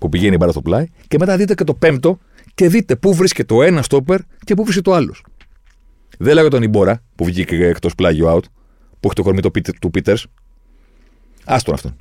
Που 0.00 0.08
πηγαίνει 0.08 0.34
η 0.34 0.36
μπάλα 0.40 0.52
στο 0.52 0.62
πλάι. 0.62 0.86
Και 1.08 1.16
μετά 1.18 1.36
δείτε 1.36 1.54
και 1.54 1.64
το 1.64 1.74
πέμπτο 1.74 2.18
και 2.54 2.68
δείτε 2.68 2.96
πού 2.96 3.14
βρίσκεται 3.14 3.54
το 3.54 3.62
ένας 3.62 3.84
στόπερ 3.84 4.20
και 4.44 4.54
πού 4.54 4.62
βρίσκεται 4.62 4.90
το 4.90 4.96
άλλος. 4.96 5.22
Δεν 6.18 6.34
λέγω 6.34 6.48
τον 6.48 6.62
Ιμπόρα 6.62 7.02
που 7.16 7.24
βγήκε 7.24 7.66
εκτός 7.66 7.94
πλάγιο 7.94 8.34
out, 8.34 8.42
που 9.00 9.06
έχει 9.06 9.14
το 9.14 9.22
κορμί 9.22 9.40
του 9.80 9.90
Πίτερς. 9.90 10.26
Άστον 11.44 11.74
αυτόν. 11.74 11.96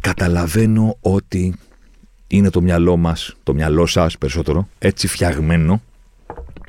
Καταλαβαίνω 0.00 0.96
ότι 1.00 1.54
είναι 2.26 2.50
το 2.50 2.60
μυαλό 2.60 2.96
μας, 2.96 3.36
το 3.42 3.54
μυαλό 3.54 3.86
σας 3.86 4.18
περισσότερο, 4.18 4.68
έτσι 4.78 5.06
φτιαγμένο, 5.06 5.82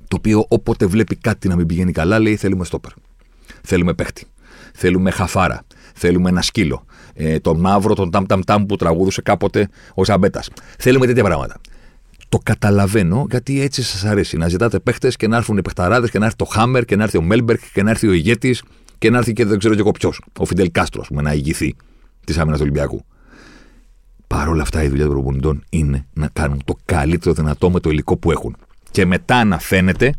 το 0.08 0.16
οποίο 0.16 0.46
όποτε 0.48 0.86
βλέπει 0.86 1.16
κάτι 1.16 1.48
να 1.48 1.56
μην 1.56 1.66
πηγαίνει 1.66 1.92
καλά, 1.92 2.20
λέει 2.20 2.36
θέλουμε 2.36 2.66
στόπερ. 2.66 2.92
Θέλουμε 3.62 3.94
παίχτη. 3.94 4.26
Θέλουμε 4.74 5.12
χαφάρα. 5.12 5.66
Θέλουμε 5.94 6.30
ένα 6.30 6.42
σκύλο. 6.42 6.86
Ε, 7.14 7.40
τον 7.40 7.60
μαύρο, 7.60 7.94
τον 7.94 8.12
ταμ 8.12 8.26
ταμ 8.26 8.42
ταμ 8.42 8.66
που 8.66 8.76
τραγούδουσε 8.76 9.22
κάποτε 9.22 9.70
ο 9.94 10.06
Ζαμπέτα. 10.06 10.44
Θέλουμε 10.78 11.06
τέτοια 11.06 11.24
πράγματα. 11.24 11.60
Το 12.30 12.40
καταλαβαίνω 12.44 13.28
γιατί 13.30 13.62
έτσι 13.62 13.84
σας 13.84 14.04
αρέσει 14.04 14.38
να 14.38 14.48
ζητάτε 14.48 14.80
παίχτες 14.80 15.16
και 15.16 15.28
να 15.28 15.38
έρθουν 15.38 15.58
οι 15.58 15.62
παιχταράδες 15.62 16.10
και 16.10 16.20
να 16.20 16.26
έρθει 16.26 16.38
το 16.38 16.46
Χάμερ 16.46 16.86
και 16.86 16.96
να 16.96 17.04
έρθει 17.04 17.18
ο 17.18 17.22
Μέλμπερκ 17.22 17.62
και 17.74 17.84
να 17.84 17.90
έρθει 17.90 18.08
ο 18.08 18.12
ηγέτης 18.12 18.64
και 18.98 19.10
να 19.10 19.18
έρθει 19.18 19.34
και 19.34 19.46
δεν 19.46 19.60
ξέρω 19.60 19.74
και 19.74 19.80
εγώ 19.80 19.92
ποιος. 19.92 20.22
Ο 20.40 20.46
Φιντελ 20.46 20.72
Κάστρο, 20.72 21.04
πούμε, 21.08 21.22
να 21.22 21.34
ηγηθεί 21.34 21.76
της 22.26 22.38
άμυνας 22.38 22.58
του 22.60 22.66
Ολυμπιακού. 22.70 23.06
Παρ' 24.28 24.48
όλα 24.50 24.62
αυτά 24.62 24.84
η 24.84 24.88
δουλειά 24.88 25.06
των 25.06 25.14
προπονητών 25.14 25.64
είναι 25.70 26.06
να 26.14 26.30
κάνουν 26.34 26.62
το 26.66 26.76
καλύτερο 26.86 27.36
δυνατό 27.36 27.72
με 27.72 27.80
το 27.80 27.90
υλικό 27.90 28.18
που 28.18 28.32
έχουν. 28.32 28.56
Και 28.92 29.06
μετά 29.06 29.44
να 29.44 29.60
φαίνεται 29.60 30.14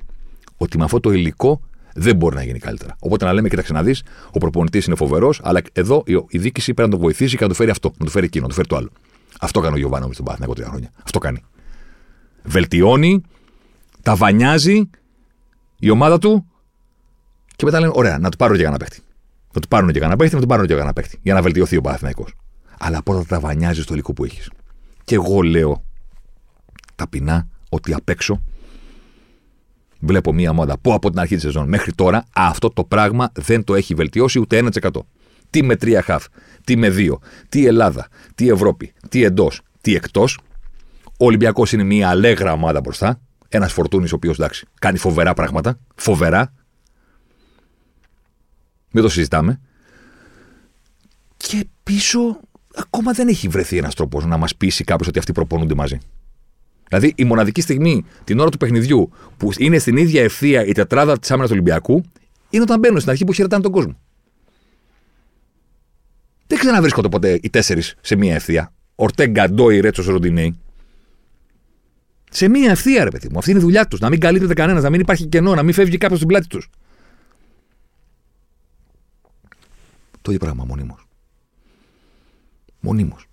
ότι 0.57 0.79
με 0.79 0.85
αυτό 0.85 1.01
το 1.01 1.13
υλικό 1.13 1.61
δεν 1.95 2.17
μπορεί 2.17 2.35
να 2.35 2.43
γίνει 2.43 2.59
καλύτερα. 2.59 2.97
Οπότε 2.99 3.25
να 3.25 3.33
λέμε, 3.33 3.49
κοίταξε 3.49 3.73
να 3.73 3.83
δεις, 3.83 4.03
ο 4.31 4.39
προπονητής 4.39 4.87
είναι 4.87 4.97
φοβερός, 4.97 5.41
αλλά 5.43 5.61
εδώ 5.73 6.03
η 6.29 6.39
διοίκηση 6.39 6.75
πρέπει 6.75 6.91
να 6.91 6.97
το 6.97 7.03
βοηθήσει 7.03 7.37
και 7.37 7.43
να 7.43 7.49
του 7.49 7.55
φέρει 7.55 7.71
αυτό, 7.71 7.93
να 7.99 8.05
του 8.05 8.11
φέρει 8.11 8.25
εκείνο, 8.25 8.43
να 8.43 8.49
του 8.49 8.55
φέρει 8.55 8.69
το 8.69 8.77
άλλο. 8.77 8.91
Αυτό 9.41 9.61
κάνει 9.61 9.75
ο 9.75 9.79
Γιωβάνο 9.79 10.07
με 10.07 10.15
τον 10.15 10.25
Πάθηνακο 10.25 10.55
τρία 10.55 10.67
χρόνια. 10.67 10.91
Αυτό 11.05 11.19
κάνει. 11.19 11.43
Βελτιώνει, 12.49 13.23
τα 14.03 14.17
βανιάζει 14.17 14.91
η 15.79 15.91
ομάδα 15.91 16.19
του 16.19 16.47
και 17.57 17.65
μετά 17.65 17.81
λένε: 17.81 17.93
Ωραία, 17.95 18.19
να 18.19 18.29
του 18.31 18.37
πάρω 18.37 18.57
και 18.57 18.63
κανένα 18.63 18.79
παίχτη. 18.79 19.01
Να 19.53 19.61
του 19.61 19.69
πάρουν 19.69 19.93
και 19.93 19.99
κανένα 19.99 20.17
παίχτη, 20.19 20.35
να 20.35 20.41
του 20.41 20.47
πάρουν 20.47 20.67
και 20.67 20.73
κανένα 20.73 20.93
παίχτη. 20.93 21.19
Για 21.23 21.35
να 21.35 21.43
βελτιωθεί 21.43 21.77
ο 21.77 21.81
Πάθηνακο. 21.81 22.27
Αλλά 22.79 23.03
πρώτα 23.03 23.25
τα 23.25 23.41
βανιάζει 23.41 23.83
στο 23.83 23.93
υλικό 23.93 24.13
που 24.13 24.25
έχεις. 24.25 24.51
Και 25.05 25.15
εγώ 25.15 25.41
λέω 25.41 25.85
ταπεινά 26.95 27.49
ότι 27.69 27.95
απ' 27.95 28.09
έξω 28.09 28.43
βλέπω 30.01 30.33
μία 30.33 30.51
ομάδα 30.51 30.79
που 30.79 30.93
από 30.93 31.11
την 31.11 31.21
αρχή 31.21 31.35
της 31.35 31.43
σεζόν 31.43 31.69
μέχρι 31.69 31.93
τώρα 31.93 32.25
αυτό 32.35 32.71
το 32.71 32.85
πράγμα 32.85 33.31
δεν 33.35 33.65
το 33.65 33.75
έχει 33.75 33.95
βελτιώσει 33.95 34.39
ούτε 34.39 34.63
1%. 34.81 34.89
Τι 35.51 35.63
με 35.63 35.77
τρία 35.77 36.03
χαφ, 36.03 36.25
τι 36.65 36.77
με 36.77 36.91
δύο, 36.91 37.19
τι 37.49 37.67
Ελλάδα, 37.67 38.09
τι 38.35 38.49
Ευρώπη, 38.49 38.93
τι 39.09 39.25
εντός, 39.25 39.61
τι 39.81 39.95
εκτός. 39.95 40.39
Ο 41.21 41.25
Ολυμπιακός 41.27 41.73
είναι 41.73 41.83
μία 41.83 42.09
αλέγρα 42.09 42.53
ομάδα 42.53 42.81
μπροστά. 42.81 43.21
Ένας 43.49 43.73
φορτούνης 43.73 44.13
ο 44.13 44.15
οποίος 44.15 44.39
εντάξει 44.39 44.67
κάνει 44.81 44.99
φοβερά 44.99 45.35
πράγματα. 45.35 45.79
Φοβερά. 45.95 46.53
Μην 48.91 49.03
το 49.03 49.09
συζητάμε. 49.09 49.61
Και 51.37 51.67
πίσω 51.83 52.41
ακόμα 52.75 53.13
δεν 53.13 53.29
έχει 53.29 53.49
βρεθεί 53.49 53.77
ένας 53.77 53.95
τρόπος 53.95 54.25
να 54.25 54.37
μας 54.37 54.57
πείσει 54.57 54.85
κάποιος 54.85 55.09
ότι 55.09 55.19
αυτοί 55.19 55.33
προπονούνται 55.33 55.75
μαζί. 55.75 55.99
Δηλαδή, 56.89 57.13
η 57.17 57.25
μοναδική 57.25 57.61
στιγμή 57.61 58.05
την 58.25 58.39
ώρα 58.39 58.51
του 58.51 58.57
παιχνιδιού 58.57 59.11
που 59.37 59.51
είναι 59.57 59.79
στην 59.79 59.97
ίδια 59.97 60.23
ευθεία 60.23 60.65
η 60.65 60.73
τετράδα 60.73 61.19
της 61.19 61.31
άμυνας 61.31 61.51
του 61.51 61.57
Ολυμπιακού 61.61 62.03
είναι 62.51 62.63
όταν 62.63 62.79
μπαίνουν 62.79 62.99
στην 62.99 63.11
αρχή 63.11 63.25
που 63.25 63.33
χαιρετάνε 63.33 63.63
τον 63.63 63.73
κόσμο. 63.73 63.99
Δεν 66.47 66.59
ξαναβρίσκονται 66.59 67.09
ποτέ 67.09 67.39
οι 67.43 67.51
τέσσερις 67.51 67.95
σε 68.01 68.17
μία 68.17 68.35
ευθεία. 68.35 68.73
Ορτέγκα, 68.95 69.51
Ντόι, 69.51 69.81
Ρέτσος, 69.81 70.07
Ροντινέι. 70.07 70.59
Σε 72.31 72.49
μία 72.49 72.71
ευθεία, 72.71 73.05
ρε 73.05 73.11
παιδί 73.11 73.29
μου. 73.31 73.39
Αυτή 73.39 73.51
είναι 73.51 73.59
η 73.59 73.63
δουλειά 73.63 73.87
τους. 73.87 74.01
Να 74.01 74.09
μην 74.09 74.21
καλύπτεται 74.21 74.55
κανένας, 74.55 74.83
να 74.83 74.91
μην 74.91 75.01
υπάρχει 75.01 75.27
κενό, 75.27 75.55
να 75.55 75.63
μην 75.63 75.75
φεύγει 75.75 75.99
κάποιος 75.99 76.19
στην 76.19 76.29
πλάτη 76.29 76.47
τους. 76.47 76.71
Το 80.23 80.33
ίδιο 80.33 80.39
πράγμα 80.39 80.65
μονίμως. 80.65 81.07
Μονίμως. 82.81 83.27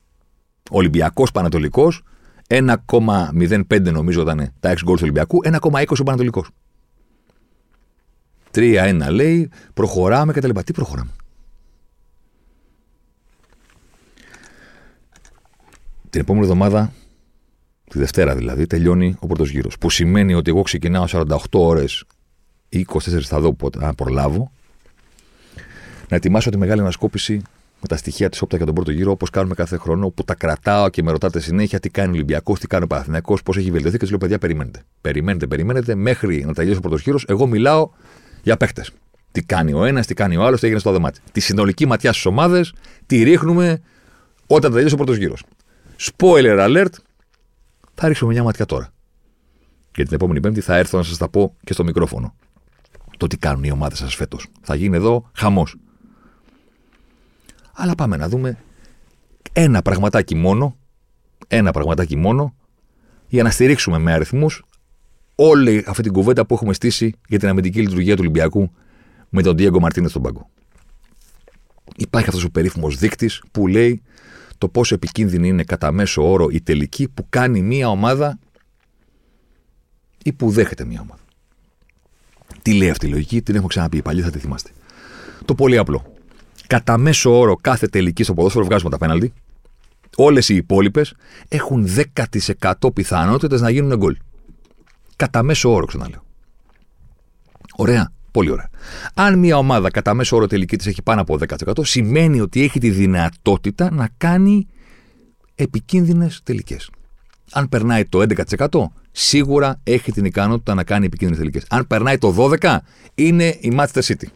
Ολυμπιακός 0.69 1.31
Πανατολικός 1.31 2.03
1,05 2.47 3.91
νομίζω 3.91 4.21
ήταν 4.21 4.53
τα 4.59 4.69
6 4.69 4.83
γκολ 4.83 4.95
του 4.95 5.01
Ολυμπιακού, 5.03 5.39
1,20 5.43 5.99
ο 5.99 6.03
Πανατολικός. 6.03 6.49
3-1 8.51 9.07
λέει, 9.09 9.51
προχωράμε 9.73 10.33
και 10.33 10.41
τα 10.41 10.47
λοιπά. 10.47 10.63
Τι 10.63 10.73
προχωράμε; 10.73 11.11
Την 16.09 16.21
επόμενη 16.21 16.45
εβδομάδα, 16.45 16.91
τη 17.95 18.01
Δευτέρα 18.01 18.35
δηλαδή, 18.35 18.67
τελειώνει 18.67 19.15
ο 19.19 19.27
πρώτος 19.27 19.49
γύρος. 19.49 19.77
Που 19.77 19.89
σημαίνει 19.89 20.33
ότι 20.33 20.49
εγώ 20.49 20.61
ξεκινάω 20.61 21.05
48 21.07 21.35
ώρες 21.51 22.03
ή 22.69 22.85
24 22.93 23.21
θα 23.21 23.39
δω 23.39 23.53
πότε, 23.53 23.85
αν 23.85 23.95
προλάβω, 23.95 24.51
να 26.09 26.15
ετοιμάσω 26.15 26.49
τη 26.49 26.57
μεγάλη 26.57 26.81
ανασκόπηση 26.81 27.41
με 27.81 27.87
τα 27.87 27.97
στοιχεία 27.97 28.29
της 28.29 28.41
όπτα 28.41 28.57
για 28.57 28.65
τον 28.65 28.75
πρώτο 28.75 28.91
γύρο, 28.91 29.11
όπως 29.11 29.29
κάνουμε 29.29 29.55
κάθε 29.55 29.77
χρόνο, 29.77 30.09
που 30.09 30.23
τα 30.23 30.35
κρατάω 30.35 30.89
και 30.89 31.03
με 31.03 31.11
ρωτάτε 31.11 31.39
συνέχεια 31.39 31.79
τι 31.79 31.89
κάνει 31.89 32.09
ο 32.09 32.11
Ολυμπιακός, 32.11 32.59
τι 32.59 32.67
κάνει 32.67 32.83
ο 32.83 32.87
Παναθυνιακό, 32.87 33.37
πώς 33.45 33.57
έχει 33.57 33.71
βελτιωθεί 33.71 33.95
και 33.95 34.01
τους 34.01 34.09
λέω: 34.09 34.19
Παιδιά, 34.19 34.37
περιμένετε. 34.37 34.83
Περιμένετε, 35.01 35.47
περιμένετε, 35.47 35.95
μέχρι 35.95 36.45
να 36.45 36.53
τελειώσει 36.53 36.77
ο 36.77 36.81
πρώτος 36.81 37.01
γύρος. 37.01 37.25
Εγώ 37.27 37.47
μιλάω 37.47 37.89
για 38.43 38.57
παίχτες. 38.57 38.91
Τι 39.31 39.43
κάνει 39.43 39.73
ο 39.73 39.85
ένας, 39.85 40.07
τι 40.07 40.13
κάνει 40.13 40.37
ο 40.37 40.43
άλλος, 40.43 40.59
τι 40.59 40.65
έγινε 40.65 40.81
στο 40.81 40.91
δωμάτιο. 40.91 41.21
Τη 41.31 41.39
συνολική 41.39 41.85
ματιά 41.85 42.11
στις 42.11 42.25
ομάδες 42.25 42.73
τη 43.05 43.23
ρίχνουμε 43.23 43.81
όταν 44.47 44.71
τελειώσει 44.71 44.93
ο 44.93 44.97
πρώτος 44.97 45.17
γύρος. 45.17 45.43
Spoiler 45.99 46.67
alert, 46.67 46.93
θα 47.95 48.07
ρίξουμε 48.07 48.33
μια 48.33 48.43
ματιά 48.43 48.65
τώρα. 48.65 48.89
Και 49.91 50.03
την 50.03 50.13
επόμενη 50.13 50.39
Πέμπτη 50.39 50.61
θα 50.61 50.75
έρθω 50.75 50.97
να 50.97 51.03
σας 51.03 51.17
τα 51.17 51.29
πω 51.29 51.55
και 51.63 51.73
στο 51.73 51.83
μικρόφωνο. 51.83 52.35
Το 53.17 53.27
τι 53.27 53.37
κάνουν 53.37 53.63
οι 53.63 53.71
ομάδες 53.71 53.97
σας 53.97 54.15
φέτος. 54.15 54.47
Θα 54.61 54.75
γίνει 54.75 54.95
εδώ 54.95 55.29
χαμός. 55.33 55.75
Αλλά 57.73 57.95
πάμε 57.95 58.17
να 58.17 58.29
δούμε 58.29 58.57
ένα 59.53 59.81
πραγματάκι 59.81 60.35
μόνο, 60.35 60.77
ένα 61.47 61.71
πραγματάκι 61.71 62.15
μόνο, 62.15 62.55
για 63.27 63.43
να 63.43 63.49
στηρίξουμε 63.49 63.97
με 63.97 64.13
αριθμούς 64.13 64.63
όλη 65.35 65.83
αυτή 65.87 66.01
την 66.01 66.11
κουβέντα 66.11 66.45
που 66.45 66.53
έχουμε 66.53 66.73
στήσει 66.73 67.15
για 67.27 67.39
την 67.39 67.47
αμυντική 67.47 67.81
λειτουργία 67.81 68.13
του 68.13 68.21
Ολυμπιακού 68.21 68.71
με 69.29 69.41
τον 69.41 69.55
Diego 69.57 69.79
Μαρτίνε 69.79 70.07
στον 70.07 70.21
πάγκο. 70.21 70.49
Υπάρχει 71.95 72.27
αυτός 72.27 72.43
ο 72.43 72.49
περίφημος 72.49 72.97
δείκτης 72.97 73.43
που 73.51 73.67
λέει 73.67 74.01
το 74.57 74.69
πόσο 74.69 74.95
επικίνδυνη 74.95 75.47
είναι 75.47 75.63
κατά 75.63 75.91
μέσο 75.91 76.31
όρο 76.31 76.47
η 76.49 76.61
τελική 76.61 77.09
που 77.09 77.25
κάνει 77.29 77.61
μία 77.61 77.89
ομάδα 77.89 78.39
ή 80.23 80.33
που 80.33 80.49
δέχεται 80.49 80.85
μία 80.85 81.01
ομάδα. 81.01 81.21
Τι 82.61 82.73
λέει 82.73 82.89
αυτή 82.89 83.05
η 83.05 83.09
λογική, 83.09 83.41
την 83.41 83.55
έχω 83.55 83.67
ξαναπεί 83.67 84.01
παλιά, 84.01 84.23
θα 84.23 84.29
τη 84.29 84.39
θυμάστε. 84.39 84.69
Το 85.45 85.55
πολύ 85.55 85.77
απλό 85.77 86.15
κατά 86.67 86.97
μέσο 86.97 87.39
όρο 87.39 87.55
κάθε 87.55 87.87
τελική 87.87 88.23
στο 88.23 88.33
ποδόσφαιρο, 88.33 88.65
βγάζουμε 88.65 88.89
τα 88.89 88.97
πέναλτι, 88.97 89.33
όλες 90.15 90.49
οι 90.49 90.55
υπόλοιπες 90.55 91.13
έχουν 91.47 91.87
10% 92.13 92.73
πιθανότητες 92.93 93.61
να 93.61 93.69
γίνουν 93.69 93.97
γκολ. 93.97 94.17
Κατά 95.15 95.43
μέσο 95.43 95.73
όρο, 95.73 95.85
ξαναλέω. 95.85 96.23
Ωραία. 97.75 98.11
Πολύ 98.35 98.49
ωραία. 98.49 98.69
Αν 99.13 99.39
μια 99.39 99.57
ομάδα 99.57 99.91
κατά 99.91 100.13
μέσο 100.13 100.35
όρο 100.35 100.47
τελική 100.47 100.77
της 100.77 100.85
έχει 100.85 101.01
πάνω 101.01 101.21
από 101.21 101.37
10%, 101.65 101.85
σημαίνει 101.85 102.41
ότι 102.41 102.61
έχει 102.63 102.79
τη 102.79 102.89
δυνατότητα 102.89 103.91
να 103.91 104.09
κάνει 104.17 104.67
επικίνδυνες 105.55 106.41
τελικές. 106.43 106.89
Αν 107.51 107.69
περνάει 107.69 108.05
το 108.05 108.25
11%, 108.57 108.67
σίγουρα 109.11 109.79
έχει 109.83 110.11
την 110.11 110.25
ικανότητα 110.25 110.73
να 110.73 110.83
κάνει 110.83 111.05
επικίνδυνες 111.05 111.39
τελικές. 111.39 111.65
Αν 111.69 111.87
περνάει 111.87 112.17
το 112.17 112.35
12%, 112.59 112.77
είναι 113.15 113.47
η 113.47 113.73
Manchester 113.77 114.01
City. 114.01 114.27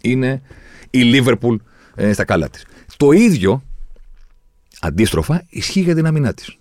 Είναι 0.00 0.42
η 0.90 1.00
Liverpool 1.12 1.56
ε, 1.94 2.12
στα 2.12 2.24
καλά 2.24 2.48
της. 2.48 2.64
Το 2.96 3.10
ίδιο, 3.12 3.62
Αντίστροφα, 4.80 5.44
ισχύει 5.48 5.80
για 5.80 5.94
την 5.94 6.06
αμυνά 6.06 6.34
της. 6.34 6.57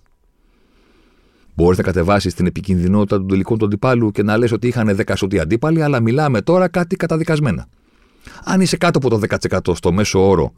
Μπορείς 1.57 1.77
να 1.77 1.83
κατεβάσεις 1.83 2.33
την 2.33 2.45
επικινδυνότητα 2.45 3.17
των 3.17 3.27
τελικών 3.27 3.57
του 3.57 3.65
αντιπάλου 3.65 4.11
και 4.11 4.23
να 4.23 4.37
λες 4.37 4.51
ότι 4.51 4.67
είχαν 4.67 4.97
10 5.05 5.13
σωτοί 5.15 5.39
αντίπαλοι, 5.39 5.83
αλλά 5.83 5.99
μιλάμε 5.99 6.41
τώρα 6.41 6.67
κάτι 6.67 6.95
καταδικασμένα. 6.95 7.67
Αν 8.43 8.61
είσαι 8.61 8.77
κάτω 8.77 8.97
από 8.97 9.09
το 9.09 9.19
10% 9.69 9.75
στο 9.75 9.91
μέσο 9.91 10.27
όρο 10.29 10.53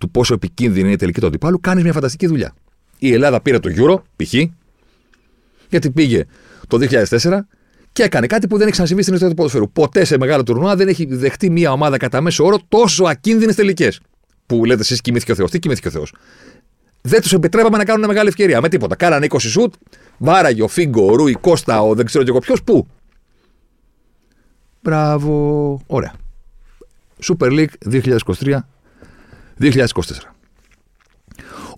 του 0.00 0.10
πόσο 0.10 0.34
επικίνδυνη 0.34 0.84
είναι 0.84 0.92
η 0.92 0.96
τελική 0.96 1.20
του 1.20 1.26
αντιπάλου, 1.26 1.60
κάνεις 1.60 1.82
μια 1.82 1.92
φανταστική 1.92 2.26
δουλειά. 2.26 2.54
Η 2.98 3.12
Ελλάδα 3.12 3.40
πήρε 3.40 3.58
το 3.58 3.70
Euro, 3.76 4.02
π.χ., 4.16 4.34
γιατί 5.68 5.90
πήγε 5.90 6.24
το 6.68 6.78
2004 6.80 7.38
και 7.92 8.02
έκανε 8.02 8.26
κάτι 8.26 8.46
που 8.46 8.54
δεν 8.54 8.62
έχει 8.62 8.72
ξανασυμβεί 8.72 9.02
στην 9.02 9.14
ιστορία 9.14 9.34
του 9.34 9.42
ποδοσφαίρου. 9.42 9.72
Ποτέ 9.72 10.04
σε 10.04 10.18
μεγάλο 10.18 10.42
τουρνουά 10.42 10.76
δεν 10.76 10.88
έχει 10.88 11.06
δεχτεί 11.14 11.50
μια 11.50 11.72
ομάδα 11.72 11.96
κατά 11.96 12.20
μέσο 12.20 12.44
όρο 12.44 12.58
τόσο 12.68 13.04
ακίνδυνες 13.04 13.54
τελικές. 13.54 14.00
Που 14.46 14.64
λέτε 14.64 14.80
εσείς 14.80 15.00
κοιμήθηκε 15.00 15.32
ο 15.32 15.34
Θεός. 15.34 15.50
Τι 15.50 15.58
κοιμήθηκε 15.58 15.88
ο 15.88 15.90
Θεός. 15.90 16.12
Δεν 17.08 17.20
τους 17.20 17.32
επιτρέπαμε 17.32 17.76
να 17.76 17.84
κάνουν 17.84 18.06
μεγάλη 18.06 18.28
ευκαιρία. 18.28 18.60
Με 18.60 18.68
τίποτα. 18.68 18.96
Κάνανε 18.96 19.26
20 19.30 19.36
σουτ, 19.38 19.74
βάραγε 20.18 20.62
ο 20.62 20.68
Φίγκο, 20.68 21.10
ο 21.10 21.14
Ρούι, 21.14 21.32
Κώστα, 21.32 21.82
ο 21.82 21.94
δεν 21.94 22.04
ξέρω 22.04 22.24
και 22.24 22.30
εγώ 22.30 22.38
ποιος. 22.38 22.62
Πού; 22.62 22.86
Μπράβο. 24.82 25.80
Ωραία. 25.86 26.12
Super 27.22 27.50
League 27.50 28.00
2023-2024. 29.60 30.32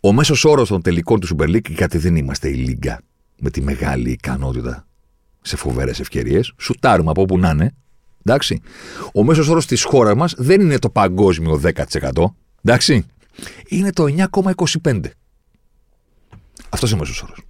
Ο 0.00 0.12
μέσος 0.12 0.44
όρος 0.44 0.68
των 0.68 0.82
τελικών 0.82 1.20
του 1.20 1.36
Super 1.36 1.48
League, 1.48 1.70
γιατί 1.70 1.98
δεν 1.98 2.16
είμαστε 2.16 2.48
η 2.48 2.54
Λίγκα 2.54 3.00
με 3.38 3.50
τη 3.50 3.62
μεγάλη 3.62 4.10
ικανότητα 4.10 4.86
σε 5.40 5.56
φοβερές 5.56 6.00
ευκαιρίες, 6.00 6.52
σουτάρουμε 6.58 7.10
από 7.10 7.22
όπου 7.22 7.38
να 7.38 7.50
είναι. 7.50 7.74
Εντάξει. 8.24 8.60
Ο 9.14 9.24
μέσος 9.24 9.48
όρος 9.48 9.66
της 9.66 9.82
χώρας 9.82 10.14
μας 10.14 10.34
δεν 10.36 10.60
είναι 10.60 10.78
το 10.78 10.90
παγκόσμιο 10.90 11.56
10%. 11.56 12.34
Εντάξει. 12.62 13.06
Είναι 13.68 13.92
το 13.92 14.04
9,25. 14.82 15.00
Αυτός 16.70 16.90
είναι 16.90 16.98
ο 16.98 17.02
μέσος 17.02 17.22
όρος. 17.22 17.42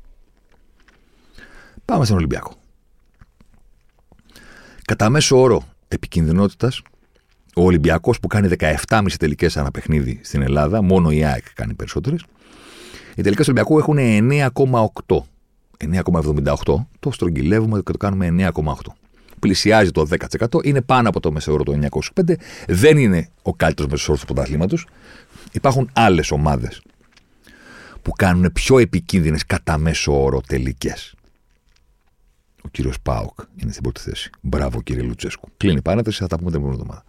Πάμε 1.85 2.05
στον 2.05 2.17
Ολυμπιακό. 2.17 2.55
Κατά 4.85 5.11
μέσο 5.11 5.41
όρο 5.41 5.63
επικινδυνότητας, 5.89 6.83
ο 7.55 7.63
Ολυμπιακός 7.63 8.21
που 8.21 8.27
κάνει 8.27 8.49
17,5 8.49 9.17
τελικές 9.19 9.57
ανά 9.57 9.71
παιχνίδι 9.71 10.21
στην 10.23 10.43
Ελλάδα, 10.43 10.83
μόνο 10.83 11.11
η 11.11 11.25
ΑΕΚ 11.25 11.45
κάνει 11.55 11.75
περισσότερες. 11.75 12.25
Οι 13.15 13.23
τελικές 13.23 13.47
του 13.47 13.53
Ολυμπιακού 13.57 13.79
έχουν 13.79 13.99
9,8. 13.99 15.27
9,78. 15.77 16.87
Το 16.99 17.11
στρογγυλεύουμε 17.11 17.81
και 17.83 17.93
το 17.93 17.99
κάνουμε 17.99 18.27
9,8. 18.27 18.95
Πλησιάζει 19.39 19.91
το 19.91 20.07
10%. 20.07 20.63
Είναι 20.63 20.81
πάνω 20.81 21.09
από 21.09 21.21
το 21.21 21.33
μεσαίο 21.33 21.55
όρο 21.55 21.63
το 21.63 21.73
9,25. 21.73 22.37
Δεν 22.69 22.99
είναι 22.99 23.29
ο 23.43 23.55
καλύτερος 23.55 23.91
μέσος 23.91 24.09
όρος 24.09 24.21
του 24.21 24.27
πρωταθλήματος. 24.27 24.87
Υπάρχουν 25.53 25.91
άλλες 25.93 26.31
ομάδες 26.31 26.83
που 28.03 28.13
κάνουν 28.13 28.53
πιο 28.53 28.79
επικίνδυνες 28.79 29.47
κατά 29.47 29.79
μέσο 29.79 30.23
όρο 30.23 30.41
τελικές. 30.41 31.15
Ο 32.63 32.69
κύριος 32.69 33.01
Πάοκ 33.01 33.41
είναι 33.57 33.71
στην 33.71 33.83
πρώτη 33.83 34.01
θέση. 34.01 34.31
Μπράβο 34.41 34.83
κύριε 34.83 35.03
Λουτσέσκου. 35.03 35.49
Κλείνει 35.57 35.79
η 35.79 35.83
παρένθεση, 35.83 36.19
θα 36.19 36.27
τα 36.27 36.39
πούμε 36.39 36.51
την 36.51 36.61
επόμενη 36.61 36.81
εβδομάδα. 36.81 37.05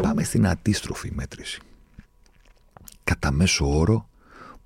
Πάμε 0.00 0.22
στην 0.22 0.46
αντίστροφη 0.46 1.10
μέτρηση. 1.14 1.60
Κατά 3.04 3.30
μέσο 3.30 3.78
όρο, 3.78 4.08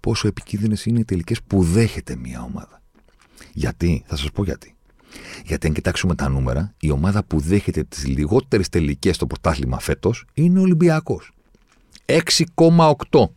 πόσο 0.00 0.28
επικίνδυνες 0.28 0.84
είναι 0.84 0.98
οι 0.98 1.04
τελικές 1.04 1.42
που 1.42 1.62
δέχεται 1.62 2.16
μια 2.16 2.42
ομάδα. 2.42 2.82
Γιατί, 3.52 4.02
θα 4.06 4.16
σας 4.16 4.30
πω 4.30 4.44
γιατί. 4.44 4.76
Γιατί 5.44 5.66
αν 5.66 5.72
κοιτάξουμε 5.72 6.14
τα 6.14 6.28
νούμερα, 6.28 6.74
η 6.80 6.90
ομάδα 6.90 7.24
που 7.24 7.40
δέχεται 7.40 7.82
τις 7.82 8.06
λιγότερες 8.06 8.68
τελικές 8.68 9.16
στο 9.16 9.26
πρωτάθλημα 9.26 9.78
φέτος 9.78 10.24
είναι 10.34 10.59
ο 10.59 10.62
Ολυμπιακός. 10.62 11.32
6,8. 12.06 13.34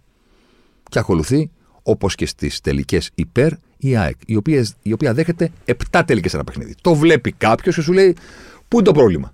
Και 0.90 1.00
ακολουθεί, 1.00 1.52
όπως 1.84 2.16
και 2.16 2.26
στις 2.26 2.62
τελικές 2.62 3.12
υπέρ, 3.16 3.52
η 3.78 3.96
ΑΕΚ, 3.96 4.16
η 4.26 4.36
οποία, 4.36 4.68
η 4.82 4.94
οποία 4.94 5.14
δέχεται 5.14 5.52
7 5.92 6.04
τελικές 6.06 6.34
ένα 6.34 6.44
παιχνίδι. 6.44 6.76
Το 6.82 6.96
βλέπει 6.96 7.32
κάποιος 7.32 7.76
και 7.76 7.82
σου 7.82 7.94
λέει, 7.94 8.16
Πού 8.68 8.78
είναι 8.78 8.86
το 8.86 8.94
πρόβλημα; 8.94 9.34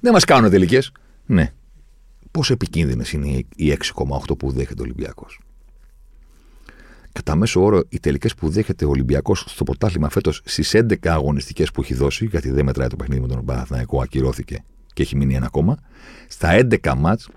Δεν 0.00 0.12
μας 0.12 0.24
κάνουν 0.24 0.50
τελικές. 0.50 0.92
Ναι. 1.26 1.52
Πόσο 2.30 2.52
επικίνδυνες 2.52 3.12
είναι 3.12 3.44
οι 3.56 3.70
6,8 3.70 4.38
που 4.38 4.50
δέχεται 4.50 4.80
ο 4.80 4.84
Ολυμπιακός; 4.84 5.40
Κατά 7.12 7.34
μέσο 7.36 7.62
όρο, 7.62 7.82
οι 7.88 8.00
τελικές 8.00 8.34
που 8.34 8.48
δέχεται 8.48 8.84
ο 8.84 8.88
Ολυμπιακός 8.88 9.44
στο 9.48 9.64
πρωτάθλημα 9.64 10.08
φέτος 10.08 10.40
στις 10.44 10.74
11 10.74 11.08
αγωνιστικές 11.08 11.70
που 11.70 11.80
έχει 11.80 11.94
δώσει, 11.94 12.26
γιατί 12.26 12.50
δεν 12.50 12.64
μετράει 12.64 12.88
το 12.88 12.96
παιχνίδι 12.96 13.20
με 13.20 13.28
τον 13.28 13.44
Παναθηναϊκό, 13.44 14.02
ακυρώθηκε 14.02 14.64
και 14.92 15.02
έχει 15.02 15.16
μείνει 15.16 15.34
ένα 15.34 15.46
ακόμα. 15.46 15.76
Στα 16.28 16.52
11 16.52 16.94
μάτς, 16.96 17.28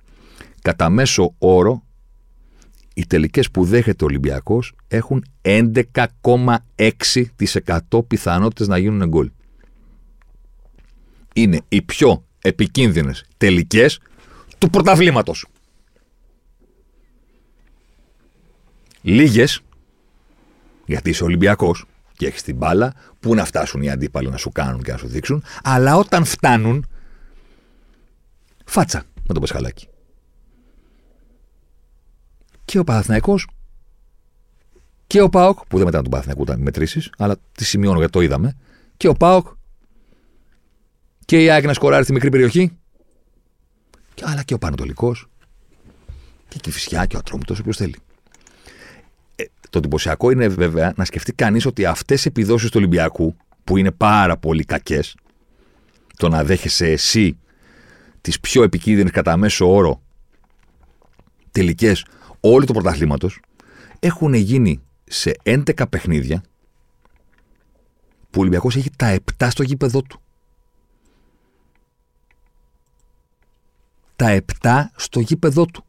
κατά 0.61 0.89
μέσο 0.89 1.36
όρο, 1.38 1.84
οι 2.98 3.06
τελικές 3.06 3.52
που 3.52 3.66
δέχεται 3.66 4.04
ο 4.04 4.08
Ολυμπιακός 4.08 4.74
έχουν 4.88 5.26
11,6% 5.41 8.08
πιθανότητες 8.08 8.68
να 8.68 8.78
γίνουν 8.78 9.08
γκολ. 9.08 9.32
Είναι 11.34 11.62
οι 11.68 11.82
πιο 11.82 12.26
επικίνδυνες 12.41 13.26
τελικές 13.38 14.00
του 14.58 14.70
πρωταβλήματο. 14.70 15.34
Λίγες, 19.02 19.62
γιατί 20.86 21.10
είσαι 21.10 21.24
Ολυμπιακός 21.24 21.86
και 22.14 22.28
έχεις 22.28 22.41
την 22.41 22.56
μπάλα, 22.56 22.93
πού 23.20 23.36
να 23.36 23.46
φτάσουν 23.46 23.82
οι 23.82 23.89
αντίπαλοι 23.89 24.30
να 24.30 24.38
σου 24.38 24.52
κάνουν 24.52 24.84
και 24.84 24.91
να 24.91 24.98
σου 24.98 25.08
δείξουν, 25.08 25.43
αλλά 25.64 25.96
όταν 25.96 26.26
φτάνουν, 26.26 26.88
φάτσα 28.66 29.04
με 29.28 29.34
το 29.34 29.39
πεσχαλάκι. 29.39 29.88
Και 32.66 32.80
ο 32.80 32.84
Παναθηναϊκός 32.84 33.47
και 35.07 35.22
ο 35.22 35.30
Πάοκ, 35.30 35.66
που 35.68 35.78
δεν 35.78 35.86
μετά 35.86 36.01
τον 36.01 36.11
Παναθηναϊκό 36.11 36.43
ήταν 36.43 36.59
μετρήσεις, 36.59 37.09
αλλά 37.18 37.36
τη 37.51 37.66
σημειώνω 37.66 37.97
γιατί 37.97 38.11
το 38.11 38.22
είδαμε, 38.22 38.57
και 38.97 39.07
ο 39.07 39.13
Πάοκ 39.13 39.47
και 41.26 41.43
η 41.43 41.49
ΑΕΚ 41.49 41.66
να 41.66 41.74
σκοράρει 41.74 42.03
στη 42.03 42.13
μικρή 42.13 42.30
περιοχή, 42.30 42.78
αλλά 44.22 44.43
και 44.43 44.53
ο 44.53 44.57
Πανατολικό 44.57 45.13
και 46.47 46.57
η 46.57 46.59
Κυφυσιά 46.59 47.05
και 47.05 47.16
ο 47.16 47.20
Ατρόμητος, 47.20 47.59
όποιο 47.59 47.74
θέλει. 47.74 47.95
Ε, 49.36 49.43
το 49.70 49.78
εντυπωσιακό 49.78 50.32
είναι 50.32 50.47
βέβαια 50.47 50.93
να 50.95 51.05
σκεφτεί 51.05 51.34
κανείς 51.34 51.66
ότι 51.66 51.86
αυτές 51.86 52.26
οι 52.26 52.28
επιδόσεις 52.28 52.70
του 52.70 52.78
Ολυμπιακού, 52.78 53.36
που 53.63 53.78
είναι 53.78 53.91
πάρα 53.91 54.38
πολύ 54.38 54.63
κακές, 54.63 55.16
το 56.18 56.30
να 56.30 56.43
δέχεσαι 56.43 56.88
εσύ 56.88 57.38
τις 58.22 58.39
πιο 58.39 58.63
επικίνδυνες 58.63 59.11
κατά 59.11 59.38
μέσο 59.38 59.74
όρο 59.74 60.01
τελικές 61.51 62.05
όλου 62.54 62.66
του 62.66 62.74
πρωταθλήματος, 62.74 63.39
έχουν 64.00 64.34
γίνει 64.34 64.82
σε 65.04 65.36
11 65.43 65.89
παιχνίδια 65.89 66.43
που 68.30 68.38
ο 68.38 68.39
Ολυμπιακός 68.39 68.76
έχει 68.76 68.89
τα 68.96 69.18
7 69.38 69.48
στο 69.50 69.64
γήπεδό 69.64 70.02
του. 70.02 70.20
Τα 74.16 74.41
7 74.62 74.91
στο 74.96 75.20
γήπεδό 75.20 75.66
του. 75.66 75.84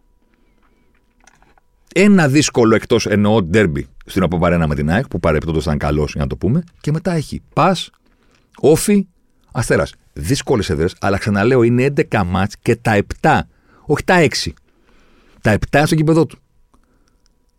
Ένα 1.95 2.29
δύσκολο 2.29 2.75
εκτός 2.75 3.07
εννοώ 3.07 3.43
ντέρμπι 3.43 3.87
στην 4.07 4.23
Αποπαρένα 4.23 4.67
με 4.67 4.75
την 4.75 4.91
ΑΕΚ, 4.91 5.09
που 5.09 5.21
παρεπτόντως 5.21 5.63
ήταν 5.63 5.79
καλός 5.79 6.13
για 6.13 6.21
να 6.21 6.27
το 6.27 6.37
πούμε, 6.37 6.63
και 6.81 6.93
μετά 6.93 7.13
έχει 7.13 7.43
πας, 7.53 7.91
όφι, 8.61 9.07
αστέρας. 9.53 9.95
Δύσκολες 10.13 10.71
έδρες, 10.71 10.97
αλλά 11.01 11.19
ξαναλέω 11.19 11.63
είναι 11.63 11.83
11 11.83 12.25
μάτς 12.25 12.57
και 12.59 12.77
τα 12.77 12.93
7, 12.93 13.41
όχι 13.87 14.05
τα 14.05 14.21
6. 14.21 14.55
Τα 15.41 15.59
7 15.71 15.83
στο 15.87 15.95
γήπεδό 15.95 16.27
του. 16.27 16.39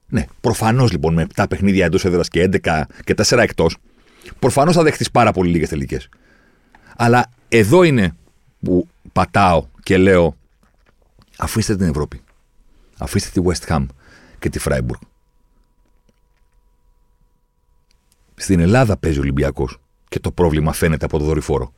Ναι, 0.10 0.26
προφανώς 0.42 0.92
λοιπόν 0.92 1.14
με 1.14 1.28
7 1.36 1.46
παιχνίδια 1.50 1.86
εντός 1.86 2.06
έδρας 2.06 2.28
και 2.28 2.50
11 2.64 2.82
και 3.04 3.14
4 3.18 3.38
εκτός, 3.38 3.78
προφανώς 4.40 4.76
θα 4.76 4.84
δεχτεί 4.84 5.06
πάρα 5.12 5.32
πολύ 5.32 5.50
λίγες 5.50 5.70
τελικές. 5.70 6.10
Αλλά 6.98 7.30
εδώ 7.50 7.84
είναι 7.84 8.16
που 8.60 8.88
πατάω 9.14 9.66
και 9.84 9.98
λέω 9.98 10.38
αφήστε 11.38 11.76
την 11.76 11.88
Ευρώπη. 11.88 12.22
Αφήστε 12.98 13.42
τη 13.42 13.48
West 13.48 13.74
Ham 13.74 13.86
και 14.40 14.50
τη 14.50 14.60
Freiburg. 14.64 15.00
Στην 18.36 18.60
Ελλάδα 18.60 18.98
παίζει 18.98 19.18
ο 19.18 19.22
Ολυμπιακός 19.22 19.80
και 20.10 20.20
το 20.20 20.32
πρόβλημα 20.32 20.74
φαίνεται 20.74 21.06
από 21.06 21.18
το 21.18 21.24
δορυφόρο. 21.24 21.74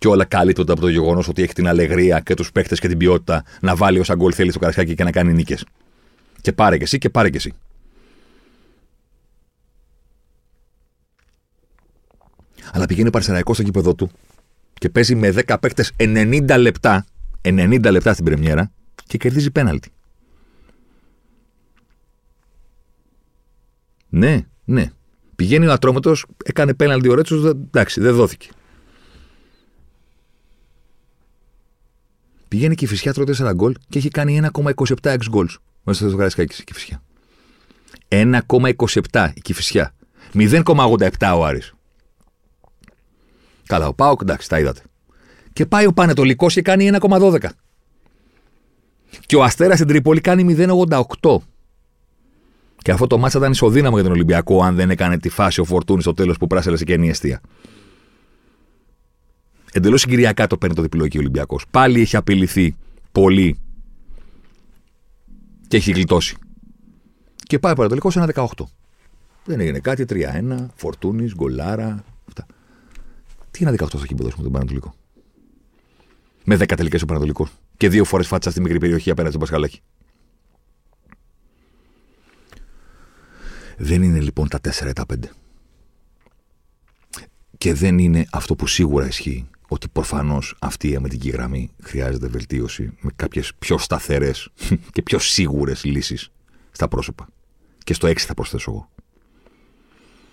Και 0.00 0.08
όλα 0.08 0.24
καλύπτονται 0.24 0.72
από 0.72 0.80
το 0.80 0.88
γεγονός 0.88 1.28
ότι 1.28 1.42
έχει 1.42 1.52
την 1.52 1.68
αλεγρία 1.68 2.20
και 2.20 2.34
τους 2.34 2.52
παίχτε 2.52 2.74
και 2.74 2.88
την 2.88 2.98
ποιότητα 2.98 3.44
να 3.60 3.76
βάλει 3.76 3.98
όσα 3.98 4.14
γκολ 4.14 4.32
θέλει 4.34 4.50
στο 4.50 4.58
καρασκάκι 4.58 4.94
και 4.94 5.04
να 5.04 5.10
κάνει 5.10 5.32
νίκες. 5.32 5.64
Και 6.40 6.52
πάρε 6.52 6.76
και 6.76 6.82
εσύ 6.82 6.98
και 6.98 7.10
πάρε 7.10 7.30
και 7.30 7.36
εσύ. 7.36 7.52
Αλλά 12.72 12.86
πηγαίνει 12.86 13.10
παρσεραϊκό 13.10 13.54
στο 13.54 13.62
γήπεδο 13.62 13.94
του 13.94 14.10
και 14.74 14.88
παίζει 14.88 15.14
με 15.14 15.34
10 15.46 15.56
παίχτε 15.60 15.84
90 15.96 16.56
λεπτά, 16.58 17.04
90 17.42 17.88
λεπτά 17.90 18.12
στην 18.12 18.24
πρεμιέρα 18.24 18.70
και 19.06 19.18
κερδίζει 19.18 19.50
πέναλτι. 19.50 19.90
Ναι, 24.08 24.46
ναι. 24.64 24.90
Πηγαίνει 25.36 25.66
ο 25.66 25.72
Ατρόμετο, 25.72 26.14
έκανε 26.44 26.74
πέναλτι 26.74 27.08
ο 27.08 27.14
Ρέτσος, 27.14 27.44
εντάξει, 27.44 28.00
δεν 28.00 28.14
δόθηκε. 28.14 28.48
Πηγαίνει 32.50 32.74
και 32.74 32.84
η 32.84 32.88
φυσιά 32.88 33.12
τρώει 33.12 33.26
4 33.38 33.52
γκολ 33.54 33.74
και 33.88 33.98
έχει 33.98 34.08
κάνει 34.08 34.40
1,27 34.52 34.94
ex 35.02 35.18
goals. 35.34 35.54
Μέσα 35.82 36.08
στο 36.08 36.16
Καραϊσκάκης 36.16 36.58
η 36.58 36.64
φυσιά. 36.72 37.02
1,27 38.08 39.28
η 39.34 39.40
Κηφισιά. 39.40 39.94
0,87 40.34 41.08
ο 41.36 41.44
Άρης. 41.44 41.74
Καλά, 43.66 43.86
ο 43.86 43.94
Πάοκ, 43.94 44.20
εντάξει, 44.22 44.48
τα 44.48 44.58
είδατε. 44.58 44.82
Και 45.52 45.66
πάει 45.66 45.86
ο 45.86 45.92
Πανετολικός 45.92 46.54
και 46.54 46.62
κάνει 46.62 46.90
1,12. 47.00 47.38
Και 49.26 49.36
ο 49.36 49.42
Αστέρας 49.42 49.76
στην 49.76 49.88
Τρίπολη 49.88 50.20
κάνει 50.20 50.56
0,88. 51.22 51.36
Και 52.76 52.92
αυτό 52.92 53.06
το 53.06 53.18
μάτσα 53.18 53.38
ήταν 53.38 53.50
ισοδύναμο 53.50 53.94
για 53.94 54.04
τον 54.04 54.12
Ολυμπιακό, 54.12 54.62
αν 54.62 54.74
δεν 54.74 54.90
έκανε 54.90 55.18
τη 55.18 55.28
φάση 55.28 55.60
ο 55.60 55.64
Φορτούνης 55.64 56.02
στο 56.02 56.14
τέλος 56.14 56.36
που 56.36 56.46
πράσελε 56.46 56.76
και 56.76 56.94
η 56.94 57.08
αιστεία. 57.08 57.40
Εντελώς 59.72 60.00
συγκυριακά 60.00 60.46
το 60.46 60.56
παίρνει 60.56 60.74
το 60.74 60.82
διπλό 60.82 61.04
εκεί 61.04 61.16
ο 61.16 61.20
Ολυμπιακός. 61.20 61.64
Πάλι 61.70 62.00
έχει 62.00 62.16
απειληθεί 62.16 62.76
πολύ 63.12 63.58
και 65.68 65.76
έχει 65.76 65.92
γλιτώσει. 65.92 66.36
Και 67.36 67.58
πάει 67.58 67.72
ο 67.72 67.74
Πανετολικό 67.74 68.10
1,18. 68.14 68.46
Δεν 69.44 69.60
έγινε 69.60 69.78
κάτι, 69.78 70.04
3-1, 70.08 70.66
Φορτούνης, 70.74 71.34
γκολάρα. 71.34 72.04
Αυτά. 72.28 72.46
Τι 73.50 73.58
είναι 73.62 73.74
18 73.78 73.86
στο 73.88 74.06
κήπεδο 74.06 74.28
με 74.36 74.42
τον 74.42 74.52
Πανατολικό; 74.52 74.94
Με 76.44 76.56
10 76.56 76.76
τελικές 76.76 77.02
ο 77.02 77.06
Πανατολικός. 77.06 77.50
Και 77.76 77.88
δύο 77.88 78.04
φορές 78.04 78.26
φάτσα 78.26 78.50
στη 78.50 78.60
μικρή 78.60 78.78
περιοχή 78.78 79.10
απέναντι 79.10 79.34
στον 79.34 79.40
Πασχαλάκη. 79.40 79.80
Δεν 83.76 84.02
είναι 84.02 84.20
λοιπόν 84.20 84.48
τα 84.48 84.60
4 84.60 84.88
ή 84.88 84.92
τα 84.92 85.04
5. 85.14 85.16
Και 87.58 87.74
δεν 87.74 87.98
είναι 87.98 88.26
αυτό 88.32 88.54
που 88.54 88.66
σίγουρα 88.66 89.06
ισχύει. 89.06 89.48
Ότι 89.72 89.88
προφανώς 89.88 90.56
αυτή 90.60 90.90
η 90.90 90.96
αμυντική 90.96 91.30
γραμμή 91.30 91.70
χρειάζεται 91.82 92.28
βελτίωση 92.28 92.92
με 93.00 93.10
κάποιες 93.16 93.52
πιο 93.58 93.78
σταθερές 93.78 94.48
και 94.92 95.02
πιο 95.02 95.18
σίγουρες 95.18 95.84
λύσεις 95.84 96.30
στα 96.70 96.88
πρόσωπα. 96.88 97.28
Και 97.84 97.94
στο 97.94 98.08
6 98.08 98.16
θα 98.16 98.34
προσθέσω 98.34 98.70
εγώ. 98.70 98.90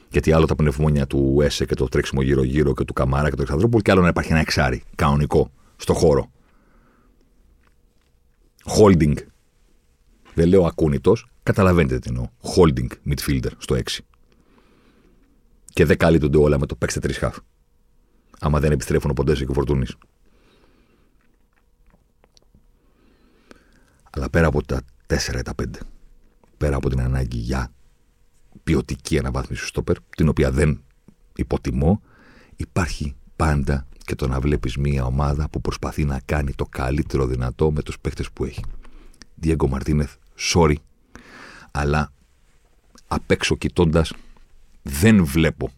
Γιατί 0.09 0.31
άλλο 0.31 0.45
τα 0.45 0.55
πνευμόνια 0.55 1.07
του 1.07 1.39
Έσε 1.41 1.65
και 1.65 1.75
το 1.75 1.87
τρέξιμο 1.87 2.21
γύρω-γύρω 2.21 2.73
και 2.73 2.83
του 2.83 2.93
Καμάρα 2.93 3.23
και 3.23 3.29
του 3.29 3.37
Αλεξανδρόπουλου, 3.37 3.81
και 3.81 3.91
άλλο 3.91 4.01
να 4.01 4.07
υπάρχει 4.07 4.31
ένα 4.31 4.39
εξάρι 4.39 4.83
κανονικό 4.95 5.51
στο 5.75 5.93
χώρο. 5.93 6.31
Holding. 8.65 9.15
Δεν 10.33 10.47
λέω 10.47 10.65
ακούνητος, 10.65 11.27
καταλαβαίνετε 11.43 11.99
τι 11.99 12.09
εννοώ. 12.09 12.29
Holding 12.55 13.13
midfielder 13.13 13.51
στο 13.57 13.75
6. 13.75 13.81
Και 15.73 15.85
δεν 15.85 15.97
καλύπτονται 15.97 16.37
όλα 16.37 16.59
με 16.59 16.65
το 16.65 16.75
παίξτε 16.75 16.99
τρεις 16.99 17.17
χαφ. 17.17 17.37
Άμα 18.39 18.59
δεν 18.59 18.71
επιστρέφουν 18.71 19.09
ο 19.09 19.13
Ποντέζο 19.13 19.45
και 19.45 19.51
ο 19.51 19.53
Φορτούνης. 19.53 19.95
Αλλά 24.09 24.29
πέρα 24.29 24.47
από 24.47 24.63
τα 24.63 24.81
4 25.07 25.37
ή 25.37 25.41
τα 25.41 25.53
5, 25.61 25.65
πέρα 26.57 26.75
από 26.75 26.89
την 26.89 27.01
ανάγκη 27.01 27.37
για 27.37 27.71
ποιοτική 28.63 29.19
αναβάθμιση 29.19 29.61
του 29.61 29.67
στόπερ, 29.67 29.95
την 30.01 30.27
οποία 30.27 30.51
δεν 30.51 30.83
υποτιμώ, 31.35 32.01
υπάρχει 32.55 33.15
πάντα 33.35 33.87
και 34.05 34.15
το 34.15 34.27
να 34.27 34.39
βλέπεις 34.39 34.77
μια 34.77 35.05
ομάδα 35.05 35.49
που 35.49 35.61
προσπαθεί 35.61 36.05
να 36.05 36.21
κάνει 36.25 36.53
το 36.53 36.65
καλύτερο 36.65 37.25
δυνατό 37.25 37.71
με 37.71 37.81
τους 37.81 37.99
παίχτε 37.99 38.23
που 38.33 38.45
έχει. 38.45 38.63
Διέγκο 39.35 39.67
Μαρτίνεθ, 39.67 40.15
sorry, 40.53 40.75
αλλά 41.71 42.11
απ' 43.07 43.31
έξω 43.31 43.55
κοιτώντας, 43.55 44.13
δεν 44.81 45.25
βλέπω 45.25 45.71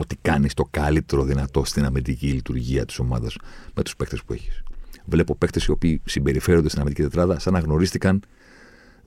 ότι 0.00 0.16
κάνεις 0.22 0.54
το 0.54 0.68
καλύτερο 0.70 1.24
δυνατό 1.24 1.64
στην 1.64 1.84
αμυντική 1.84 2.26
λειτουργία 2.26 2.86
της 2.86 2.98
ομάδας 2.98 3.36
με 3.74 3.82
τους 3.82 3.96
παίχτε 3.96 4.18
που 4.26 4.32
έχεις. 4.32 4.62
Βλέπω 5.04 5.34
παίχτε 5.34 5.60
οι 5.68 5.70
οποίοι 5.70 6.00
συμπεριφέρονται 6.04 6.68
στην 6.68 6.80
αμυντική 6.80 7.02
τετράδα 7.02 7.38
σαν 7.38 7.52
να 7.52 7.58
γνωρίστηκαν 7.58 8.22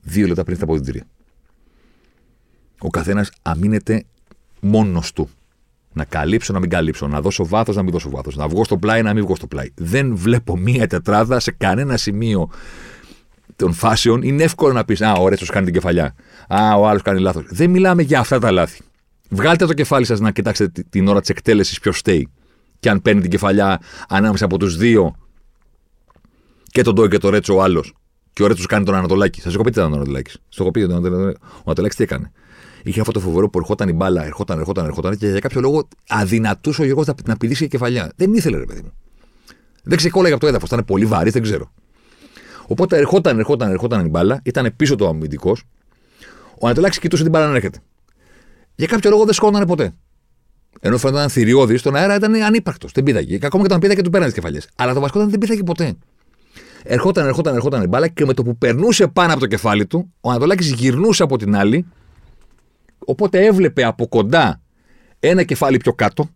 δύο 0.01 0.27
λεπτά 0.27 0.43
πριν 0.43 0.55
στα 0.55 0.65
αποδητήρια 0.65 1.05
ο 2.83 2.89
καθένας 2.89 3.31
αμήνεται 3.41 4.03
μόνος 4.59 5.13
του. 5.13 5.29
Να 5.93 6.03
καλύψω, 6.03 6.53
να 6.53 6.59
μην 6.59 6.69
καλύψω. 6.69 7.07
Να 7.07 7.21
δώσω 7.21 7.45
βάθος, 7.45 7.75
να 7.75 7.83
μην 7.83 7.91
δώσω 7.91 8.09
βάθος. 8.09 8.35
Να 8.35 8.47
βγω 8.47 8.63
στο 8.63 8.77
πλάι, 8.77 9.01
να 9.01 9.13
μην 9.13 9.23
βγω 9.23 9.35
στο 9.35 9.47
πλάι. 9.47 9.71
Δεν 9.75 10.15
βλέπω 10.15 10.57
μία 10.57 10.87
τετράδα 10.87 11.39
σε 11.39 11.51
κανένα 11.51 11.97
σημείο 11.97 12.49
των 13.55 13.73
φάσεων. 13.73 14.21
Είναι 14.21 14.43
εύκολο 14.43 14.73
να 14.73 14.85
πεις 14.85 15.01
Α, 15.01 15.13
ο 15.13 15.27
Ρέτσος 15.27 15.49
κάνει 15.49 15.65
την 15.65 15.73
κεφαλιά. 15.73 16.15
Α, 16.47 16.75
ο 16.75 16.87
άλλος 16.87 17.01
κάνει 17.01 17.19
λάθος. 17.19 17.45
Δεν 17.49 17.69
μιλάμε 17.69 18.01
για 18.01 18.19
αυτά 18.19 18.39
τα 18.39 18.51
λάθη. 18.51 18.81
Βγάλτε 19.33 19.65
το 19.65 19.73
κεφάλι 19.73 20.05
σας 20.05 20.19
να 20.19 20.31
κοιτάξετε 20.31 20.83
την 20.89 21.07
ώρα 21.07 21.19
της 21.19 21.29
εκτέλεσης 21.29 21.79
ποιος 21.79 21.97
στέει. 21.97 22.27
Και 22.79 22.89
αν 22.89 23.01
παίρνει 23.01 23.21
την 23.21 23.29
κεφαλιά 23.29 23.81
ανάμεσα 24.09 24.45
από 24.45 24.57
τους 24.57 24.77
δύο 24.77 25.15
και 26.63 26.81
τον 26.81 26.95
Ντόι 26.95 27.07
και 27.07 27.17
τον 27.17 27.31
Ρέτσο 27.31 27.55
ο 27.55 27.61
άλλος. 27.61 27.93
Και 28.33 28.43
ο 28.43 28.47
Ρέτσος 28.47 28.65
κάνει 28.65 28.85
τον 28.85 28.95
Ανατολάκη. 28.95 29.41
Σας 29.41 29.53
έχω 29.53 29.63
πει 29.63 29.71
τι 29.71 29.79
ήταν 29.79 29.91
ο 29.91 29.95
Ανατολάκης. 29.95 30.37
Στο 30.49 30.63
έχω 30.63 30.71
πει 30.71 30.81
ο 30.81 31.33
Ανατολάκης 31.63 31.95
τι 31.95 32.03
έκανε 32.03 32.31
είχε 32.83 32.99
αυτό 32.99 33.11
το 33.11 33.19
φοβερό 33.19 33.49
που 33.49 33.59
ερχόταν 33.59 33.89
η 33.89 33.93
μπάλα, 33.93 34.25
ερχόταν, 34.25 34.59
ερχόταν, 34.59 34.85
ερχόταν 34.85 35.17
και 35.17 35.27
για 35.27 35.39
κάποιο 35.39 35.61
λόγο 35.61 35.87
αδυνατούσε 36.07 36.81
ο 36.81 36.85
Γιώργος 36.85 37.07
να, 37.07 37.13
να 37.25 37.37
πηδήσει 37.37 37.67
κεφαλιά. 37.67 38.11
Δεν 38.15 38.33
ήθελε, 38.33 38.57
ρε 38.57 38.65
παιδί 38.65 38.81
μου. 38.81 38.93
Δεν 39.83 39.97
ξεκόλαγε 39.97 40.33
από 40.33 40.41
το 40.41 40.47
έδαφος, 40.47 40.69
ήταν 40.69 40.85
πολύ 40.85 41.05
βαρύ, 41.05 41.29
δεν 41.29 41.41
ξέρω. 41.41 41.71
Οπότε 42.67 42.97
ερχόταν, 42.97 43.39
ερχόταν, 43.39 43.71
ερχόταν 43.71 44.05
η 44.05 44.09
μπάλα, 44.09 44.41
ήταν 44.43 44.73
πίσω 44.75 44.95
το 44.95 45.07
αμυντικός. 45.07 45.63
Ο 46.59 46.65
Ανατολάκης 46.65 46.99
κοιτούσε 46.99 47.23
την 47.23 47.31
μπάλα 47.31 47.47
να 47.47 47.55
έρχεται. 47.55 47.79
Για 48.75 48.87
κάποιο 48.87 49.09
λόγο 49.09 49.23
δεν 49.23 49.33
σκόνανε 49.33 49.65
ποτέ. 49.65 49.93
Ενώ 50.79 50.97
φαίνονταν 50.97 51.29
θηριώδης, 51.29 51.79
στον 51.79 51.95
αέρα 51.95 52.15
ήταν 52.15 52.35
ανύπαρκτος. 52.35 52.91
Δεν 52.91 53.03
πήδαγε. 53.03 53.37
Και 53.37 53.45
ακόμα 53.45 53.63
και 53.63 53.67
όταν 53.67 53.79
πήδαγε, 53.79 54.01
του 54.01 54.09
πέρανε 54.09 54.29
τις 54.29 54.39
κεφαλιές. 54.39 54.69
Αλλά 54.75 54.93
το 54.93 54.99
βασικό 54.99 55.17
ήταν 55.17 55.29
δεν 55.29 55.39
πήδαγε 55.39 55.63
ποτέ. 55.63 55.93
Ερχόταν, 56.83 57.25
ερχόταν, 57.25 57.55
ερχόταν 57.55 57.83
η 57.83 57.87
μπάλα 57.87 58.07
και 58.07 58.25
με 58.25 58.33
το 58.33 58.43
που 58.43 58.57
περνούσε 58.57 59.07
πάνω 59.07 59.31
από 59.31 59.39
το 59.39 59.47
κεφάλι 59.47 59.85
του, 59.85 60.13
ο 60.21 60.29
Ανατολάκη 60.29 60.73
γυρνούσε 60.73 61.23
από 61.23 61.37
την 61.37 61.55
άλλη 61.55 61.85
Οπότε 63.05 63.45
έβλεπε 63.45 63.83
από 63.83 64.07
κοντά 64.07 64.61
ένα 65.19 65.43
κεφάλι 65.43 65.77
πιο 65.77 65.93
κάτω. 65.93 66.29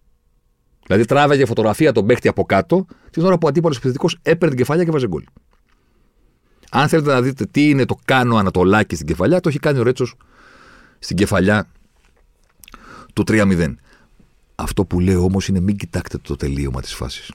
Δηλαδή 0.85 1.05
τράβαγε 1.05 1.45
φωτογραφία 1.45 1.91
τον 1.91 2.05
παίχτη 2.05 2.27
από 2.27 2.43
κάτω, 2.45 2.85
την 3.11 3.23
ώρα 3.23 3.33
που 3.37 3.45
ο 3.45 3.47
αντίπαλος 3.47 3.77
επιθετικός 3.77 4.17
έπαιρνε 4.21 4.47
την 4.47 4.57
κεφαλιά 4.57 4.83
και 4.83 4.91
βάζε 4.91 5.07
γκολ. 5.07 5.23
Αν 6.71 6.87
θέλετε 6.87 7.11
να 7.13 7.21
δείτε 7.21 7.45
τι 7.45 7.69
είναι 7.69 7.85
το 7.85 7.95
κάνω 8.05 8.35
Ανατολάκι 8.35 8.95
στην 8.95 9.07
κεφαλιά, 9.07 9.39
το 9.39 9.49
έχει 9.49 9.59
κάνει 9.59 9.79
ο 9.79 9.83
Ρέτσος 9.83 10.15
στην 10.99 11.17
κεφαλιά 11.17 11.67
του 13.23 13.33
3-0. 13.33 13.75
Αυτό 14.55 14.85
που 14.85 14.99
λέω 14.99 15.23
όμως 15.23 15.47
είναι 15.47 15.59
μην 15.59 15.77
κοιτάξτε 15.77 16.17
το 16.17 16.35
τελείωμα 16.35 16.81
της 16.81 16.93
φάσης. 16.93 17.31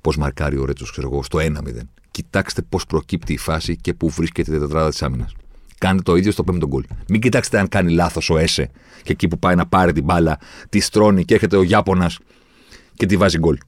Πώς 0.00 0.16
μαρκάρει 0.16 0.56
ο 0.58 0.64
Ρέτσος, 0.64 0.90
ξέρω 0.90 1.08
εγώ, 1.12 1.22
στο 1.22 1.38
1-0. 1.38 1.88
Κοιτάξτε 2.10 2.62
πώς 2.62 2.86
προκύπτει 2.86 3.32
η 3.32 3.36
φάση 3.36 3.76
και 3.76 3.94
πού 3.94 4.08
βρίσκεται 4.08 4.56
η 4.56 4.58
τετράδα 4.58 4.88
της 4.88 5.02
άμυνας. 5.02 5.32
Κάντε 5.78 6.02
το 6.02 6.16
ίδιο 6.16 6.32
στο 6.32 6.44
πέμπτο 6.44 6.66
γκολ. 6.66 6.84
Μην 7.08 7.20
κοιτάξετε 7.20 7.58
αν 7.58 7.68
κάνει 7.68 7.92
λάθος 7.92 8.30
ο 8.30 8.38
Έσε 8.38 8.70
και 9.02 9.12
εκεί 9.12 9.28
που 9.28 9.38
πάει 9.38 9.54
να 9.54 9.66
πάρει 9.66 9.92
την 9.92 10.04
μπάλα, 10.04 10.38
τη 10.68 10.80
στρώνει 10.80 11.24
και 11.24 11.34
έρχεται 11.34 11.56
ο 11.56 11.62
Ιάπωνα 11.62 12.10
και 12.94 13.06
τη 13.06 13.16
βάζει 13.16 13.38
γκολ. 13.38 13.58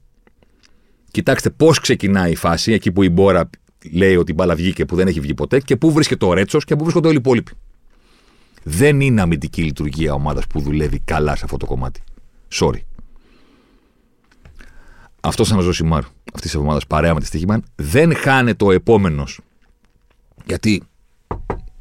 Κοιτάξτε 1.11 1.49
πώς 1.49 1.79
ξεκινάει 1.79 2.31
η 2.31 2.35
φάση, 2.35 2.73
εκεί 2.73 2.91
που 2.91 3.03
η 3.03 3.09
Μπόρα 3.09 3.49
λέει 3.91 4.15
ότι 4.15 4.31
η 4.31 4.33
μπάλα 4.37 4.55
βγήκε 4.55 4.85
που 4.85 4.95
δεν 4.95 5.07
έχει 5.07 5.19
βγει 5.19 5.33
ποτέ 5.33 5.59
και 5.59 5.75
πού 5.75 5.91
βρίσκεται 5.91 6.25
ο 6.25 6.33
Ρέτσος 6.33 6.63
και 6.65 6.75
πού 6.75 6.83
βρίσκονται 6.83 7.07
όλοι 7.07 7.17
οι 7.17 7.19
υπόλοιποι. 7.19 7.51
Δεν 8.63 9.01
είναι 9.01 9.21
αμυντική 9.21 9.63
λειτουργία 9.63 10.13
ομάδας 10.13 10.47
που 10.47 10.59
δουλεύει 10.59 10.99
καλά 10.99 11.35
σε 11.35 11.41
αυτό 11.43 11.57
το 11.57 11.65
κομμάτι. 11.65 12.01
Sorry. 12.51 12.79
Αυτός 15.21 15.47
σαν 15.47 15.57
ο 15.57 15.61
Ζωσιμάρ 15.61 16.03
αυτής 16.03 16.41
της 16.41 16.53
εβδομάδας 16.53 16.87
παρέα 16.87 17.13
με 17.13 17.19
τη 17.19 17.25
Στίχημαν 17.25 17.63
δεν 17.75 18.15
χάνεται 18.15 18.65
ο 18.65 18.71
επόμενος. 18.71 19.39
Γιατί 20.45 20.83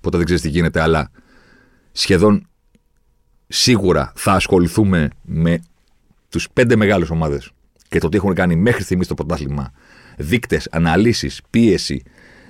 ποτέ 0.01 0.16
δεν 0.16 0.24
ξέρεις 0.24 0.43
τι 0.43 0.49
γίνεται, 0.49 0.81
αλλά 0.81 1.11
σχεδόν 1.93 2.47
σίγουρα 3.49 4.12
θα 4.14 4.33
ασχοληθούμε 4.33 5.11
με 5.22 5.62
τους 6.28 6.49
πέντε 6.53 6.76
μεγάλες 6.76 7.11
ομάδες 7.11 7.51
και 7.89 7.99
το 7.99 8.09
τι 8.09 8.16
έχουν 8.16 8.35
κάνει 8.35 8.57
μέχρι 8.57 8.83
στιγμής 8.83 9.07
στο 9.07 9.14
πρωτάθλημα. 9.14 9.72
Δείκτες, 10.16 10.68
αναλύσεις, 10.70 11.41
πίεση, 11.51 12.03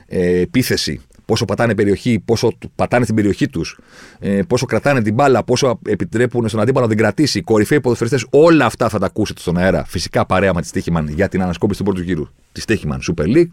ε, 0.07 0.41
επίθεση, 0.41 1.01
πόσο 1.31 1.45
πατάνε 1.45 1.75
περιοχή, 1.75 2.23
πόσο 2.25 2.53
πατάνε 2.75 3.05
στην 3.05 3.17
περιοχή 3.17 3.49
τους, 3.49 3.79
ε, 4.19 4.43
πόσο 4.43 4.67
κρατάνε 4.67 5.03
την 5.03 5.15
μπάλα, 5.15 5.45
πόσο 5.45 5.79
επιτρέπουν 5.87 6.49
στον 6.49 6.61
αντίπαλο 6.61 6.85
να 6.85 6.91
την 6.91 7.01
κρατήσει, 7.01 7.41
κορυφαίοι 7.41 7.81
ποδοσφαιριστές, 7.81 8.27
όλα 8.31 8.65
αυτά 8.65 8.89
θα 8.89 8.99
τα 8.99 9.07
ακούσετε 9.07 9.41
στον 9.41 9.57
αέρα. 9.57 9.85
Φυσικά 9.85 10.27
παρέα 10.27 10.55
με 10.55 10.61
της 10.61 10.71
Στίχημαν 10.71 11.09
για 11.09 11.29
την 11.29 11.43
ανασκόπηση 11.43 11.79
του 11.79 11.85
πρώτου 11.85 12.03
γύρου 12.03 12.27
της 12.53 12.63
Στίχημαν 12.63 13.01
Super 13.09 13.37
League. 13.37 13.51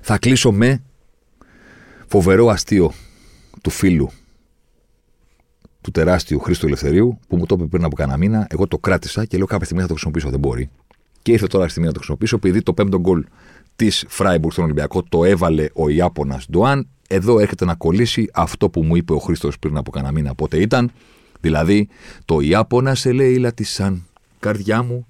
Θα 0.00 0.18
κλείσω 0.18 0.52
με 0.52 0.82
φοβερό 2.06 2.48
αστείο 2.48 2.92
του 3.62 3.70
φίλου 3.70 4.10
του 5.80 5.90
τεράστιου 5.90 6.38
Χρήστο 6.38 6.66
Ελευθερίου, 6.66 7.18
που 7.28 7.36
μου 7.36 7.46
το 7.46 7.56
είπε 7.58 7.66
πριν 7.66 7.84
από 7.84 7.96
κανένα 7.96 8.18
μήνα. 8.18 8.46
Εγώ 8.50 8.66
το 8.66 8.78
κράτησα 8.78 9.24
και 9.24 9.36
λέω 9.36 9.46
κάποια 9.46 9.64
στιγμή 9.64 9.82
θα 9.82 9.88
το 9.88 9.94
χρησιμοποιήσω. 9.94 10.30
Δεν 10.30 10.38
μπορεί. 10.38 10.70
Και 11.22 11.32
ήρθε 11.32 11.46
τώρα 11.46 11.62
στη 11.62 11.70
στιγμή 11.70 11.86
να 11.86 11.92
το 11.92 11.98
χρησιμοποιήσω, 11.98 12.36
επειδή 12.36 12.62
το 12.62 12.72
πέμπτο 12.72 13.00
γκολ 13.00 13.24
της 13.80 14.04
Φράιμπουργκ 14.08 14.52
στον 14.52 14.64
Ολυμπιακό 14.64 15.02
το 15.02 15.24
έβαλε 15.24 15.66
ο 15.72 15.88
Ιάπωνας 15.88 16.46
Ντοάν. 16.50 16.88
Εδώ 17.08 17.38
έρχεται 17.38 17.64
να 17.64 17.74
κολλήσει 17.74 18.30
αυτό 18.32 18.70
που 18.70 18.82
μου 18.82 18.96
είπε 18.96 19.12
ο 19.12 19.18
Χρήστος 19.18 19.58
πριν 19.58 19.76
από 19.76 19.90
κανένα 19.90 20.12
μήνα 20.12 20.34
πότε 20.34 20.60
ήταν. 20.60 20.90
Δηλαδή, 21.40 21.88
το 22.24 22.40
Ιάπωνα 22.40 22.94
σε 22.94 23.12
λέει 23.12 23.36
λατισάν. 23.36 24.06
Καρδιά 24.38 24.82
μου, 24.82 25.06